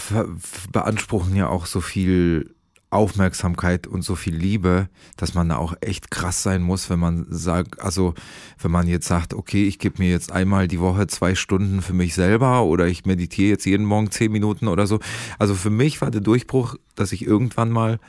beanspruchen 0.71 1.35
ja 1.35 1.47
auch 1.47 1.65
so 1.65 1.81
viel 1.81 2.55
Aufmerksamkeit 2.89 3.85
und 3.85 4.01
so 4.01 4.15
viel 4.15 4.35
Liebe, 4.35 4.87
dass 5.17 5.33
man 5.33 5.49
da 5.49 5.57
auch 5.57 5.73
echt 5.81 6.09
krass 6.09 6.41
sein 6.41 6.61
muss, 6.61 6.89
wenn 6.89 6.99
man 6.99 7.25
sagt, 7.29 7.81
also 7.81 8.13
wenn 8.59 8.71
man 8.71 8.87
jetzt 8.87 9.07
sagt, 9.07 9.33
okay, 9.33 9.67
ich 9.67 9.77
gebe 9.77 10.01
mir 10.01 10.09
jetzt 10.09 10.31
einmal 10.31 10.67
die 10.67 10.79
Woche 10.79 11.07
zwei 11.07 11.35
Stunden 11.35 11.81
für 11.81 11.93
mich 11.93 12.15
selber 12.15 12.63
oder 12.63 12.87
ich 12.87 13.05
meditiere 13.05 13.49
jetzt 13.49 13.65
jeden 13.65 13.85
Morgen 13.85 14.09
zehn 14.11 14.31
Minuten 14.31 14.67
oder 14.67 14.87
so. 14.87 14.99
Also 15.37 15.53
für 15.53 15.69
mich 15.69 16.01
war 16.01 16.11
der 16.11 16.21
Durchbruch, 16.21 16.75
dass 16.95 17.11
ich 17.11 17.25
irgendwann 17.25 17.71
mal 17.71 17.99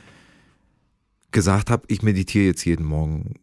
gesagt 1.31 1.69
habe, 1.69 1.83
ich 1.87 2.01
meditiere 2.01 2.45
jetzt 2.45 2.65
jeden 2.65 2.85
Morgen 2.85 3.35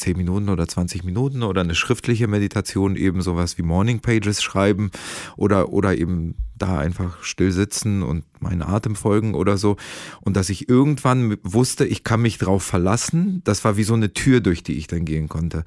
10 0.00 0.16
Minuten 0.16 0.48
oder 0.48 0.66
20 0.66 1.04
Minuten 1.04 1.42
oder 1.42 1.60
eine 1.60 1.74
schriftliche 1.74 2.26
Meditation, 2.26 2.96
eben 2.96 3.22
sowas 3.22 3.58
wie 3.58 3.62
Morning 3.62 4.00
Pages 4.00 4.42
schreiben 4.42 4.90
oder, 5.36 5.72
oder 5.72 5.96
eben 5.96 6.34
da 6.56 6.78
einfach 6.78 7.22
still 7.22 7.52
sitzen 7.52 8.02
und 8.02 8.24
meinen 8.40 8.62
Atem 8.62 8.96
folgen 8.96 9.34
oder 9.34 9.56
so. 9.56 9.76
Und 10.20 10.36
dass 10.36 10.50
ich 10.50 10.68
irgendwann 10.68 11.36
wusste, 11.42 11.86
ich 11.86 12.04
kann 12.04 12.22
mich 12.22 12.38
drauf 12.38 12.62
verlassen. 12.62 13.42
Das 13.44 13.64
war 13.64 13.76
wie 13.76 13.84
so 13.84 13.94
eine 13.94 14.12
Tür, 14.12 14.40
durch 14.40 14.62
die 14.62 14.74
ich 14.74 14.86
dann 14.86 15.04
gehen 15.04 15.28
konnte. 15.28 15.64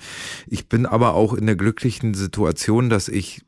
Ich 0.47 0.67
bin 0.67 0.85
aber 0.85 1.13
auch 1.13 1.33
in 1.33 1.45
der 1.45 1.55
glücklichen 1.55 2.13
Situation, 2.13 2.89
dass 2.89 3.07
ich 3.07 3.41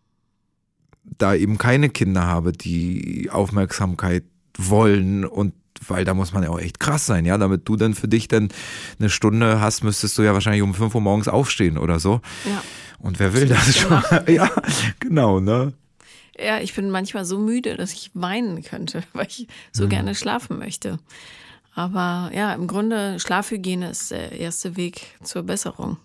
da 1.18 1.36
eben 1.36 1.58
keine 1.58 1.90
Kinder 1.90 2.26
habe, 2.26 2.52
die 2.52 3.30
Aufmerksamkeit 3.32 4.24
wollen 4.58 5.26
und 5.26 5.54
weil 5.88 6.06
da 6.06 6.14
muss 6.14 6.34
man 6.34 6.44
ja 6.44 6.50
auch 6.50 6.60
echt 6.60 6.80
krass 6.80 7.06
sein, 7.06 7.26
ja, 7.26 7.38
damit 7.38 7.68
du 7.68 7.76
dann 7.76 7.94
für 7.94 8.08
dich 8.08 8.28
dann 8.28 8.50
eine 9.00 9.10
Stunde 9.10 9.60
hast, 9.60 9.84
müsstest 9.84 10.18
du 10.18 10.22
ja 10.22 10.34
wahrscheinlich 10.34 10.62
um 10.62 10.74
5 10.74 10.94
Uhr 10.96 11.02
morgens 11.02 11.28
aufstehen 11.28 11.78
oder 11.78 12.00
so. 12.00 12.22
Ja. 12.46 12.64
Und 13.00 13.20
wer 13.20 13.34
will 13.34 13.48
das, 13.48 13.78
schon? 13.78 14.02
ja, 14.28 14.50
genau, 15.00 15.40
ne? 15.40 15.74
Ja, 16.38 16.60
ich 16.60 16.74
bin 16.74 16.90
manchmal 16.90 17.26
so 17.26 17.40
müde, 17.40 17.78
dass 17.78 17.94
ich 17.94 18.12
weinen 18.14 18.64
könnte, 18.64 19.04
weil 19.14 19.28
ich 19.28 19.48
so 19.72 19.86
mhm. 19.86 19.90
gerne 19.90 20.16
schlafen 20.16 20.58
möchte. 20.58 21.00
Aber 21.74 22.32
ja, 22.34 22.54
im 22.54 22.68
Grunde 22.68 23.20
Schlafhygiene 23.20 23.90
ist 23.90 24.12
der 24.12 24.32
erste 24.32 24.78
Weg 24.78 25.18
zur 25.24 25.44
Besserung. 25.44 25.98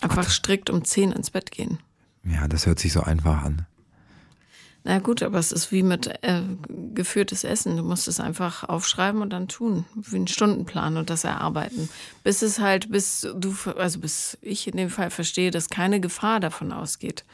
Einfach 0.00 0.24
Gott. 0.24 0.32
strikt 0.32 0.70
um 0.70 0.84
10 0.84 1.12
ins 1.12 1.30
Bett 1.30 1.50
gehen. 1.50 1.78
Ja, 2.24 2.46
das 2.48 2.66
hört 2.66 2.78
sich 2.78 2.92
so 2.92 3.02
einfach 3.02 3.42
an. 3.42 3.66
Na 4.82 4.98
gut, 4.98 5.22
aber 5.22 5.38
es 5.38 5.52
ist 5.52 5.72
wie 5.72 5.82
mit 5.82 6.06
äh, 6.22 6.42
geführtes 6.94 7.44
Essen. 7.44 7.76
Du 7.76 7.82
musst 7.82 8.08
es 8.08 8.18
einfach 8.18 8.64
aufschreiben 8.64 9.20
und 9.20 9.30
dann 9.30 9.46
tun, 9.46 9.84
wie 9.94 10.16
einen 10.16 10.26
Stundenplan 10.26 10.96
und 10.96 11.10
das 11.10 11.24
erarbeiten. 11.24 11.90
Bis 12.24 12.40
es 12.40 12.58
halt, 12.58 12.90
bis 12.90 13.26
du, 13.34 13.54
also 13.76 14.00
bis 14.00 14.38
ich 14.40 14.66
in 14.66 14.76
dem 14.76 14.88
Fall 14.88 15.10
verstehe, 15.10 15.50
dass 15.50 15.68
keine 15.68 16.00
Gefahr 16.00 16.40
davon 16.40 16.72
ausgeht. 16.72 17.24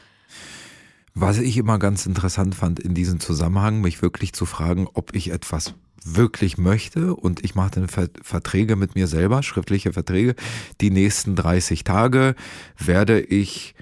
Was 1.13 1.39
ich 1.39 1.57
immer 1.57 1.79
ganz 1.79 2.05
interessant 2.05 2.53
fand 2.53 2.79
in 2.79 2.93
diesem 2.93 3.19
Zusammenhang, 3.19 3.81
mich 3.81 4.01
wirklich 4.01 4.33
zu 4.33 4.45
fragen, 4.45 4.87
ob 4.93 5.15
ich 5.15 5.31
etwas 5.31 5.73
wirklich 6.03 6.57
möchte 6.57 7.15
und 7.15 7.43
ich 7.43 7.55
mache 7.55 7.71
dann 7.71 7.87
Verträge 7.87 8.75
mit 8.75 8.95
mir 8.95 9.07
selber, 9.07 9.41
schriftliche 9.41 9.93
Verträge. 9.93 10.35
Die 10.79 10.91
nächsten 10.91 11.35
30 11.35 11.83
Tage 11.83 12.35
werde 12.77 13.19
ich 13.19 13.73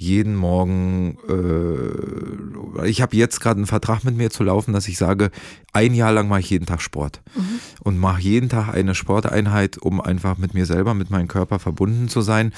jeden 0.00 0.34
Morgen, 0.34 1.18
äh, 1.28 2.88
ich 2.88 3.02
habe 3.02 3.14
jetzt 3.14 3.38
gerade 3.38 3.58
einen 3.58 3.66
Vertrag 3.66 4.02
mit 4.02 4.16
mir 4.16 4.30
zu 4.30 4.42
laufen, 4.42 4.72
dass 4.72 4.88
ich 4.88 4.96
sage, 4.96 5.30
ein 5.74 5.92
Jahr 5.92 6.10
lang 6.10 6.26
mache 6.26 6.40
ich 6.40 6.48
jeden 6.48 6.64
Tag 6.64 6.80
Sport 6.80 7.20
mhm. 7.36 7.60
und 7.82 7.98
mache 7.98 8.22
jeden 8.22 8.48
Tag 8.48 8.72
eine 8.72 8.94
Sporteinheit, 8.94 9.76
um 9.76 10.00
einfach 10.00 10.38
mit 10.38 10.54
mir 10.54 10.64
selber, 10.64 10.94
mit 10.94 11.10
meinem 11.10 11.28
Körper 11.28 11.58
verbunden 11.58 12.08
zu 12.08 12.22
sein. 12.22 12.54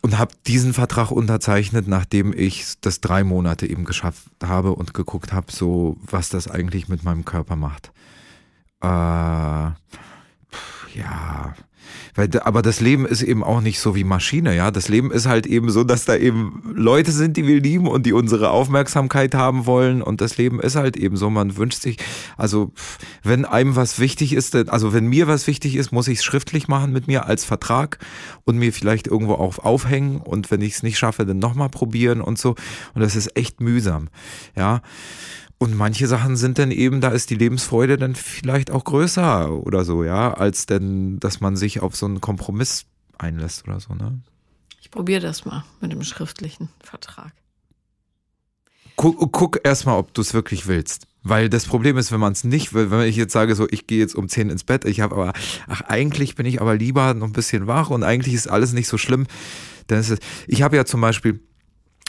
Und 0.00 0.16
habe 0.16 0.30
diesen 0.46 0.74
Vertrag 0.74 1.10
unterzeichnet, 1.10 1.88
nachdem 1.88 2.32
ich 2.32 2.74
das 2.82 3.00
drei 3.00 3.24
Monate 3.24 3.66
eben 3.66 3.84
geschafft 3.84 4.28
habe 4.40 4.76
und 4.76 4.94
geguckt 4.94 5.32
habe, 5.32 5.50
so 5.50 5.96
was 6.08 6.28
das 6.28 6.46
eigentlich 6.46 6.88
mit 6.88 7.02
meinem 7.02 7.24
Körper 7.24 7.56
macht. 7.56 7.90
Äh, 8.80 8.86
ja, 8.86 9.74
weil, 12.14 12.28
aber 12.40 12.62
das 12.62 12.80
Leben 12.80 13.06
ist 13.06 13.22
eben 13.22 13.44
auch 13.44 13.60
nicht 13.60 13.80
so 13.80 13.94
wie 13.94 14.04
Maschine, 14.04 14.54
ja. 14.54 14.70
Das 14.70 14.88
Leben 14.88 15.10
ist 15.10 15.26
halt 15.26 15.46
eben 15.46 15.70
so, 15.70 15.84
dass 15.84 16.04
da 16.04 16.16
eben 16.16 16.62
Leute 16.74 17.12
sind, 17.12 17.36
die 17.36 17.46
wir 17.46 17.60
lieben 17.60 17.86
und 17.86 18.06
die 18.06 18.12
unsere 18.12 18.50
Aufmerksamkeit 18.50 19.34
haben 19.34 19.66
wollen. 19.66 20.02
Und 20.02 20.20
das 20.20 20.36
Leben 20.36 20.60
ist 20.60 20.76
halt 20.76 20.96
eben 20.96 21.16
so. 21.16 21.30
Man 21.30 21.56
wünscht 21.56 21.82
sich, 21.82 21.98
also 22.36 22.72
wenn 23.22 23.44
einem 23.44 23.76
was 23.76 23.98
wichtig 23.98 24.32
ist, 24.32 24.54
also 24.54 24.92
wenn 24.92 25.06
mir 25.06 25.28
was 25.28 25.46
wichtig 25.46 25.76
ist, 25.76 25.92
muss 25.92 26.08
ich 26.08 26.18
es 26.18 26.24
schriftlich 26.24 26.68
machen 26.68 26.92
mit 26.92 27.06
mir 27.06 27.26
als 27.26 27.44
Vertrag 27.44 27.98
und 28.44 28.58
mir 28.58 28.72
vielleicht 28.72 29.06
irgendwo 29.06 29.34
auch 29.34 29.58
aufhängen. 29.58 30.20
Und 30.20 30.50
wenn 30.50 30.62
ich 30.62 30.74
es 30.74 30.82
nicht 30.82 30.98
schaffe, 30.98 31.26
dann 31.26 31.38
nochmal 31.38 31.68
probieren 31.68 32.20
und 32.20 32.38
so. 32.38 32.54
Und 32.94 33.02
das 33.02 33.16
ist 33.16 33.36
echt 33.36 33.60
mühsam, 33.60 34.08
ja. 34.56 34.82
Und 35.58 35.74
manche 35.74 36.06
Sachen 36.06 36.36
sind 36.36 36.58
dann 36.58 36.70
eben, 36.70 37.00
da 37.00 37.08
ist 37.08 37.30
die 37.30 37.34
Lebensfreude 37.34 37.96
dann 37.96 38.14
vielleicht 38.14 38.70
auch 38.70 38.84
größer 38.84 39.52
oder 39.52 39.84
so, 39.84 40.04
ja, 40.04 40.32
als 40.32 40.66
denn, 40.66 41.18
dass 41.18 41.40
man 41.40 41.56
sich 41.56 41.80
auf 41.80 41.96
so 41.96 42.06
einen 42.06 42.20
Kompromiss 42.20 42.86
einlässt 43.18 43.66
oder 43.66 43.80
so, 43.80 43.94
ne? 43.94 44.20
Ich 44.80 44.92
probiere 44.92 45.20
das 45.20 45.44
mal 45.44 45.64
mit 45.80 45.92
dem 45.92 46.02
schriftlichen 46.02 46.68
Vertrag. 46.80 47.32
Guck, 48.96 49.32
guck 49.32 49.60
erstmal, 49.64 49.98
ob 49.98 50.14
du 50.14 50.22
es 50.22 50.32
wirklich 50.32 50.66
willst. 50.66 51.06
Weil 51.22 51.48
das 51.48 51.66
Problem 51.66 51.98
ist, 51.98 52.10
wenn 52.12 52.20
man 52.20 52.32
es 52.32 52.44
nicht 52.44 52.72
will, 52.72 52.90
wenn 52.90 53.00
ich 53.02 53.16
jetzt 53.16 53.32
sage, 53.32 53.54
so, 53.54 53.66
ich 53.68 53.86
gehe 53.86 53.98
jetzt 53.98 54.14
um 54.14 54.28
10 54.28 54.50
ins 54.50 54.64
Bett, 54.64 54.84
ich 54.84 55.00
habe 55.00 55.14
aber, 55.14 55.32
ach, 55.66 55.82
eigentlich 55.82 56.36
bin 56.36 56.46
ich 56.46 56.60
aber 56.60 56.76
lieber 56.76 57.12
noch 57.14 57.26
ein 57.26 57.32
bisschen 57.32 57.66
wach 57.66 57.90
und 57.90 58.02
eigentlich 58.02 58.34
ist 58.34 58.48
alles 58.48 58.72
nicht 58.72 58.88
so 58.88 58.96
schlimm. 58.96 59.26
Dann 59.88 59.98
ist 59.98 60.10
es, 60.10 60.20
ich 60.46 60.62
habe 60.62 60.76
ja 60.76 60.84
zum 60.84 61.00
Beispiel, 61.00 61.40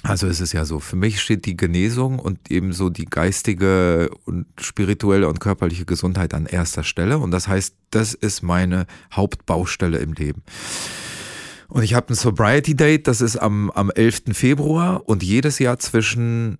also 0.03 0.27
es 0.27 0.39
ist 0.39 0.53
ja 0.53 0.63
so, 0.63 0.79
für 0.79 0.95
mich 0.95 1.21
steht 1.21 1.45
die 1.45 1.57
Genesung 1.57 2.19
und 2.19 2.49
ebenso 2.49 2.89
die 2.89 3.05
geistige 3.05 4.09
und 4.25 4.45
spirituelle 4.59 5.27
und 5.27 5.39
körperliche 5.39 5.85
Gesundheit 5.85 6.33
an 6.33 6.45
erster 6.45 6.83
Stelle. 6.83 7.17
Und 7.17 7.31
das 7.31 7.47
heißt, 7.47 7.75
das 7.91 8.13
ist 8.13 8.41
meine 8.41 8.85
Hauptbaustelle 9.11 9.97
im 9.97 10.13
Leben. 10.13 10.43
Und 11.67 11.83
ich 11.83 11.93
habe 11.93 12.13
ein 12.13 12.15
Sobriety 12.15 12.75
Date, 12.75 13.07
das 13.07 13.21
ist 13.21 13.37
am, 13.37 13.69
am 13.71 13.91
11. 13.91 14.23
Februar 14.31 15.07
und 15.07 15.21
jedes 15.21 15.59
Jahr 15.59 15.79
zwischen 15.79 16.57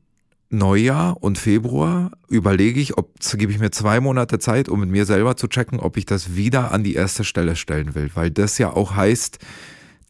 Neujahr 0.52 1.22
und 1.22 1.38
Februar 1.38 2.12
überlege 2.28 2.80
ich, 2.80 2.98
ob 2.98 3.14
gebe 3.34 3.52
ich 3.52 3.60
mir 3.60 3.72
zwei 3.72 4.00
Monate 4.00 4.40
Zeit, 4.40 4.68
um 4.68 4.82
mit 4.82 4.90
mir 4.90 5.06
selber 5.06 5.38
zu 5.38 5.48
checken, 5.48 5.80
ob 5.80 5.96
ich 5.98 6.06
das 6.06 6.36
wieder 6.36 6.72
an 6.72 6.84
die 6.84 6.96
erste 6.96 7.24
Stelle 7.24 7.56
stellen 7.56 7.96
will, 7.96 8.10
weil 8.16 8.32
das 8.32 8.58
ja 8.58 8.72
auch 8.72 8.96
heißt, 8.96 9.40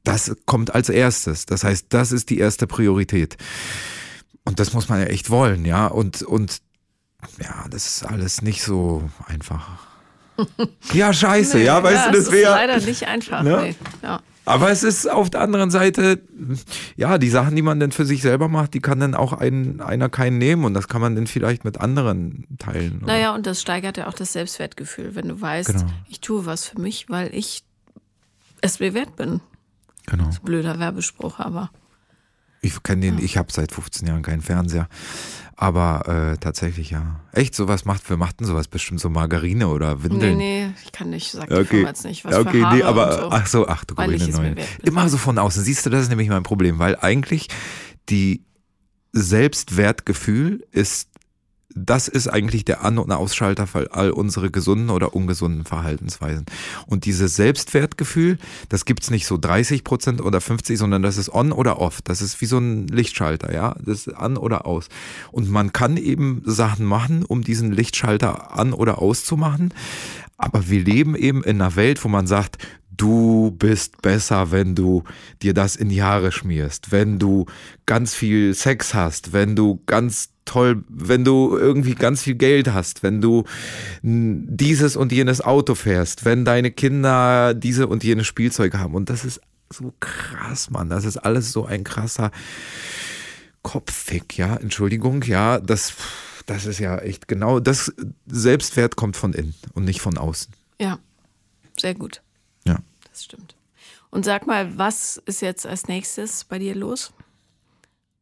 das 0.04 0.36
kommt 0.46 0.74
als 0.74 0.90
erstes. 0.90 1.46
Das 1.46 1.64
heißt, 1.64 1.88
das 1.90 2.12
ist 2.12 2.30
die 2.30 2.40
erste 2.40 2.68
Priorität. 2.68 3.38
Und 4.46 4.60
das 4.60 4.74
muss 4.74 4.90
man 4.90 5.00
ja 5.00 5.06
echt 5.06 5.30
wollen, 5.30 5.66
ja. 5.66 5.88
Und, 5.88 6.22
und 6.22 6.62
ja, 7.42 7.66
das 7.70 7.88
ist 7.88 8.04
alles 8.04 8.42
nicht 8.42 8.64
so 8.64 9.10
einfach. 9.26 9.88
Ja, 10.94 11.12
scheiße, 11.12 11.58
nee, 11.58 11.66
ja, 11.66 11.84
weißt 11.84 12.06
ja, 12.06 12.12
du, 12.12 12.18
das 12.18 12.32
wäre. 12.32 12.52
Leider 12.52 12.80
nicht 12.80 13.06
einfach, 13.06 13.44
ne? 13.44 13.60
nee. 13.62 13.76
ja. 14.02 14.22
Aber 14.46 14.72
es 14.72 14.82
ist 14.82 15.08
auf 15.08 15.30
der 15.30 15.42
anderen 15.42 15.70
Seite, 15.70 16.22
ja, 16.96 17.20
die 17.20 17.30
Sachen, 17.30 17.56
die 17.56 17.62
man 17.62 17.80
dann 17.80 17.92
für 17.92 18.06
sich 18.06 18.24
selber 18.24 18.48
macht, 18.48 18.74
die 18.74 18.80
kann 18.80 19.00
dann 19.00 19.14
auch 19.14 19.34
ein, 19.34 19.80
einer 19.80 20.10
keinen 20.10 20.40
nehmen 20.40 20.66
und 20.66 20.74
das 20.74 20.88
kann 20.88 21.02
man 21.02 21.16
dann 21.16 21.28
vielleicht 21.28 21.66
mit 21.66 21.80
anderen 21.80 22.48
teilen. 22.58 23.00
Oder? 23.04 23.14
Naja, 23.14 23.36
und 23.36 23.46
das 23.46 23.62
steigert 23.62 23.98
ja 23.98 24.08
auch 24.08 24.14
das 24.14 24.34
Selbstwertgefühl, 24.34 25.14
wenn 25.14 25.28
du 25.28 25.40
weißt, 25.40 25.74
genau. 25.74 25.86
ich 26.08 26.22
tue 26.22 26.48
was 26.48 26.66
für 26.66 26.82
mich, 26.82 27.10
weil 27.10 27.36
ich 27.36 27.64
es 28.62 28.80
mir 28.80 28.96
wert 28.96 29.16
bin. 29.18 29.42
Genau. 30.10 30.26
Das 30.26 30.36
ist 30.36 30.42
ein 30.42 30.46
blöder 30.46 30.80
Werbespruch, 30.80 31.40
aber. 31.40 31.70
Ich 32.62 32.84
kenne 32.84 33.02
den, 33.02 33.18
ja. 33.20 33.24
ich 33.24 33.38
habe 33.38 33.52
seit 33.52 33.72
15 33.72 34.08
Jahren 34.08 34.22
keinen 34.22 34.42
Fernseher. 34.42 34.88
Aber 35.56 36.08
äh, 36.08 36.38
tatsächlich, 36.38 36.92
ja. 36.92 37.20
Echt, 37.34 37.54
sowas 37.54 37.84
macht, 37.84 38.10
wir 38.10 38.16
machten 38.16 38.46
sowas 38.46 38.68
bestimmt 38.70 39.02
so 39.02 39.10
Margarine 39.10 39.68
oder 39.68 40.04
Windeln. 40.04 40.38
Nee, 40.38 40.68
nee, 40.68 40.74
ich 40.86 40.92
kann 40.92 41.10
nicht, 41.10 41.32
sag 41.32 41.52
okay. 41.52 41.84
jetzt 41.84 42.06
nicht, 42.06 42.24
was 42.24 42.36
okay, 42.36 42.60
für 42.60 42.66
Haare 42.66 42.76
nee, 42.78 42.84
aber, 42.84 43.12
so. 43.12 43.30
ach 43.32 43.48
so, 43.48 43.68
ach 43.68 43.84
du 43.84 43.96
grüne 43.96 44.28
Neuen. 44.30 44.56
Immer 44.84 45.10
so 45.10 45.18
von 45.18 45.38
außen. 45.38 45.64
Siehst 45.64 45.86
du, 45.86 45.90
das 45.90 46.04
ist 46.04 46.10
nämlich 46.10 46.30
mein 46.30 46.44
Problem, 46.44 46.80
weil 46.80 46.96
eigentlich 46.96 47.50
die 48.08 48.46
Selbstwertgefühl 49.12 50.66
ist 50.72 51.09
das 51.76 52.08
ist 52.08 52.28
eigentlich 52.28 52.66
der 52.66 52.84
An- 52.84 52.98
und 52.98 53.12
Ausschalter 53.12 53.68
für 53.68 53.94
all 53.94 54.10
unsere 54.12 54.50
gesunden 54.50 54.90
oder 54.90 55.14
ungesunden 55.14 55.66
Verhaltensweisen. 55.66 56.46
Und 56.88 57.06
dieses 57.06 57.36
Selbstwertgefühl, 57.36 58.40
das 58.70 58.86
gibt's 58.86 59.12
nicht 59.12 59.28
so 59.28 59.38
30 59.38 59.84
Prozent 59.84 60.22
oder 60.22 60.42
50, 60.42 60.80
sondern 60.80 61.04
das 61.04 61.18
ist 61.18 61.30
on 61.30 61.52
oder 61.52 61.80
off. 61.80 62.02
Das 62.02 62.22
ist 62.22 62.42
wie 62.42 62.48
so 62.48 62.58
ein 62.58 62.88
Lichtschalter, 62.88 63.54
ja. 63.54 63.76
Das 63.80 64.08
ist 64.08 64.14
an 64.14 64.38
oder 64.38 64.66
aus. 64.66 64.90
Und 65.32 65.50
man 65.50 65.72
kann 65.72 65.98
eben 65.98 66.42
Sachen 66.46 66.86
machen, 66.86 67.24
um 67.24 67.44
diesen 67.44 67.72
Lichtschalter 67.72 68.58
an 68.58 68.74
oder 68.74 69.00
auszumachen. 69.00 69.74
Aber 70.38 70.70
wir 70.70 70.82
leben 70.82 71.16
eben 71.16 71.44
in 71.44 71.62
einer 71.62 71.76
Welt, 71.76 72.04
wo 72.04 72.08
man 72.08 72.26
sagt, 72.26 72.58
du 73.00 73.52
bist 73.52 74.02
besser, 74.02 74.52
wenn 74.52 74.76
du 74.76 75.04
dir 75.42 75.54
das 75.54 75.76
in 75.76 75.90
die 75.90 76.04
Haare 76.04 76.32
schmierst, 76.32 76.92
wenn 76.92 77.18
du 77.18 77.46
ganz 77.86 78.14
viel 78.14 78.54
Sex 78.54 78.94
hast, 78.94 79.32
wenn 79.32 79.56
du 79.56 79.82
ganz 79.86 80.30
toll, 80.46 80.84
wenn 80.90 81.24
du 81.24 81.58
irgendwie 81.58 81.96
ganz 81.96 82.24
viel 82.24 82.36
Geld 82.36 82.74
hast, 82.74 83.02
wenn 83.02 83.22
du 83.22 83.46
dieses 84.02 84.96
und 84.96 85.12
jenes 85.12 85.42
Auto 85.42 85.76
fährst, 85.76 86.26
wenn 86.26 86.44
deine 86.44 86.72
Kinder 86.72 87.54
diese 87.54 87.88
und 87.88 88.04
jene 88.04 88.24
Spielzeuge 88.24 88.80
haben. 88.80 88.96
Und 88.96 89.10
das 89.10 89.24
ist 89.24 89.42
so 89.72 89.94
krass, 90.00 90.70
Mann. 90.70 90.90
Das 90.90 91.06
ist 91.06 91.18
alles 91.18 91.52
so 91.52 91.66
ein 91.66 91.84
krasser 91.84 92.32
Kopffick, 93.62 94.38
ja. 94.38 94.56
Entschuldigung, 94.56 95.24
ja, 95.24 95.60
das, 95.60 95.94
das 96.46 96.66
ist 96.66 96.80
ja 96.80 96.98
echt 96.98 97.28
genau, 97.28 97.60
das 97.60 97.94
Selbstwert 98.26 98.96
kommt 98.96 99.16
von 99.16 99.34
innen 99.34 99.56
und 99.74 99.86
nicht 99.86 100.02
von 100.02 100.18
außen. 100.18 100.54
Ja, 100.82 101.00
sehr 101.80 101.94
gut. 101.94 102.22
Das 103.20 103.26
stimmt. 103.26 103.56
Und 104.12 104.24
sag 104.24 104.48
mal, 104.48 104.78
was 104.78 105.22
ist 105.26 105.42
jetzt 105.42 105.66
als 105.66 105.90
nächstes 105.90 106.46
bei 106.46 106.58
dir 106.58 106.74
los? 106.74 107.12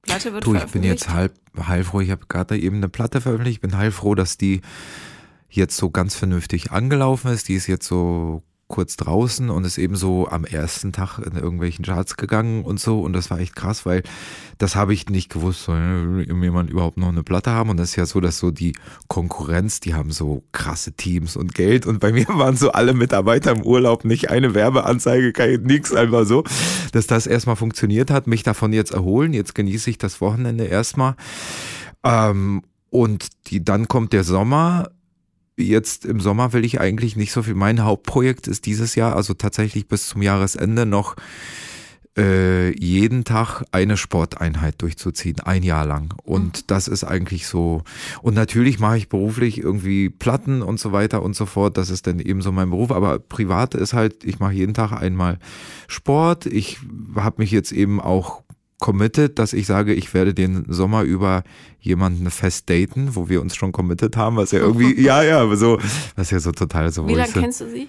Platte 0.02 0.34
wird 0.34 0.44
du, 0.44 0.56
ich 0.56 0.66
bin 0.66 0.82
jetzt 0.82 1.10
halb 1.10 1.34
heilfroh. 1.56 2.02
Ich 2.02 2.10
habe 2.10 2.26
gerade 2.28 2.58
eben 2.58 2.78
eine 2.78 2.90
Platte 2.90 3.22
veröffentlicht. 3.22 3.58
Ich 3.58 3.62
bin 3.62 3.78
heilfroh, 3.78 4.16
dass 4.16 4.38
die 4.38 4.62
jetzt 5.50 5.78
so 5.78 5.92
ganz 5.92 6.16
vernünftig 6.16 6.72
angelaufen 6.72 7.32
ist. 7.32 7.48
Die 7.48 7.54
ist 7.54 7.68
jetzt 7.68 7.86
so 7.86 8.42
kurz 8.68 8.98
draußen 8.98 9.50
und 9.50 9.66
ist 9.66 9.78
eben 9.78 9.96
so 9.96 10.28
am 10.28 10.44
ersten 10.44 10.92
Tag 10.92 11.20
in 11.20 11.38
irgendwelchen 11.38 11.86
Charts 11.86 12.18
gegangen 12.18 12.66
und 12.66 12.80
so. 12.80 13.00
Und 13.00 13.14
das 13.14 13.32
war 13.32 13.40
echt 13.40 13.56
krass, 13.56 13.86
weil 13.86 14.04
das 14.58 14.76
habe 14.76 14.94
ich 14.94 15.08
nicht 15.10 15.30
gewusst, 15.30 15.64
soll 15.64 16.26
jemand 16.28 16.70
überhaupt 16.70 16.98
noch 16.98 17.08
eine 17.08 17.24
Platte 17.24 17.52
haben. 17.52 17.70
Und 17.70 17.78
das 17.78 17.92
ist 17.92 17.96
ja 17.96 18.06
so, 18.06 18.20
dass 18.20 18.40
so 18.40 18.52
die 18.52 18.76
Konkurrenz, 19.08 19.80
die 19.80 19.94
haben 19.94 20.12
so 20.12 20.44
krasse 20.52 20.92
Teams 20.92 21.38
und 21.38 21.54
Geld. 21.54 21.86
Und 21.86 22.00
bei 22.00 22.12
mir 22.14 22.28
waren 22.28 22.58
so 22.58 22.72
alle 22.72 22.94
Mitarbeiter 22.94 23.52
im 23.52 23.62
Urlaub, 23.62 24.04
nicht 24.04 24.30
eine 24.30 24.54
Werbeanzeige, 24.54 25.32
kein 25.32 25.64
nix, 25.64 25.94
einfach 25.94 26.26
so, 26.26 26.44
dass 26.92 27.08
das 27.08 27.26
erstmal 27.26 27.56
funktioniert 27.56 28.12
hat, 28.12 28.28
mich 28.28 28.44
davon 28.44 28.74
jetzt 28.74 28.92
erholen. 28.92 29.34
Jetzt 29.34 29.56
genieße 29.56 29.90
ich 29.90 29.98
das 29.98 30.20
Wochenende 30.20 30.66
erstmal. 30.66 31.16
Ähm, 32.04 32.64
und 32.90 33.28
die, 33.48 33.64
dann 33.64 33.88
kommt 33.88 34.14
der 34.14 34.24
Sommer 34.24 34.90
jetzt 35.58 36.06
im 36.06 36.20
Sommer 36.20 36.54
will 36.54 36.64
ich 36.64 36.80
eigentlich 36.80 37.16
nicht 37.16 37.32
so 37.32 37.44
viel. 37.44 37.56
Mein 37.56 37.84
Hauptprojekt 37.84 38.48
ist 38.48 38.66
dieses 38.66 38.96
Jahr, 38.96 39.16
also 39.16 39.34
tatsächlich 39.34 39.88
bis 39.88 40.08
zum 40.08 40.22
Jahresende 40.22 40.86
noch 40.86 41.16
äh, 42.18 42.76
jeden 42.80 43.24
Tag 43.24 43.64
eine 43.72 43.96
Sporteinheit 43.96 44.82
durchzuziehen, 44.82 45.40
ein 45.42 45.64
Jahr 45.64 45.86
lang. 45.86 46.14
Und 46.24 46.58
mhm. 46.58 46.64
das 46.68 46.88
ist 46.88 47.04
eigentlich 47.04 47.48
so. 47.48 47.84
Und 48.22 48.34
natürlich 48.34 48.80
mache 48.80 48.98
ich 48.98 49.10
beruflich 49.10 49.60
irgendwie 49.60 50.10
Platten 50.10 50.62
und 50.62 50.80
so 50.80 50.92
weiter 50.92 51.22
und 51.22 51.36
so 51.36 51.46
fort. 51.46 51.78
Das 51.78 51.90
ist 51.90 52.08
dann 52.08 52.20
eben 52.20 52.42
so 52.42 52.52
mein 52.52 52.70
Beruf. 52.70 52.92
Aber 52.92 53.20
privat 53.20 53.76
ist 53.76 53.94
halt, 53.94 54.24
ich 54.24 54.40
mache 54.40 54.54
jeden 54.54 54.74
Tag 54.74 54.92
einmal 54.94 55.38
Sport. 55.88 56.48
Ich 56.48 56.80
habe 57.16 57.42
mich 57.42 57.52
jetzt 57.52 57.72
eben 57.72 58.02
auch 58.02 58.44
committed, 58.80 59.40
dass 59.40 59.54
ich 59.54 59.66
sage, 59.66 59.94
ich 59.94 60.14
werde 60.14 60.34
den 60.34 60.66
Sommer 60.70 61.04
über 61.04 61.44
jemanden 61.80 62.30
fest 62.30 62.70
daten, 62.70 63.16
wo 63.16 63.30
wir 63.30 63.42
uns 63.42 63.56
schon 63.56 63.72
committed 63.72 64.18
haben, 64.18 64.36
was 64.36 64.52
ja 64.52 64.60
irgendwie, 64.60 65.00
ja, 65.02 65.24
ja, 65.24 65.56
so, 65.56 65.80
was 66.16 66.32
ja 66.32 66.40
so 66.40 66.52
total 66.52 66.92
so. 66.92 67.08
Wie 67.08 67.16
lange 67.16 67.32
kennst 67.32 67.62
du 67.62 67.70
sie? 67.70 67.88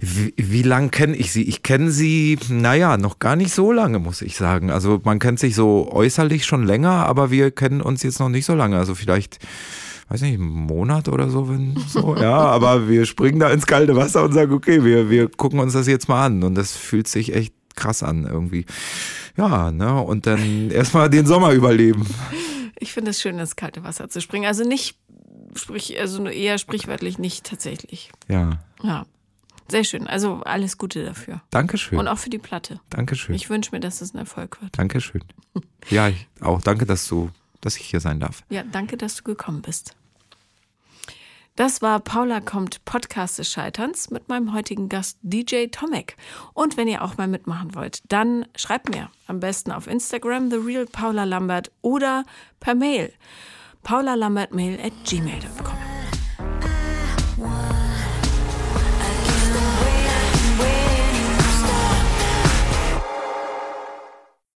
Wie, 0.00 0.32
wie 0.36 0.62
lange 0.62 0.90
kenne 0.90 1.16
ich 1.16 1.32
sie? 1.32 1.42
Ich 1.42 1.64
kenne 1.64 1.90
sie, 1.90 2.38
naja, 2.48 2.96
noch 2.96 3.18
gar 3.18 3.34
nicht 3.34 3.52
so 3.52 3.72
lange, 3.72 3.98
muss 3.98 4.22
ich 4.22 4.36
sagen. 4.36 4.70
Also 4.70 5.00
man 5.04 5.18
kennt 5.18 5.40
sich 5.40 5.56
so 5.56 5.90
äußerlich 5.90 6.44
schon 6.44 6.64
länger, 6.64 7.06
aber 7.06 7.32
wir 7.32 7.50
kennen 7.50 7.80
uns 7.80 8.04
jetzt 8.04 8.20
noch 8.20 8.28
nicht 8.28 8.44
so 8.44 8.54
lange. 8.54 8.78
Also 8.78 8.94
vielleicht, 8.94 9.38
weiß 10.08 10.22
nicht, 10.22 10.34
einen 10.34 10.48
Monat 10.48 11.08
oder 11.08 11.30
so, 11.30 11.48
wenn 11.48 11.76
so, 11.88 12.16
ja, 12.20 12.36
aber 12.36 12.88
wir 12.88 13.06
springen 13.06 13.40
da 13.40 13.50
ins 13.50 13.66
kalte 13.66 13.96
Wasser 13.96 14.22
und 14.22 14.32
sagen, 14.34 14.52
okay, 14.52 14.84
wir, 14.84 15.10
wir 15.10 15.28
gucken 15.28 15.58
uns 15.58 15.72
das 15.72 15.88
jetzt 15.88 16.08
mal 16.08 16.26
an. 16.26 16.44
Und 16.44 16.54
das 16.54 16.76
fühlt 16.76 17.08
sich 17.08 17.34
echt 17.34 17.52
krass 17.78 18.02
an 18.02 18.24
irgendwie. 18.24 18.66
Ja, 19.36 19.70
ne? 19.70 20.02
Und 20.02 20.26
dann 20.26 20.70
erstmal 20.70 21.08
den 21.08 21.26
Sommer 21.26 21.52
überleben. 21.52 22.06
Ich 22.78 22.92
finde 22.92 23.12
es 23.12 23.20
schön, 23.20 23.38
ins 23.38 23.56
kalte 23.56 23.84
Wasser 23.84 24.08
zu 24.08 24.20
springen. 24.20 24.46
Also 24.46 24.64
nicht, 24.64 24.98
sprich, 25.54 25.98
also 25.98 26.26
eher 26.26 26.58
sprichwörtlich 26.58 27.18
nicht 27.18 27.44
tatsächlich. 27.46 28.10
Ja. 28.28 28.60
Ja. 28.82 29.06
Sehr 29.70 29.84
schön. 29.84 30.06
Also 30.06 30.42
alles 30.44 30.78
Gute 30.78 31.04
dafür. 31.04 31.42
Dankeschön. 31.50 31.98
Und 31.98 32.08
auch 32.08 32.18
für 32.18 32.30
die 32.30 32.38
Platte. 32.38 32.80
Dankeschön. 32.90 33.34
Ich 33.34 33.50
wünsche 33.50 33.70
mir, 33.72 33.80
dass 33.80 34.00
es 34.00 34.14
ein 34.14 34.18
Erfolg 34.18 34.60
wird. 34.62 34.78
Dankeschön. 34.78 35.22
Ja, 35.90 36.08
ich, 36.08 36.26
auch 36.40 36.62
danke, 36.62 36.86
dass 36.86 37.06
du, 37.06 37.30
dass 37.60 37.76
ich 37.76 37.84
hier 37.84 38.00
sein 38.00 38.18
darf. 38.18 38.42
Ja, 38.48 38.62
danke, 38.62 38.96
dass 38.96 39.16
du 39.16 39.24
gekommen 39.24 39.60
bist. 39.62 39.94
Das 41.58 41.82
war 41.82 41.98
Paula 41.98 42.40
kommt 42.40 42.84
Podcast 42.84 43.40
des 43.40 43.50
Scheiterns 43.50 44.10
mit 44.10 44.28
meinem 44.28 44.54
heutigen 44.54 44.88
Gast 44.88 45.18
DJ 45.22 45.66
Tomek. 45.66 46.16
Und 46.54 46.76
wenn 46.76 46.86
ihr 46.86 47.02
auch 47.02 47.16
mal 47.16 47.26
mitmachen 47.26 47.74
wollt, 47.74 48.00
dann 48.12 48.46
schreibt 48.54 48.88
mir 48.90 49.10
am 49.26 49.40
besten 49.40 49.72
auf 49.72 49.88
Instagram 49.88 50.52
The 50.52 50.58
Real 50.58 50.86
Paula 50.86 51.24
Lambert 51.24 51.72
oder 51.82 52.22
per 52.60 52.76
Mail 52.76 53.12
paulalambertmail 53.82 54.78
at 54.80 54.92
gmail.com. 55.04 55.97